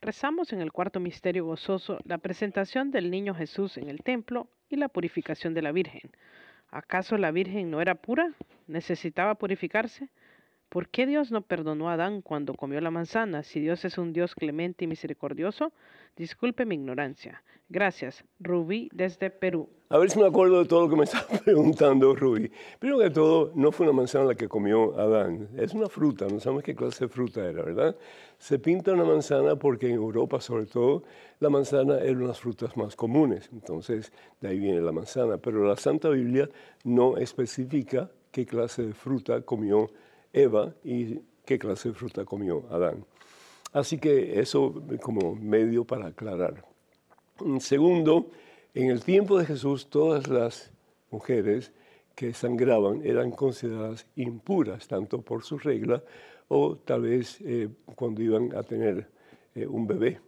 Rezamos 0.00 0.52
en 0.52 0.60
el 0.60 0.72
cuarto 0.72 0.98
misterio 0.98 1.44
gozoso 1.44 2.00
la 2.02 2.18
presentación 2.18 2.90
del 2.90 3.12
niño 3.12 3.32
Jesús 3.32 3.76
en 3.76 3.88
el 3.88 4.02
templo 4.02 4.48
y 4.68 4.74
la 4.74 4.88
purificación 4.88 5.54
de 5.54 5.62
la 5.62 5.70
Virgen. 5.70 6.10
¿Acaso 6.72 7.16
la 7.16 7.30
Virgen 7.30 7.70
no 7.70 7.80
era 7.80 7.94
pura? 7.94 8.34
¿Necesitaba 8.66 9.36
purificarse? 9.36 10.08
¿Por 10.70 10.88
qué 10.88 11.04
Dios 11.04 11.32
no 11.32 11.42
perdonó 11.42 11.90
a 11.90 11.94
Adán 11.94 12.22
cuando 12.22 12.54
comió 12.54 12.80
la 12.80 12.92
manzana? 12.92 13.42
Si 13.42 13.58
Dios 13.58 13.84
es 13.84 13.98
un 13.98 14.12
Dios 14.12 14.36
clemente 14.36 14.84
y 14.84 14.86
misericordioso, 14.86 15.72
disculpe 16.16 16.64
mi 16.64 16.76
ignorancia. 16.76 17.42
Gracias, 17.68 18.24
Rubí 18.38 18.88
desde 18.92 19.30
Perú. 19.30 19.68
A 19.88 19.98
ver 19.98 20.12
si 20.12 20.20
me 20.20 20.28
acuerdo 20.28 20.60
de 20.60 20.68
todo 20.68 20.82
lo 20.82 20.88
que 20.88 20.94
me 20.94 21.02
estaba 21.06 21.26
preguntando, 21.44 22.14
Rubí. 22.14 22.52
Primero 22.78 23.00
que 23.00 23.10
todo, 23.10 23.50
no 23.56 23.72
fue 23.72 23.84
una 23.86 23.96
manzana 23.96 24.26
la 24.26 24.34
que 24.36 24.48
comió 24.48 24.96
Adán, 24.96 25.48
es 25.56 25.74
una 25.74 25.88
fruta, 25.88 26.28
no 26.28 26.38
sabemos 26.38 26.62
qué 26.62 26.76
clase 26.76 27.06
de 27.06 27.08
fruta 27.08 27.44
era, 27.44 27.64
¿verdad? 27.64 27.96
Se 28.38 28.60
pinta 28.60 28.92
una 28.92 29.04
manzana 29.04 29.56
porque 29.56 29.88
en 29.88 29.96
Europa, 29.96 30.40
sobre 30.40 30.66
todo, 30.66 31.02
la 31.40 31.50
manzana 31.50 31.98
era 31.98 32.12
una 32.12 32.20
de 32.20 32.28
las 32.28 32.38
frutas 32.38 32.76
más 32.76 32.94
comunes, 32.94 33.50
entonces 33.52 34.12
de 34.40 34.50
ahí 34.50 34.60
viene 34.60 34.80
la 34.80 34.92
manzana, 34.92 35.36
pero 35.38 35.66
la 35.66 35.74
Santa 35.74 36.10
Biblia 36.10 36.48
no 36.84 37.16
especifica 37.16 38.08
qué 38.30 38.46
clase 38.46 38.82
de 38.82 38.94
fruta 38.94 39.40
comió 39.42 39.80
Adán 39.82 40.09
Eva 40.32 40.74
y 40.84 41.20
qué 41.44 41.58
clase 41.58 41.90
de 41.90 41.94
fruta 41.94 42.24
comió 42.24 42.64
Adán. 42.70 43.04
Así 43.72 43.98
que 43.98 44.40
eso 44.40 44.82
como 45.00 45.34
medio 45.34 45.84
para 45.84 46.08
aclarar. 46.08 46.64
Segundo, 47.60 48.30
en 48.74 48.90
el 48.90 49.02
tiempo 49.02 49.38
de 49.38 49.46
Jesús 49.46 49.88
todas 49.88 50.28
las 50.28 50.72
mujeres 51.10 51.72
que 52.14 52.34
sangraban 52.34 53.04
eran 53.04 53.30
consideradas 53.30 54.06
impuras, 54.16 54.86
tanto 54.88 55.22
por 55.22 55.42
su 55.42 55.58
regla 55.58 56.02
o 56.48 56.76
tal 56.76 57.02
vez 57.02 57.40
eh, 57.40 57.68
cuando 57.94 58.22
iban 58.22 58.54
a 58.56 58.62
tener 58.62 59.08
eh, 59.54 59.66
un 59.66 59.86
bebé. 59.86 60.20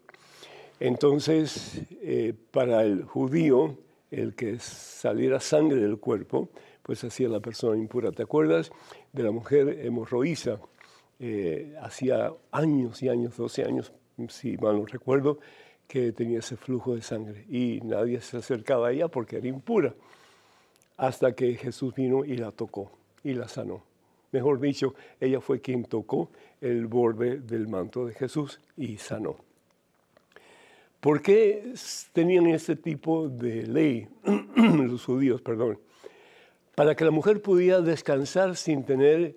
Entonces, 0.81 1.83
eh, 2.01 2.35
para 2.51 2.83
el 2.85 3.05
judío, 3.05 3.77
el 4.11 4.35
que 4.35 4.59
saliera 4.59 5.39
sangre 5.41 5.81
del 5.81 5.99
cuerpo, 5.99 6.49
pues 6.83 7.03
hacía 7.05 7.29
la 7.29 7.41
persona 7.41 7.77
impura. 7.77 8.13
¿Te 8.13 8.23
acuerdas? 8.23 8.71
de 9.13 9.23
la 9.23 9.31
mujer 9.31 9.81
hemorroísa. 9.85 10.59
Eh, 11.21 11.77
hacía 11.81 12.33
años 12.51 13.03
y 13.03 13.09
años, 13.09 13.37
12 13.37 13.65
años, 13.65 13.93
si 14.29 14.57
mal 14.57 14.79
no 14.79 14.87
recuerdo, 14.87 15.39
que 15.87 16.13
tenía 16.13 16.41
ese 16.41 16.57
flujo 16.57 16.95
de 16.95 17.03
sangre 17.03 17.45
y 17.49 17.81
nadie 17.85 18.21
se 18.21 18.39
acercaba 18.39 18.89
a 18.89 18.93
ella 18.93 19.09
porque 19.09 19.37
era 19.37 19.47
impura, 19.47 19.95
hasta 20.97 21.33
que 21.33 21.55
Jesús 21.55 21.95
vino 21.95 22.25
y 22.25 22.37
la 22.37 22.51
tocó 22.51 22.91
y 23.23 23.35
la 23.35 23.47
sanó. 23.47 23.85
Mejor 24.33 24.59
dicho, 24.59 24.95
ella 25.21 25.41
fue 25.41 25.61
quien 25.61 25.85
tocó 25.85 26.31
el 26.61 26.87
borde 26.87 27.39
del 27.39 27.69
manto 27.69 28.07
de 28.07 28.15
Jesús 28.15 28.61
y 28.77 28.97
sanó. 28.97 29.37
¿Por 31.01 31.21
qué 31.21 31.75
tenían 32.13 32.47
ese 32.47 32.77
tipo 32.77 33.29
de 33.29 33.67
ley 33.67 34.09
los 34.57 35.05
judíos, 35.05 35.43
perdón? 35.43 35.79
Para 36.75 36.95
que 36.95 37.05
la 37.05 37.11
mujer 37.11 37.43
pudiera 37.43 37.81
descansar 37.81 38.57
sin 38.57 38.85
tener 38.85 39.37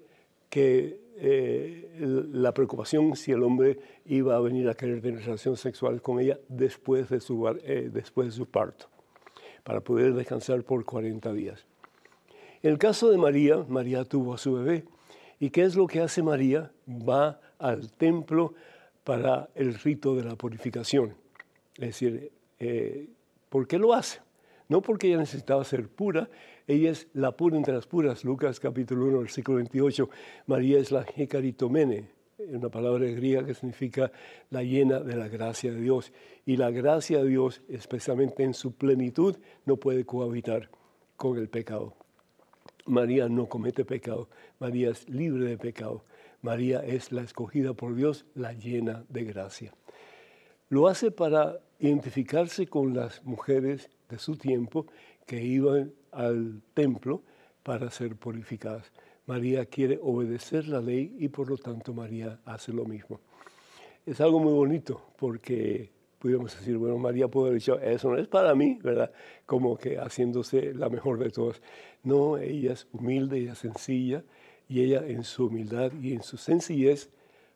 que 0.49 0.99
eh, 1.17 2.27
la 2.31 2.53
preocupación 2.53 3.15
si 3.15 3.31
el 3.31 3.43
hombre 3.43 3.79
iba 4.05 4.35
a 4.35 4.39
venir 4.39 4.67
a 4.69 4.73
querer 4.73 5.01
tener 5.01 5.23
relación 5.23 5.55
sexual 5.57 6.01
con 6.01 6.19
ella 6.19 6.39
después 6.49 7.09
de 7.09 7.19
su, 7.19 7.47
eh, 7.47 7.89
después 7.91 8.27
de 8.27 8.31
su 8.33 8.45
parto, 8.45 8.87
para 9.63 9.81
poder 9.81 10.13
descansar 10.13 10.63
por 10.63 10.83
40 10.85 11.31
días. 11.33 11.65
En 12.61 12.71
el 12.71 12.77
caso 12.77 13.11
de 13.11 13.17
María, 13.17 13.63
María 13.67 14.03
tuvo 14.05 14.33
a 14.33 14.37
su 14.37 14.53
bebé. 14.53 14.85
¿Y 15.39 15.49
qué 15.51 15.63
es 15.63 15.75
lo 15.75 15.87
que 15.87 16.01
hace 16.01 16.23
María? 16.23 16.71
Va 16.87 17.39
al 17.59 17.91
templo 17.91 18.53
para 19.03 19.49
el 19.55 19.75
rito 19.75 20.15
de 20.15 20.23
la 20.23 20.35
purificación. 20.35 21.15
Es 21.75 21.89
decir, 21.89 22.31
eh, 22.59 23.07
¿por 23.49 23.67
qué 23.67 23.77
lo 23.77 23.93
hace? 23.93 24.19
No 24.67 24.81
porque 24.81 25.07
ella 25.07 25.17
necesitaba 25.17 25.63
ser 25.63 25.87
pura, 25.87 26.29
ella 26.67 26.91
es 26.91 27.07
la 27.13 27.35
pura 27.37 27.57
entre 27.57 27.73
las 27.73 27.85
puras. 27.85 28.23
Lucas 28.23 28.59
capítulo 28.59 29.05
1, 29.05 29.19
versículo 29.19 29.57
28. 29.57 30.09
María 30.47 30.79
es 30.79 30.91
la 30.91 31.05
hecaritomene, 31.15 32.09
una 32.39 32.69
palabra 32.69 33.05
griega 33.05 33.45
que 33.45 33.53
significa 33.53 34.11
la 34.49 34.63
llena 34.63 34.99
de 34.99 35.15
la 35.15 35.27
gracia 35.27 35.71
de 35.71 35.79
Dios. 35.79 36.11
Y 36.45 36.57
la 36.57 36.71
gracia 36.71 37.23
de 37.23 37.29
Dios, 37.29 37.61
especialmente 37.69 38.43
en 38.43 38.55
su 38.55 38.73
plenitud, 38.73 39.37
no 39.65 39.77
puede 39.77 40.05
cohabitar 40.05 40.69
con 41.17 41.37
el 41.37 41.49
pecado. 41.49 41.93
María 42.87 43.29
no 43.29 43.47
comete 43.47 43.85
pecado, 43.85 44.29
María 44.59 44.91
es 44.91 45.09
libre 45.09 45.45
de 45.45 45.57
pecado, 45.57 46.03
María 46.41 46.85
es 46.85 47.11
la 47.11 47.23
escogida 47.23 47.73
por 47.73 47.95
Dios, 47.95 48.25
la 48.35 48.53
llena 48.53 49.05
de 49.09 49.23
gracia. 49.23 49.73
Lo 50.69 50.87
hace 50.87 51.09
para 51.09 51.59
identificarse 51.79 52.67
con 52.67 52.93
las 52.95 53.23
mujeres 53.23 53.89
de 54.09 54.19
su 54.19 54.35
tiempo 54.35 54.85
que 55.25 55.41
iban 55.43 55.93
al 56.11 56.61
templo 56.73 57.23
para 57.63 57.89
ser 57.89 58.15
purificadas. 58.15 58.91
María 59.25 59.65
quiere 59.65 59.99
obedecer 60.01 60.67
la 60.67 60.81
ley 60.81 61.15
y 61.19 61.29
por 61.29 61.49
lo 61.49 61.57
tanto 61.57 61.93
María 61.93 62.39
hace 62.45 62.71
lo 62.71 62.85
mismo. 62.85 63.19
Es 64.05 64.21
algo 64.21 64.39
muy 64.39 64.53
bonito 64.53 65.01
porque 65.17 65.89
pudiéramos 66.19 66.57
decir, 66.57 66.77
bueno, 66.77 66.97
María 66.97 67.27
pudo 67.27 67.45
haber 67.45 67.59
dicho, 67.59 67.79
eso 67.79 68.09
no 68.09 68.17
es 68.17 68.27
para 68.27 68.53
mí, 68.53 68.79
¿verdad? 68.83 69.11
Como 69.45 69.77
que 69.77 69.97
haciéndose 69.97 70.73
la 70.73 70.89
mejor 70.89 71.19
de 71.19 71.31
todas. 71.31 71.61
No, 72.03 72.37
ella 72.37 72.73
es 72.73 72.87
humilde, 72.91 73.39
ella 73.39 73.53
es 73.53 73.59
sencilla 73.59 74.23
y 74.67 74.81
ella 74.81 75.05
en 75.05 75.23
su 75.23 75.47
humildad 75.47 75.91
y 76.01 76.13
en 76.13 76.23
su 76.23 76.37
sencillez, 76.37 77.09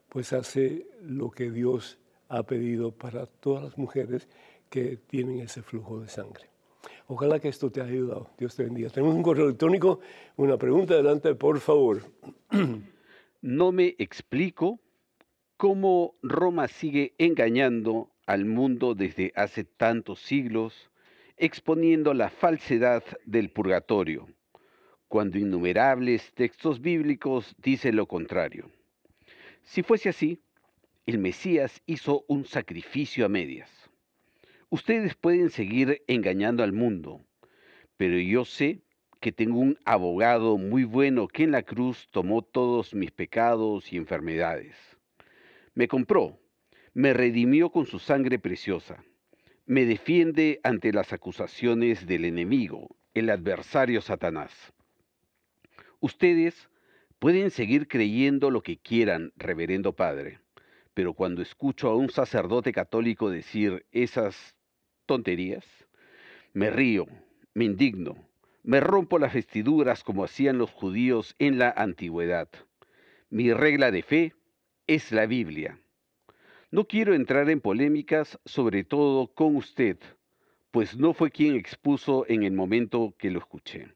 pues 0.08 0.32
hace 0.32 0.86
lo 1.02 1.30
que 1.30 1.50
Dios 1.50 1.98
ha 2.28 2.42
pedido 2.44 2.92
para 2.92 3.26
todas 3.26 3.64
las 3.64 3.78
mujeres 3.78 4.28
que 4.70 4.96
tienen 4.96 5.40
ese 5.40 5.62
flujo 5.62 6.00
de 6.00 6.08
sangre. 6.08 6.48
Ojalá 7.08 7.40
que 7.40 7.48
esto 7.48 7.70
te 7.70 7.80
haya 7.80 7.90
ayudado. 7.90 8.30
Dios 8.38 8.54
te 8.54 8.62
bendiga. 8.62 8.88
Tenemos 8.88 9.14
un 9.14 9.22
correo 9.22 9.46
electrónico. 9.46 10.00
Una 10.36 10.56
pregunta 10.56 10.94
adelante, 10.94 11.34
por 11.34 11.60
favor. 11.60 12.02
No 13.42 13.72
me 13.72 13.94
explico 13.96 14.80
cómo 15.56 16.14
Roma 16.22 16.68
sigue 16.68 17.14
engañando 17.16 18.10
al 18.26 18.44
mundo 18.44 18.94
desde 18.94 19.32
hace 19.34 19.64
tantos 19.64 20.20
siglos, 20.20 20.90
exponiendo 21.38 22.12
la 22.12 22.28
falsedad 22.28 23.02
del 23.24 23.48
purgatorio, 23.48 24.28
cuando 25.08 25.38
innumerables 25.38 26.34
textos 26.34 26.82
bíblicos 26.82 27.56
dicen 27.56 27.96
lo 27.96 28.06
contrario. 28.06 28.70
Si 29.62 29.82
fuese 29.82 30.10
así, 30.10 30.42
el 31.06 31.16
Mesías 31.16 31.80
hizo 31.86 32.26
un 32.28 32.44
sacrificio 32.44 33.24
a 33.24 33.30
medias. 33.30 33.89
Ustedes 34.72 35.16
pueden 35.16 35.50
seguir 35.50 36.04
engañando 36.06 36.62
al 36.62 36.72
mundo, 36.72 37.24
pero 37.96 38.16
yo 38.20 38.44
sé 38.44 38.82
que 39.20 39.32
tengo 39.32 39.58
un 39.58 39.76
abogado 39.84 40.58
muy 40.58 40.84
bueno 40.84 41.26
que 41.26 41.42
en 41.42 41.50
la 41.50 41.64
cruz 41.64 42.06
tomó 42.12 42.42
todos 42.42 42.94
mis 42.94 43.10
pecados 43.10 43.92
y 43.92 43.96
enfermedades. 43.96 44.76
Me 45.74 45.88
compró, 45.88 46.38
me 46.94 47.12
redimió 47.12 47.70
con 47.70 47.86
su 47.86 47.98
sangre 47.98 48.38
preciosa, 48.38 49.02
me 49.66 49.84
defiende 49.86 50.60
ante 50.62 50.92
las 50.92 51.12
acusaciones 51.12 52.06
del 52.06 52.24
enemigo, 52.24 52.94
el 53.12 53.30
adversario 53.30 54.00
Satanás. 54.00 54.72
Ustedes 55.98 56.70
pueden 57.18 57.50
seguir 57.50 57.88
creyendo 57.88 58.52
lo 58.52 58.62
que 58.62 58.78
quieran, 58.78 59.32
reverendo 59.34 59.96
Padre, 59.96 60.38
pero 60.94 61.12
cuando 61.12 61.42
escucho 61.42 61.88
a 61.88 61.96
un 61.96 62.08
sacerdote 62.08 62.72
católico 62.72 63.30
decir 63.30 63.84
esas 63.90 64.54
tonterías? 65.10 65.66
Me 66.52 66.70
río, 66.70 67.08
me 67.52 67.64
indigno, 67.64 68.14
me 68.62 68.78
rompo 68.78 69.18
las 69.18 69.34
vestiduras 69.34 70.04
como 70.04 70.22
hacían 70.22 70.56
los 70.56 70.70
judíos 70.70 71.34
en 71.40 71.58
la 71.58 71.70
antigüedad. 71.70 72.48
Mi 73.28 73.52
regla 73.52 73.90
de 73.90 74.04
fe 74.04 74.34
es 74.86 75.10
la 75.10 75.26
Biblia. 75.26 75.80
No 76.70 76.84
quiero 76.84 77.14
entrar 77.14 77.50
en 77.50 77.60
polémicas, 77.60 78.38
sobre 78.44 78.84
todo 78.84 79.34
con 79.34 79.56
usted, 79.56 79.98
pues 80.70 80.96
no 80.96 81.12
fue 81.12 81.32
quien 81.32 81.56
expuso 81.56 82.24
en 82.28 82.44
el 82.44 82.52
momento 82.52 83.12
que 83.18 83.32
lo 83.32 83.40
escuché. 83.40 83.88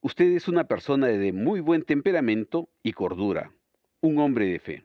Usted 0.00 0.32
es 0.32 0.48
una 0.48 0.64
persona 0.64 1.06
de 1.06 1.32
muy 1.32 1.60
buen 1.60 1.82
temperamento 1.82 2.68
y 2.82 2.94
cordura, 2.94 3.52
un 4.00 4.18
hombre 4.18 4.46
de 4.46 4.58
fe. 4.58 4.84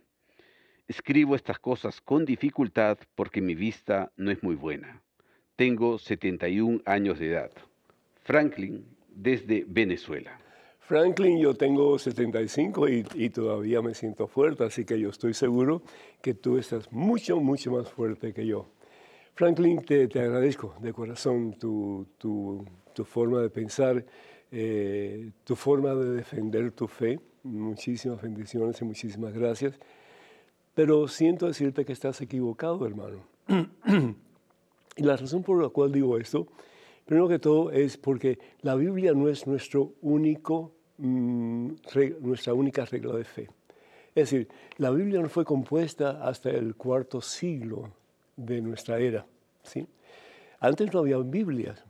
Escribo 0.87 1.35
estas 1.35 1.57
cosas 1.57 1.99
con 1.99 2.25
dificultad 2.25 2.99
porque 3.15 3.41
mi 3.41 3.55
vista 3.55 4.11
no 4.17 4.29
es 4.29 4.43
muy 4.43 4.53
buena. 4.53 5.01
Tengo 5.57 5.97
71 5.97 6.81
años 6.85 7.17
de 7.17 7.31
edad. 7.31 7.51
Franklin, 8.23 8.85
desde 9.09 9.65
Venezuela. 9.67 10.39
Franklin, 10.81 11.39
yo 11.39 11.55
tengo 11.55 11.97
75 11.97 12.87
y, 12.87 13.05
y, 13.15 13.29
todavía 13.31 13.81
me 13.81 13.95
siento 13.95 14.27
fuerte, 14.27 14.63
así 14.63 14.85
que 14.85 14.99
yo 14.99 15.09
estoy 15.09 15.33
seguro 15.33 15.81
que 16.21 16.35
tú 16.35 16.59
estás 16.59 16.91
mucho, 16.91 17.39
mucho 17.39 17.71
más 17.71 17.89
fuerte 17.89 18.33
que 18.33 18.45
yo. 18.45 18.69
Franklin, 19.33 19.81
te, 19.81 20.07
te 20.07 20.19
agradezco 20.19 20.75
de 20.79 20.93
corazón 20.93 21.53
tu, 21.53 22.05
tu, 22.19 22.63
tu 22.93 23.03
forma 23.03 23.41
de 23.41 23.49
pensar, 23.49 24.05
eh, 24.51 25.31
tu 25.43 25.55
forma 25.55 25.95
de 25.95 26.11
defender 26.11 26.71
tu 26.71 26.87
fe. 26.87 27.19
Muchísimas 27.41 28.21
bendiciones 28.21 28.79
y 28.79 28.85
muchísimas 28.85 29.33
gracias. 29.33 29.79
Pero 30.75 31.07
siento 31.07 31.47
decirte 31.47 31.83
que 31.83 31.93
estás 31.93 32.21
equivocado, 32.21 32.85
hermano. 32.85 33.25
Y 34.97 35.03
la 35.03 35.15
razón 35.15 35.43
por 35.43 35.61
la 35.61 35.69
cual 35.69 35.91
digo 35.91 36.17
esto, 36.17 36.47
primero 37.05 37.27
que 37.27 37.39
todo, 37.39 37.71
es 37.71 37.97
porque 37.97 38.39
la 38.61 38.75
Biblia 38.75 39.13
no 39.13 39.29
es 39.29 39.45
nuestro 39.45 39.93
único, 40.01 40.73
mm, 40.97 41.69
nuestra 42.21 42.53
única 42.53 42.83
regla 42.85 43.15
de 43.15 43.23
fe. 43.23 43.49
Es 44.15 44.31
decir, 44.31 44.47
la 44.77 44.89
Biblia 44.89 45.21
no 45.21 45.29
fue 45.29 45.45
compuesta 45.45 46.27
hasta 46.27 46.49
el 46.49 46.75
cuarto 46.75 47.21
siglo 47.21 47.91
de 48.35 48.59
nuestra 48.61 48.97
era. 48.97 49.27
¿sí? 49.61 49.87
Antes 50.59 50.91
no 50.91 51.01
había 51.01 51.19
Biblias. 51.19 51.83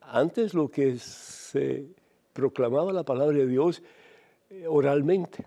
Antes 0.00 0.52
lo 0.52 0.68
que 0.68 0.98
se 0.98 1.86
proclamaba 2.32 2.92
la 2.92 3.04
palabra 3.04 3.38
de 3.38 3.46
Dios 3.46 3.82
eh, 4.50 4.66
oralmente, 4.68 5.46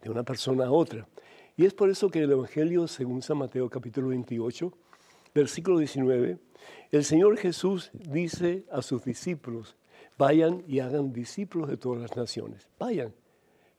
de 0.00 0.10
una 0.10 0.22
persona 0.22 0.66
a 0.66 0.70
otra. 0.70 1.08
Y 1.56 1.66
es 1.66 1.74
por 1.74 1.90
eso 1.90 2.08
que 2.08 2.20
el 2.20 2.30
Evangelio, 2.30 2.86
según 2.86 3.20
San 3.22 3.38
Mateo 3.38 3.68
capítulo 3.68 4.08
28, 4.08 4.72
versículo 5.34 5.78
19, 5.78 6.38
el 6.90 7.04
Señor 7.04 7.36
Jesús 7.38 7.90
dice 7.92 8.64
a 8.70 8.82
sus 8.82 9.04
discípulos, 9.04 9.76
vayan 10.18 10.62
y 10.66 10.80
hagan 10.80 11.12
discípulos 11.12 11.68
de 11.68 11.76
todas 11.76 12.02
las 12.02 12.16
naciones. 12.16 12.68
Vayan. 12.78 13.14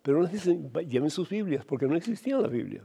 Pero 0.02 0.22
no 0.22 0.28
dicen, 0.28 0.72
lleven 0.90 1.10
sus 1.10 1.30
Biblias, 1.30 1.64
porque 1.66 1.88
no 1.88 1.96
existía 1.96 2.38
la 2.38 2.48
Biblia. 2.48 2.84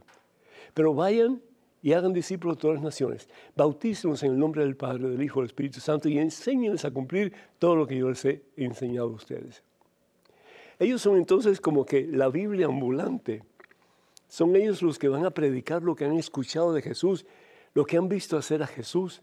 Pero 0.73 0.93
vayan 0.93 1.41
y 1.81 1.93
hagan 1.93 2.13
discípulos 2.13 2.57
de 2.57 2.61
todas 2.61 2.75
las 2.75 2.83
naciones. 2.83 3.27
Bautícenlos 3.55 4.23
en 4.23 4.31
el 4.31 4.39
nombre 4.39 4.63
del 4.63 4.75
Padre, 4.75 5.09
del 5.09 5.21
Hijo, 5.21 5.39
del 5.39 5.47
Espíritu 5.47 5.79
Santo 5.79 6.09
y 6.09 6.17
enséñenles 6.17 6.85
a 6.85 6.91
cumplir 6.91 7.33
todo 7.57 7.75
lo 7.75 7.87
que 7.87 7.97
yo 7.97 8.09
les 8.09 8.23
he 8.25 8.43
enseñado 8.55 9.07
a 9.07 9.13
ustedes. 9.13 9.63
Ellos 10.77 11.01
son 11.01 11.17
entonces 11.17 11.59
como 11.59 11.85
que 11.85 12.07
la 12.07 12.29
Biblia 12.29 12.67
ambulante. 12.67 13.43
Son 14.27 14.55
ellos 14.55 14.81
los 14.81 14.99
que 14.99 15.09
van 15.09 15.25
a 15.25 15.31
predicar 15.31 15.81
lo 15.81 15.95
que 15.95 16.05
han 16.05 16.17
escuchado 16.17 16.73
de 16.73 16.81
Jesús 16.81 17.25
lo 17.79 17.85
que 17.85 17.95
han 17.95 18.09
visto 18.09 18.35
hacer 18.35 18.61
a 18.61 18.67
Jesús, 18.67 19.21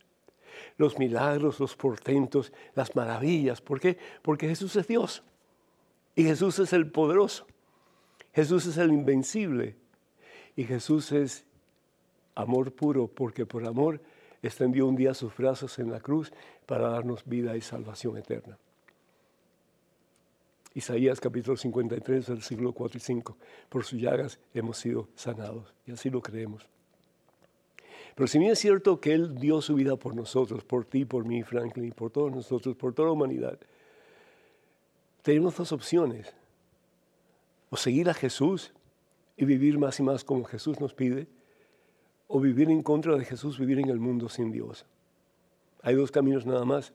los 0.79 0.99
milagros, 0.99 1.61
los 1.61 1.77
portentos, 1.77 2.55
las 2.75 2.97
maravillas. 2.97 3.61
¿Por 3.61 3.79
qué? 3.79 3.99
Porque 4.23 4.49
Jesús 4.49 4.75
es 4.77 4.89
Dios 4.89 5.23
y 6.15 6.23
Jesús 6.23 6.59
es 6.61 6.73
el 6.73 6.91
poderoso. 6.91 7.47
Jesús 8.33 8.65
es 8.65 8.79
el 8.79 8.95
invencible 8.95 9.77
y 10.57 10.65
Jesús 10.65 11.13
es 11.13 11.45
amor 12.35 12.73
puro 12.73 13.09
porque 13.09 13.45
por 13.45 13.67
amor 13.67 14.01
extendió 14.41 14.87
un 14.87 14.97
día 14.97 15.13
sus 15.13 15.37
brazos 15.37 15.79
en 15.79 15.91
la 15.91 16.01
cruz 16.01 16.33
para 16.65 16.89
darnos 16.89 17.27
vida 17.27 17.59
y 17.59 17.61
salvación 17.61 18.17
eterna. 18.17 18.57
Isaías 20.73 21.21
capítulo 21.21 21.59
53, 21.59 22.31
versículo 22.31 22.73
4 22.73 22.97
y 22.97 23.01
5. 23.03 23.37
Por 23.69 23.85
sus 23.85 24.01
llagas 24.01 24.39
hemos 24.55 24.79
sido 24.79 25.11
sanados 25.15 25.75
y 25.87 25.93
así 25.93 26.09
lo 26.09 26.23
creemos. 26.23 26.67
Pero 28.17 28.29
si 28.29 28.39
bien 28.39 28.51
es 28.51 28.59
cierto 28.59 28.99
que 28.99 29.13
Él 29.13 29.37
dio 29.37 29.61
su 29.61 29.75
vida 29.75 29.97
por 29.97 30.17
nosotros, 30.17 30.65
por 30.65 30.87
ti, 30.87 31.05
por 31.05 31.27
mí, 31.27 31.43
Franklin, 31.43 31.93
por 31.93 32.11
todos 32.11 32.33
nosotros, 32.33 32.75
por 32.75 32.95
toda 32.95 33.09
la 33.09 33.13
humanidad, 33.13 33.59
tenemos 35.21 35.55
dos 35.55 35.71
opciones. 35.71 36.33
O 37.69 37.77
seguir 37.77 38.09
a 38.09 38.15
Jesús 38.15 38.73
y 39.37 39.45
vivir 39.45 39.79
más 39.79 40.01
y 40.01 40.03
más 40.03 40.25
como 40.25 40.45
Jesús 40.45 40.81
nos 40.81 40.95
pide, 40.95 41.27
o 42.27 42.41
vivir 42.41 42.71
en 42.71 42.83
contra 42.83 43.17
de 43.17 43.25
Jesús, 43.27 43.59
vivir 43.59 43.81
en 43.81 43.91
el 43.91 44.01
mundo 44.01 44.31
sin 44.31 44.51
Dios. 44.51 44.87
Hay 45.83 45.95
dos 45.95 46.11
caminos 46.11 46.47
nada 46.47 46.65
más. 46.65 46.95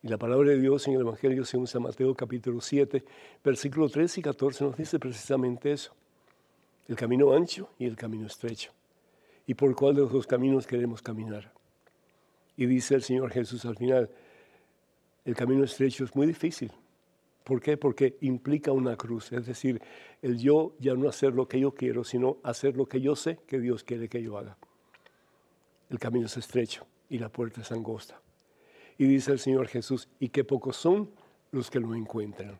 Y 0.00 0.08
la 0.08 0.16
palabra 0.16 0.50
de 0.50 0.60
Dios 0.60 0.86
en 0.86 0.94
el 0.94 1.00
Evangelio, 1.00 1.44
según 1.44 1.66
San 1.66 1.82
Mateo 1.82 2.14
capítulo 2.14 2.60
7, 2.60 3.04
versículo 3.42 3.88
13 3.88 4.20
y 4.20 4.22
14, 4.22 4.64
nos 4.64 4.76
dice 4.76 5.00
precisamente 5.00 5.72
eso. 5.72 5.92
El 6.86 6.94
camino 6.94 7.32
ancho 7.32 7.68
y 7.80 7.86
el 7.86 7.96
camino 7.96 8.28
estrecho 8.28 8.70
y 9.46 9.54
por 9.54 9.74
cuál 9.74 9.94
de 9.94 10.02
los 10.02 10.12
dos 10.12 10.26
caminos 10.26 10.66
queremos 10.66 11.02
caminar. 11.02 11.52
Y 12.56 12.66
dice 12.66 12.94
el 12.94 13.02
Señor 13.02 13.30
Jesús 13.30 13.64
al 13.64 13.76
final, 13.76 14.10
el 15.24 15.34
camino 15.34 15.64
estrecho 15.64 16.04
es 16.04 16.14
muy 16.14 16.26
difícil. 16.26 16.72
¿Por 17.44 17.60
qué? 17.60 17.76
Porque 17.76 18.16
implica 18.22 18.72
una 18.72 18.96
cruz, 18.96 19.30
es 19.32 19.46
decir, 19.46 19.80
el 20.20 20.38
yo 20.38 20.74
ya 20.80 20.94
no 20.94 21.08
hacer 21.08 21.32
lo 21.32 21.46
que 21.46 21.60
yo 21.60 21.72
quiero, 21.72 22.02
sino 22.02 22.38
hacer 22.42 22.76
lo 22.76 22.86
que 22.86 23.00
yo 23.00 23.14
sé 23.14 23.38
que 23.46 23.60
Dios 23.60 23.84
quiere 23.84 24.08
que 24.08 24.20
yo 24.20 24.36
haga. 24.36 24.56
El 25.88 26.00
camino 26.00 26.26
es 26.26 26.36
estrecho 26.36 26.86
y 27.08 27.18
la 27.18 27.28
puerta 27.28 27.60
es 27.60 27.70
angosta. 27.70 28.20
Y 28.98 29.04
dice 29.04 29.30
el 29.30 29.38
Señor 29.38 29.68
Jesús, 29.68 30.08
y 30.18 30.30
qué 30.30 30.42
pocos 30.42 30.76
son 30.76 31.10
los 31.52 31.70
que 31.70 31.78
lo 31.78 31.94
encuentran. 31.94 32.58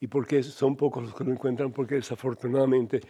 ¿Y 0.00 0.08
por 0.08 0.26
qué 0.26 0.42
son 0.42 0.76
pocos 0.76 1.02
los 1.02 1.14
que 1.14 1.24
lo 1.24 1.32
encuentran? 1.32 1.72
Porque 1.72 1.94
desafortunadamente 1.94 3.00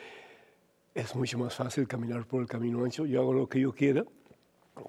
es 0.97 1.15
mucho 1.15 1.39
más 1.39 1.55
fácil 1.55 1.87
caminar 1.87 2.27
por 2.27 2.41
el 2.41 2.49
camino 2.49 2.83
ancho. 2.83 3.05
Yo 3.05 3.21
hago 3.21 3.35
lo 3.35 3.49
que 3.49 3.61
yo 3.61 3.75
quiera. 3.75 4.03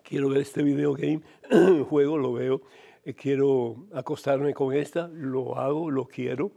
Quiero 0.03 0.30
ver 0.30 0.39
este 0.39 0.64
video 0.64 0.93
game, 0.93 1.22
juego, 1.89 2.18
lo 2.18 2.32
veo. 2.32 2.62
Eh, 3.03 3.14
quiero 3.14 3.76
acostarme 3.93 4.53
con 4.53 4.74
esta, 4.74 5.10
lo 5.10 5.58
hago, 5.58 5.91
lo 5.91 6.05
quiero 6.05 6.51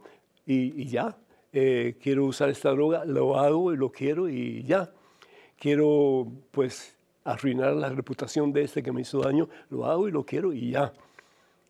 y, 0.45 0.85
ya. 0.85 1.17
Eh, 1.51 1.97
quiero 2.01 2.25
usar 2.25 2.49
esta 2.49 2.69
droga, 2.69 3.03
lo 3.03 3.37
hago 3.37 3.73
y 3.73 3.77
lo 3.77 3.91
quiero 3.91 4.29
y 4.29 4.63
ya. 4.63 4.89
Quiero, 5.57 6.31
pues, 6.51 6.95
arruinar 7.25 7.73
la 7.73 7.89
reputación 7.89 8.53
de 8.53 8.63
este 8.63 8.81
que 8.81 8.93
me 8.93 9.01
hizo 9.01 9.19
daño, 9.19 9.49
lo 9.69 9.85
hago 9.85 10.07
y 10.07 10.11
lo 10.11 10.25
quiero 10.25 10.53
y 10.53 10.71
ya. 10.71 10.93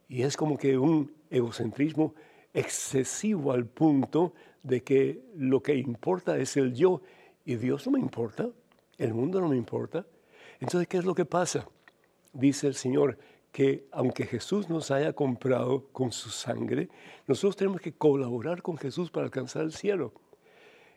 Y 0.08 0.22
es 0.22 0.38
como 0.38 0.56
que 0.56 0.78
un 0.78 1.12
egocentrismo 1.32 2.14
excesivo 2.54 3.54
al 3.54 3.66
punto 3.66 4.34
de 4.62 4.84
que 4.84 5.24
lo 5.36 5.64
que 5.64 5.74
importa 5.74 6.38
es 6.38 6.58
el 6.58 6.76
yo 6.76 7.02
y 7.46 7.56
Dios 7.56 7.86
no 7.86 7.94
me 7.94 8.00
importa, 8.00 8.50
el 8.98 9.14
mundo 9.14 9.42
no 9.42 9.50
me 9.50 9.58
importa. 9.58 10.06
Entonces, 10.60 10.88
¿qué 10.88 10.98
es 10.98 11.06
lo 11.06 11.16
que 11.16 11.26
pasa? 11.26 11.68
Dice 12.34 12.68
el 12.68 12.76
Señor 12.76 13.18
que 13.52 13.88
aunque 13.92 14.26
Jesús 14.26 14.70
nos 14.70 14.92
haya 14.92 15.14
comprado 15.14 15.88
con 15.92 16.12
su 16.12 16.30
sangre, 16.30 16.90
nosotros 17.28 17.58
tenemos 17.58 17.82
que 17.82 17.94
colaborar 17.94 18.62
con 18.62 18.78
Jesús 18.78 19.12
para 19.12 19.26
alcanzar 19.26 19.64
el 19.64 19.74
cielo. 19.74 20.14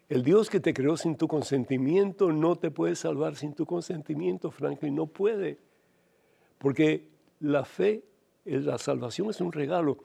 El 0.09 0.23
Dios 0.23 0.51
que 0.51 0.61
te 0.61 0.75
creó 0.75 0.97
sin 0.97 1.17
tu 1.17 1.27
consentimiento 1.27 2.31
no 2.31 2.57
te 2.57 2.71
puede 2.71 2.95
salvar 2.95 3.37
sin 3.37 3.55
tu 3.55 3.65
consentimiento, 3.65 4.51
Franklin, 4.51 4.95
no 4.95 5.07
puede. 5.07 5.59
Porque 6.59 7.09
la 7.41 7.65
fe, 7.65 8.05
la 8.45 8.79
salvación 8.79 9.31
es 9.31 9.41
un 9.41 9.51
regalo. 9.51 9.99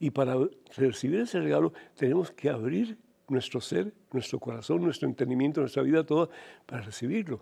Y 0.00 0.10
para 0.10 0.36
recibir 0.76 1.20
ese 1.20 1.40
regalo 1.40 1.72
tenemos 1.96 2.30
que 2.32 2.50
abrir 2.50 2.98
nuestro 3.28 3.60
ser, 3.60 3.92
nuestro 4.12 4.38
corazón, 4.38 4.82
nuestro 4.82 5.08
entendimiento, 5.08 5.60
nuestra 5.60 5.82
vida 5.82 6.04
toda 6.04 6.28
para 6.66 6.82
recibirlo. 6.82 7.40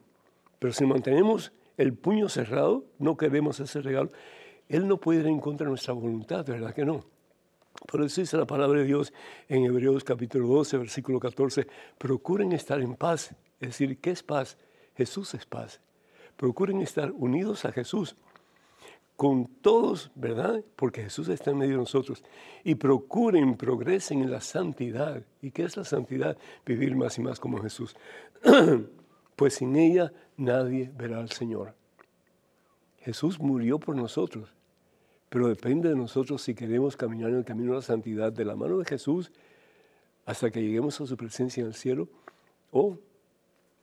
Pero 0.59 0.73
si 0.73 0.85
mantenemos 0.85 1.53
el 1.77 1.95
puño 1.95 2.29
cerrado, 2.29 2.85
no 2.99 3.17
queremos 3.17 3.61
ese 3.61 3.81
regalo, 3.81 4.11
Él 4.69 4.89
no 4.89 4.99
puede 4.99 5.21
ir 5.21 5.27
en 5.27 5.41
contra 5.41 5.67
de 5.67 5.71
nuestra 5.71 5.95
voluntad, 5.95 6.45
¿verdad 6.47 6.75
que 6.75 6.85
no? 6.85 7.05
Por 7.87 8.03
eso 8.03 8.21
dice 8.21 8.37
la 8.37 8.47
palabra 8.47 8.81
de 8.81 8.87
Dios 8.87 9.13
en 9.49 9.65
Hebreos 9.65 10.03
capítulo 10.03 10.49
12, 10.49 10.79
versículo 10.79 11.21
14, 11.21 11.67
procuren 11.99 12.53
estar 12.53 12.81
en 12.81 12.95
paz. 12.95 13.35
Es 13.61 13.69
decir, 13.69 13.99
¿qué 13.99 14.11
es 14.11 14.23
paz? 14.23 14.57
Jesús 14.97 15.35
es 15.35 15.45
paz. 15.45 15.81
Procuren 16.37 16.81
estar 16.81 17.13
unidos 17.13 17.65
a 17.65 17.73
Jesús 17.73 18.17
con 19.17 19.47
todos, 19.47 20.11
¿verdad? 20.15 20.63
Porque 20.77 21.03
Jesús 21.03 21.29
está 21.29 21.51
en 21.51 21.59
medio 21.59 21.73
de 21.73 21.79
nosotros. 21.79 22.23
Y 22.65 22.75
procuren, 22.75 23.57
progresen 23.57 24.23
en 24.23 24.31
la 24.31 24.41
santidad. 24.41 25.23
¿Y 25.41 25.51
qué 25.51 25.65
es 25.65 25.77
la 25.77 25.85
santidad? 25.85 26.37
Vivir 26.65 26.95
más 26.95 27.19
y 27.19 27.23
más 27.23 27.41
como 27.41 27.59
Jesús. 27.63 27.97
pues 29.37 29.55
sin 29.55 29.77
ella 29.77 30.13
nadie 30.37 30.91
verá 30.95 31.19
al 31.19 31.31
Señor. 31.31 31.75
Jesús 32.99 33.39
murió 33.39 33.79
por 33.79 33.97
nosotros, 33.97 34.53
pero 35.29 35.49
depende 35.49 35.89
de 35.89 35.95
nosotros 35.95 36.43
si 36.43 36.55
queremos 36.55 36.97
caminar 36.97 37.31
en 37.31 37.37
el 37.37 37.45
camino 37.45 37.73
de 37.73 37.77
la 37.77 37.83
santidad 37.83 38.33
de 38.33 38.45
la 38.45 38.57
mano 38.57 38.79
de 38.79 38.85
Jesús 38.85 39.31
hasta 40.25 40.51
que 40.51 40.61
lleguemos 40.61 41.01
a 41.01 41.07
su 41.07 41.17
presencia 41.17 41.61
en 41.61 41.69
el 41.69 41.75
cielo 41.75 42.09
o 42.73 42.99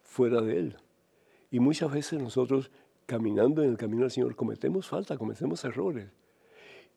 fuera 0.03 0.41
de 0.41 0.59
él. 0.59 0.77
Y 1.49 1.59
muchas 1.59 1.91
veces 1.91 2.21
nosotros 2.21 2.69
caminando 3.05 3.63
en 3.63 3.69
el 3.69 3.77
camino 3.77 4.01
del 4.01 4.11
Señor 4.11 4.35
cometemos 4.35 4.87
falta, 4.87 5.17
cometemos 5.17 5.63
errores. 5.65 6.09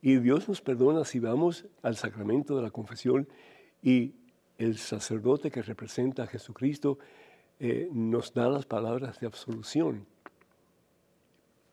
Y 0.02 0.16
Dios 0.18 0.48
nos 0.48 0.60
perdona 0.60 1.04
si 1.04 1.18
vamos 1.18 1.66
al 1.82 1.96
sacramento 1.96 2.56
de 2.56 2.62
la 2.62 2.70
confesión 2.70 3.28
y 3.82 4.14
el 4.58 4.78
sacerdote 4.78 5.50
que 5.50 5.62
representa 5.62 6.24
a 6.24 6.26
Jesucristo 6.26 6.98
eh, 7.58 7.88
nos 7.92 8.32
da 8.34 8.48
las 8.48 8.66
palabras 8.66 9.20
de 9.20 9.26
absolución. 9.26 10.06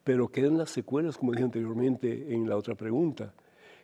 Pero 0.03 0.29
quedan 0.29 0.57
las 0.57 0.69
secuelas, 0.69 1.17
como 1.17 1.31
dije 1.31 1.43
anteriormente 1.43 2.34
en 2.34 2.49
la 2.49 2.57
otra 2.57 2.75
pregunta. 2.75 3.34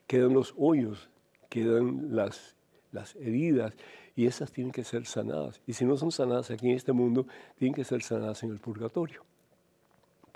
Quedan 0.08 0.34
los 0.34 0.54
hoyos, 0.58 1.10
quedan 1.50 2.16
las, 2.16 2.56
las 2.92 3.16
heridas 3.16 3.74
y 4.16 4.26
esas 4.26 4.52
tienen 4.52 4.72
que 4.72 4.84
ser 4.84 5.06
sanadas. 5.06 5.62
Y 5.66 5.74
si 5.74 5.86
no 5.86 5.96
son 5.96 6.12
sanadas 6.12 6.52
aquí 6.52 6.70
en 6.70 6.76
este 6.76 6.92
mundo, 6.92 7.26
tienen 7.58 7.74
que 7.74 7.84
ser 7.84 8.02
sanadas 8.02 8.44
en 8.44 8.52
el 8.52 8.60
purgatorio. 8.60 9.24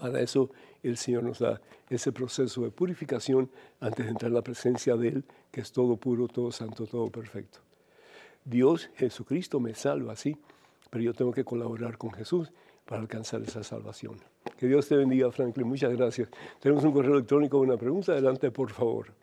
Para 0.04 0.20
eso 0.20 0.50
el 0.84 0.98
Señor 0.98 1.24
nos 1.24 1.40
da 1.40 1.62
ese 1.90 2.12
proceso 2.12 2.64
de 2.64 2.72
purificación 2.72 3.50
antes 3.80 4.06
de 4.06 4.12
entrar 4.12 4.32
en 4.32 4.36
la 4.36 4.42
presencia 4.42 4.98
de 4.98 5.08
Él, 5.08 5.24
que 5.50 5.62
es 5.62 5.72
todo 5.72 5.96
puro, 5.96 6.28
todo 6.28 6.52
santo, 6.52 6.86
todo 6.86 7.10
perfecto. 7.10 7.60
Dios, 8.44 8.90
Jesucristo, 8.96 9.62
me 9.62 9.74
salva, 9.74 10.18
sí, 10.18 10.36
pero 10.90 11.06
yo 11.06 11.14
tengo 11.14 11.32
que 11.32 11.46
colaborar 11.46 11.98
con 11.98 12.12
Jesús 12.12 12.52
para 12.84 13.00
alcanzar 13.00 13.44
esa 13.44 13.64
salvación. 13.64 14.20
Que 14.58 14.68
Dios 14.68 14.90
te 14.90 14.98
bendiga, 14.98 15.32
Franklin. 15.32 15.70
Muchas 15.70 15.96
gracias. 15.96 16.28
Tenemos 16.60 16.84
un 16.84 16.92
correo 16.92 17.14
electrónico 17.14 17.58
una 17.60 17.78
pregunta. 17.78 18.12
Adelante, 18.12 18.52
por 18.52 18.72
favor. 18.72 19.14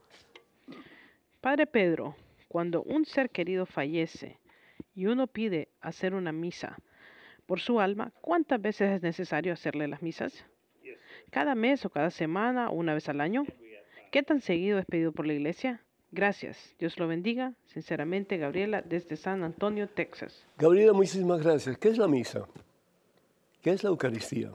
Padre 1.43 1.66
Pedro, 1.66 2.16
cuando 2.49 2.83
un 2.85 3.05
ser 3.05 3.28
querido 3.28 3.66
fallece 3.66 4.39
y 4.95 5.05
uno 5.05 5.26
pide 5.26 5.68
hacer 5.83 6.14
una 6.14 6.33
misa 6.33 6.78
por 7.45 7.61
su 7.61 7.81
alma, 7.81 8.14
¿cuántas 8.22 8.62
veces 8.62 8.93
es 8.93 9.03
necesario 9.03 9.53
hacerle 9.53 9.87
las 9.87 10.01
misas? 10.01 10.47
¿Cada 11.31 11.55
mes 11.55 11.85
o 11.87 11.91
cada 11.91 12.11
semana 12.11 12.70
una 12.70 12.95
vez 12.95 13.09
al 13.09 13.20
año? 13.20 13.45
¿Qué 14.11 14.22
tan 14.22 14.41
seguido 14.41 14.78
es 14.78 14.87
pedido 14.87 15.12
por 15.12 15.26
la 15.26 15.35
iglesia? 15.35 15.81
Gracias. 16.11 16.74
Dios 16.78 16.99
lo 16.99 17.07
bendiga. 17.07 17.55
Sinceramente, 17.66 18.37
Gabriela, 18.37 18.83
desde 18.83 19.16
San 19.16 19.45
Antonio, 19.45 19.89
Texas. 19.89 20.45
Gabriela, 20.59 20.93
muchísimas 20.93 21.43
gracias. 21.43 21.78
¿Qué 21.78 21.89
es 21.89 21.99
la 21.99 22.09
misa? 22.09 22.47
¿Qué 23.62 23.70
es 23.70 23.85
la 23.85 23.91
Eucaristía? 23.91 24.49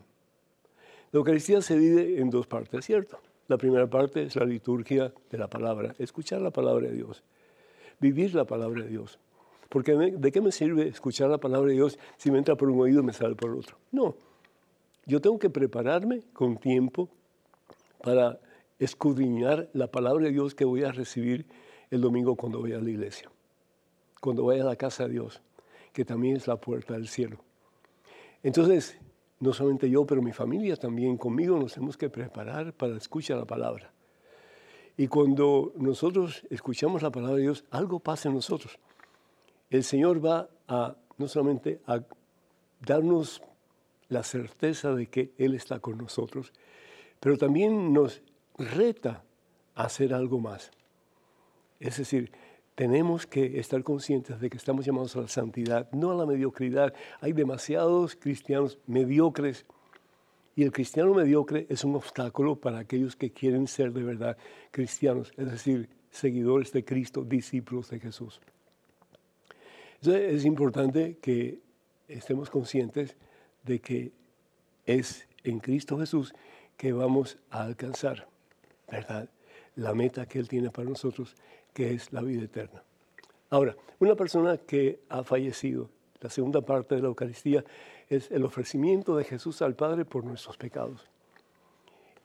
La 1.14 1.20
Eucaristía 1.20 1.62
se 1.62 1.80
divide 1.80 2.20
en 2.20 2.30
dos 2.30 2.46
partes, 2.46 2.86
¿cierto? 2.86 3.20
La 3.48 3.58
primera 3.58 3.88
parte 3.88 4.24
es 4.24 4.36
la 4.36 4.44
liturgia 4.44 5.14
de 5.30 5.38
la 5.38 5.48
palabra, 5.48 5.96
escuchar 6.00 6.42
la 6.42 6.52
palabra 6.52 6.88
de 6.88 6.96
Dios, 6.96 7.24
vivir 8.00 8.36
la 8.36 8.44
palabra 8.44 8.84
de 8.84 8.90
Dios. 8.90 9.20
Porque 9.70 9.94
¿de 9.94 10.32
qué 10.32 10.42
me 10.42 10.52
sirve 10.52 10.88
escuchar 10.88 11.30
la 11.30 11.38
palabra 11.38 11.70
de 11.70 11.76
Dios 11.76 11.98
si 12.18 12.32
me 12.32 12.40
entra 12.40 12.56
por 12.56 12.70
un 12.70 12.82
oído 12.82 13.02
y 13.02 13.04
me 13.04 13.14
sale 13.14 13.36
por 13.36 13.52
otro? 13.52 13.78
No, 13.92 14.16
yo 15.06 15.22
tengo 15.22 15.40
que 15.40 15.50
prepararme 15.50 16.22
con 16.34 16.58
tiempo 16.58 17.10
para 18.04 18.40
escudriñar 18.80 19.70
la 19.74 19.88
palabra 19.88 20.26
de 20.26 20.32
Dios 20.32 20.56
que 20.56 20.66
voy 20.66 20.84
a 20.84 20.92
recibir 20.92 21.46
el 21.92 22.02
domingo 22.02 22.36
cuando 22.36 22.62
vaya 22.62 22.78
a 22.78 22.82
la 22.82 22.90
iglesia, 22.90 23.30
cuando 24.20 24.46
vaya 24.46 24.64
a 24.64 24.66
la 24.66 24.76
casa 24.76 25.06
de 25.06 25.14
Dios, 25.14 25.42
que 25.94 26.06
también 26.06 26.36
es 26.36 26.48
la 26.48 26.58
puerta 26.58 26.94
del 26.94 27.08
cielo. 27.08 27.38
Entonces, 28.44 28.98
no 29.40 29.54
solamente 29.54 29.90
yo, 29.90 30.06
pero 30.06 30.22
mi 30.22 30.32
familia 30.32 30.76
también 30.76 31.18
conmigo 31.18 31.58
nos 31.58 31.74
tenemos 31.74 31.98
que 31.98 32.10
preparar 32.10 32.74
para 32.74 32.98
escuchar 32.98 33.38
la 33.38 33.46
palabra. 33.46 33.92
Y 34.98 35.08
cuando 35.08 35.74
nosotros 35.76 36.46
escuchamos 36.50 37.02
la 37.02 37.12
palabra 37.12 37.36
de 37.36 37.44
Dios, 37.44 37.66
algo 37.70 38.00
pasa 38.00 38.30
en 38.30 38.36
nosotros. 38.36 38.80
El 39.70 39.84
Señor 39.84 40.26
va 40.26 40.50
a 40.68 40.96
no 41.18 41.28
solamente 41.28 41.82
a 41.86 42.02
darnos 42.86 43.42
la 44.10 44.24
certeza 44.24 44.94
de 44.94 45.08
que 45.08 45.34
Él 45.38 45.56
está 45.56 45.80
con 45.80 45.98
nosotros, 45.98 46.54
pero 47.20 47.38
también 47.38 47.94
nos 47.94 48.22
reta 48.58 49.24
a 49.74 49.84
hacer 49.84 50.14
algo 50.14 50.40
más. 50.40 50.72
Es 51.80 51.98
decir, 51.98 52.32
tenemos 52.76 53.26
que 53.26 53.60
estar 53.60 53.84
conscientes 53.84 54.40
de 54.40 54.50
que 54.50 54.58
estamos 54.58 54.86
llamados 54.86 55.16
a 55.16 55.22
la 55.22 55.28
santidad, 55.28 55.90
no 55.92 56.12
a 56.12 56.16
la 56.16 56.26
mediocridad. 56.26 56.94
Hay 57.22 57.34
demasiados 57.34 58.16
cristianos 58.16 58.80
mediocres 58.86 59.66
y 60.56 60.64
el 60.64 60.72
cristiano 60.72 61.14
mediocre 61.14 61.66
es 61.70 61.84
un 61.84 61.96
obstáculo 61.96 62.56
para 62.56 62.80
aquellos 62.80 63.16
que 63.16 63.32
quieren 63.32 63.68
ser 63.68 63.92
de 63.92 64.04
verdad 64.04 64.38
cristianos, 64.72 65.34
es 65.38 65.52
decir, 65.52 65.90
seguidores 66.12 66.72
de 66.72 66.86
Cristo, 66.86 67.24
discípulos 67.24 67.90
de 67.90 68.00
Jesús. 68.00 68.40
Es 70.02 70.46
importante 70.46 71.18
que 71.22 71.60
estemos 72.08 72.50
conscientes 72.50 73.18
de 73.66 73.80
que 73.80 74.12
es 74.86 75.28
en 75.44 75.60
Cristo 75.60 75.98
Jesús 75.98 76.34
que 76.78 76.94
vamos 76.94 77.38
a 77.50 77.64
alcanzar, 77.64 78.28
¿verdad? 78.90 79.30
La 79.76 79.94
meta 79.94 80.26
que 80.26 80.40
Él 80.40 80.48
tiene 80.48 80.70
para 80.72 80.90
nosotros, 80.90 81.36
que 81.74 81.94
es 81.94 82.14
la 82.14 82.22
vida 82.22 82.44
eterna. 82.44 82.84
Ahora, 83.50 83.76
una 84.00 84.16
persona 84.16 84.58
que 84.58 85.00
ha 85.10 85.24
fallecido, 85.24 85.90
la 86.22 86.30
segunda 86.30 86.62
parte 86.62 86.96
de 86.96 87.02
la 87.02 87.08
Eucaristía 87.08 87.64
es 88.10 88.32
el 88.32 88.44
ofrecimiento 88.44 89.16
de 89.16 89.24
Jesús 89.24 89.62
al 89.62 89.76
Padre 89.76 90.06
por 90.06 90.24
nuestros 90.24 90.58
pecados. 90.58 91.10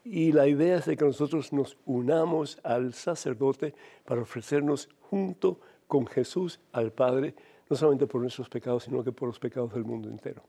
Y 0.05 0.33
la 0.33 0.47
idea 0.47 0.79
es 0.79 0.87
de 0.87 0.97
que 0.97 1.05
nosotros 1.05 1.53
nos 1.53 1.77
unamos 1.85 2.59
al 2.63 2.95
sacerdote 2.95 3.75
para 4.05 4.23
ofrecernos 4.23 4.89
junto 5.03 5.61
con 5.87 6.07
Jesús 6.07 6.61
al 6.73 6.93
Padre, 6.93 7.35
no 7.69 7.77
solamente 7.77 8.07
por 8.07 8.23
nuestros 8.23 8.49
pecados, 8.49 8.85
sino 8.85 9.05
que 9.05 9.13
por 9.13 9.29
los 9.29 9.39
pecados 9.39 9.75
del 9.75 9.85
mundo 9.85 10.09
entero. 10.09 10.43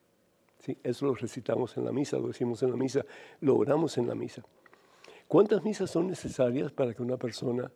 ¿Sí? 0.62 0.78
Eso 0.84 1.06
lo 1.06 1.16
recitamos 1.16 1.76
en 1.78 1.86
la 1.86 1.92
misa, 1.92 2.18
lo 2.18 2.28
decimos 2.28 2.62
en 2.64 2.72
la 2.72 2.78
misa, 2.78 3.06
lo 3.42 3.58
oramos 3.58 3.98
en 3.98 4.08
la 4.08 4.16
misa. 4.16 4.44
¿Cuántas 5.28 5.64
misas 5.64 5.90
son 5.90 6.08
necesarias 6.08 6.72
para 6.72 6.94
que 6.94 7.02
una 7.02 7.18
persona 7.18 7.72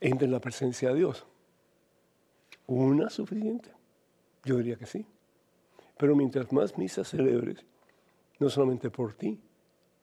entre 0.00 0.26
en 0.26 0.32
la 0.32 0.40
presencia 0.40 0.90
de 0.90 0.96
Dios? 0.96 1.26
¿Una 2.66 3.10
suficiente? 3.10 3.70
Yo 4.44 4.56
diría 4.56 4.76
que 4.76 4.86
sí. 4.86 5.04
Pero 5.98 6.16
mientras 6.16 6.50
más 6.52 6.78
misas 6.78 7.08
celebres, 7.08 7.64
no 8.38 8.48
solamente 8.48 8.88
por 8.88 9.12
ti, 9.12 9.38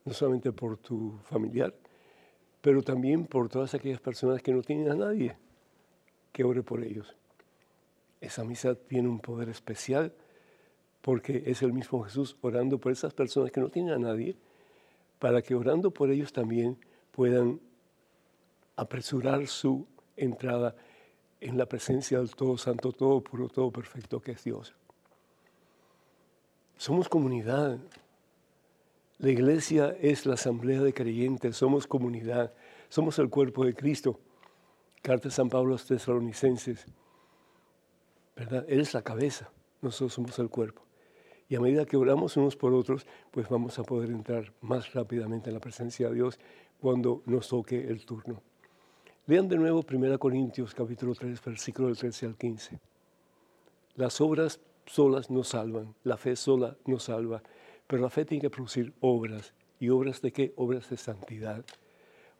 no 0.05 0.13
solamente 0.13 0.51
por 0.51 0.77
tu 0.77 1.17
familiar, 1.23 1.73
pero 2.61 2.83
también 2.83 3.25
por 3.25 3.49
todas 3.49 3.73
aquellas 3.73 3.99
personas 3.99 4.41
que 4.41 4.53
no 4.53 4.61
tienen 4.61 4.91
a 4.91 4.95
nadie 4.95 5.35
que 6.31 6.43
ore 6.43 6.61
por 6.61 6.83
ellos. 6.83 7.15
Esa 8.21 8.43
misa 8.43 8.75
tiene 8.75 9.09
un 9.09 9.19
poder 9.19 9.49
especial 9.49 10.13
porque 11.07 11.41
es 11.45 11.61
el 11.61 11.71
mismo 11.71 12.03
Jesús 12.03 12.35
orando 12.41 12.79
por 12.79 12.91
esas 12.91 13.13
personas 13.13 13.49
que 13.49 13.61
no 13.61 13.69
tienen 13.69 13.93
a 13.93 13.97
nadie, 13.97 14.35
para 15.19 15.41
que 15.41 15.55
orando 15.55 15.89
por 15.89 16.11
ellos 16.11 16.33
también 16.33 16.77
puedan 17.13 17.61
apresurar 18.75 19.47
su 19.47 19.87
entrada 20.17 20.75
en 21.39 21.57
la 21.57 21.65
presencia 21.65 22.17
del 22.17 22.35
Todo 22.35 22.57
Santo, 22.57 22.91
Todo 22.91 23.21
Puro, 23.21 23.47
Todo 23.47 23.71
Perfecto 23.71 24.19
que 24.19 24.33
es 24.33 24.43
Dios. 24.43 24.75
Somos 26.75 27.07
comunidad. 27.07 27.79
La 29.19 29.29
iglesia 29.29 29.95
es 30.01 30.25
la 30.25 30.33
asamblea 30.33 30.81
de 30.81 30.93
creyentes, 30.93 31.55
somos 31.55 31.87
comunidad, 31.87 32.53
somos 32.89 33.17
el 33.17 33.29
cuerpo 33.29 33.63
de 33.63 33.73
Cristo. 33.73 34.19
Carta 35.01 35.29
de 35.29 35.33
San 35.33 35.47
Pablo 35.47 35.69
a 35.69 35.71
los 35.75 35.85
tesalonicenses. 35.85 36.85
¿Verdad? 38.35 38.65
Él 38.67 38.81
es 38.81 38.93
la 38.93 39.03
cabeza, 39.03 39.49
nosotros 39.81 40.11
somos 40.11 40.37
el 40.39 40.49
cuerpo. 40.49 40.86
Y 41.49 41.55
a 41.55 41.61
medida 41.61 41.85
que 41.85 41.95
oramos 41.95 42.35
unos 42.35 42.57
por 42.57 42.73
otros, 42.73 43.05
pues 43.31 43.47
vamos 43.47 43.79
a 43.79 43.83
poder 43.83 44.09
entrar 44.09 44.51
más 44.61 44.93
rápidamente 44.93 45.49
en 45.49 45.53
la 45.53 45.61
presencia 45.61 46.09
de 46.09 46.15
Dios 46.15 46.39
cuando 46.81 47.21
nos 47.25 47.47
toque 47.47 47.87
el 47.87 48.05
turno. 48.05 48.41
Lean 49.27 49.47
de 49.47 49.57
nuevo 49.57 49.83
1 49.89 50.19
Corintios 50.19 50.75
capítulo 50.75 51.15
3, 51.15 51.41
versículo 51.43 51.87
del 51.87 51.97
13 51.97 52.25
al 52.25 52.35
15. 52.35 52.79
Las 53.95 54.19
obras 54.19 54.59
solas 54.85 55.29
no 55.29 55.43
salvan, 55.43 55.95
la 56.03 56.17
fe 56.17 56.35
sola 56.35 56.75
no 56.85 56.99
salva, 56.99 57.41
pero 57.87 58.01
la 58.01 58.09
fe 58.09 58.25
tiene 58.25 58.41
que 58.41 58.49
producir 58.49 58.93
obras. 58.99 59.53
¿Y 59.79 59.89
obras 59.89 60.21
de 60.21 60.33
qué? 60.33 60.53
Obras 60.57 60.89
de 60.89 60.97
santidad. 60.97 61.63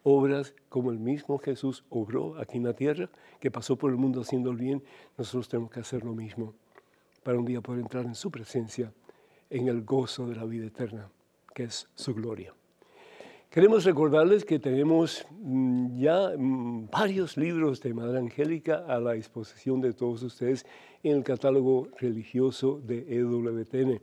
Obras 0.04 0.54
como 0.70 0.92
el 0.92 1.00
mismo 1.00 1.38
Jesús 1.38 1.86
obró 1.90 2.38
aquí 2.40 2.58
en 2.58 2.66
la 2.66 2.74
tierra, 2.74 3.10
que 3.40 3.52
pasó 3.52 3.78
por 3.78 3.90
el 3.90 3.98
mundo 3.98 4.22
haciendo 4.22 4.52
el 4.52 4.58
bien, 4.58 4.84
nosotros 5.18 5.48
tenemos 5.48 5.72
que 5.72 5.80
hacer 5.80 6.04
lo 6.04 6.14
mismo 6.14 6.54
para 7.28 7.40
un 7.40 7.44
día 7.44 7.60
poder 7.60 7.82
entrar 7.82 8.06
en 8.06 8.16
su 8.16 8.32
presencia, 8.32 8.94
en 9.50 9.68
el 9.68 9.84
gozo 9.84 10.30
de 10.30 10.38
la 10.38 10.46
vida 10.46 10.66
eterna, 10.66 11.12
que 11.54 11.66
es 11.66 11.90
su 11.94 12.16
gloria. 12.16 12.54
Queremos 13.50 13.84
recordarles 13.84 14.46
que 14.46 14.60
tenemos 14.60 15.28
mm, 15.32 16.00
ya 16.00 16.32
mm, 16.38 16.88
varios 16.90 17.36
libros 17.36 17.82
de 17.82 17.94
Madre 17.94 18.20
Angélica 18.20 18.86
a 18.88 19.02
la 19.02 19.12
disposición 19.12 19.82
de 19.82 19.92
todos 19.92 20.24
ustedes 20.24 20.66
en 21.04 21.18
el 21.18 21.26
catálogo 21.26 21.90
religioso 22.00 22.80
de 22.82 23.06
EWTN. 23.10 24.00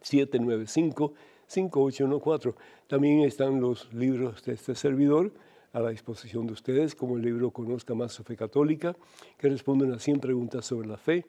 205-795-5814. 0.03 2.55
También 2.87 3.21
están 3.21 3.61
los 3.61 3.93
libros 3.93 4.43
de 4.45 4.55
este 4.55 4.75
servidor 4.75 5.35
a 5.73 5.81
la 5.81 5.91
disposición 5.91 6.47
de 6.47 6.55
ustedes, 6.55 6.95
como 6.95 7.17
el 7.17 7.23
libro 7.23 7.51
Conozca 7.51 7.95
más 7.95 8.13
su 8.13 8.25
fe 8.25 8.35
católica, 8.35 8.97
que 9.37 9.51
responden 9.51 9.93
a 9.93 9.99
100 9.99 10.21
preguntas 10.21 10.65
sobre 10.65 10.89
la 10.89 10.97
fe, 10.97 11.27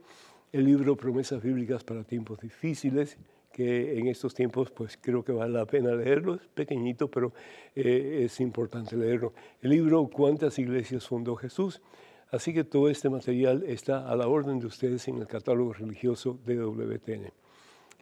el 0.54 0.64
libro 0.64 0.96
Promesas 0.96 1.44
bíblicas 1.44 1.84
para 1.84 2.06
tiempos 2.06 2.40
difíciles, 2.40 3.18
que 3.52 4.00
en 4.00 4.08
estos 4.08 4.34
tiempos 4.34 4.72
pues 4.72 4.98
creo 5.02 5.26
que 5.26 5.34
vale 5.34 5.52
la 5.52 5.66
pena 5.66 5.94
leerlo, 5.94 6.36
es 6.36 6.48
pequeñito, 6.48 7.10
pero 7.10 7.34
eh, 7.76 8.22
es 8.24 8.40
importante 8.40 8.96
leerlo. 8.96 9.34
El 9.62 9.72
libro 9.72 10.08
¿Cuántas 10.08 10.58
iglesias 10.60 11.08
fundó 11.08 11.36
Jesús? 11.36 11.82
Así 12.30 12.54
que 12.54 12.64
todo 12.64 12.90
este 12.90 13.10
material 13.10 13.64
está 13.64 14.08
a 14.08 14.16
la 14.16 14.28
orden 14.28 14.60
de 14.60 14.68
ustedes 14.68 15.10
en 15.10 15.18
el 15.18 15.28
catálogo 15.28 15.74
religioso 15.74 16.40
de 16.46 16.58
WTN 16.58 17.34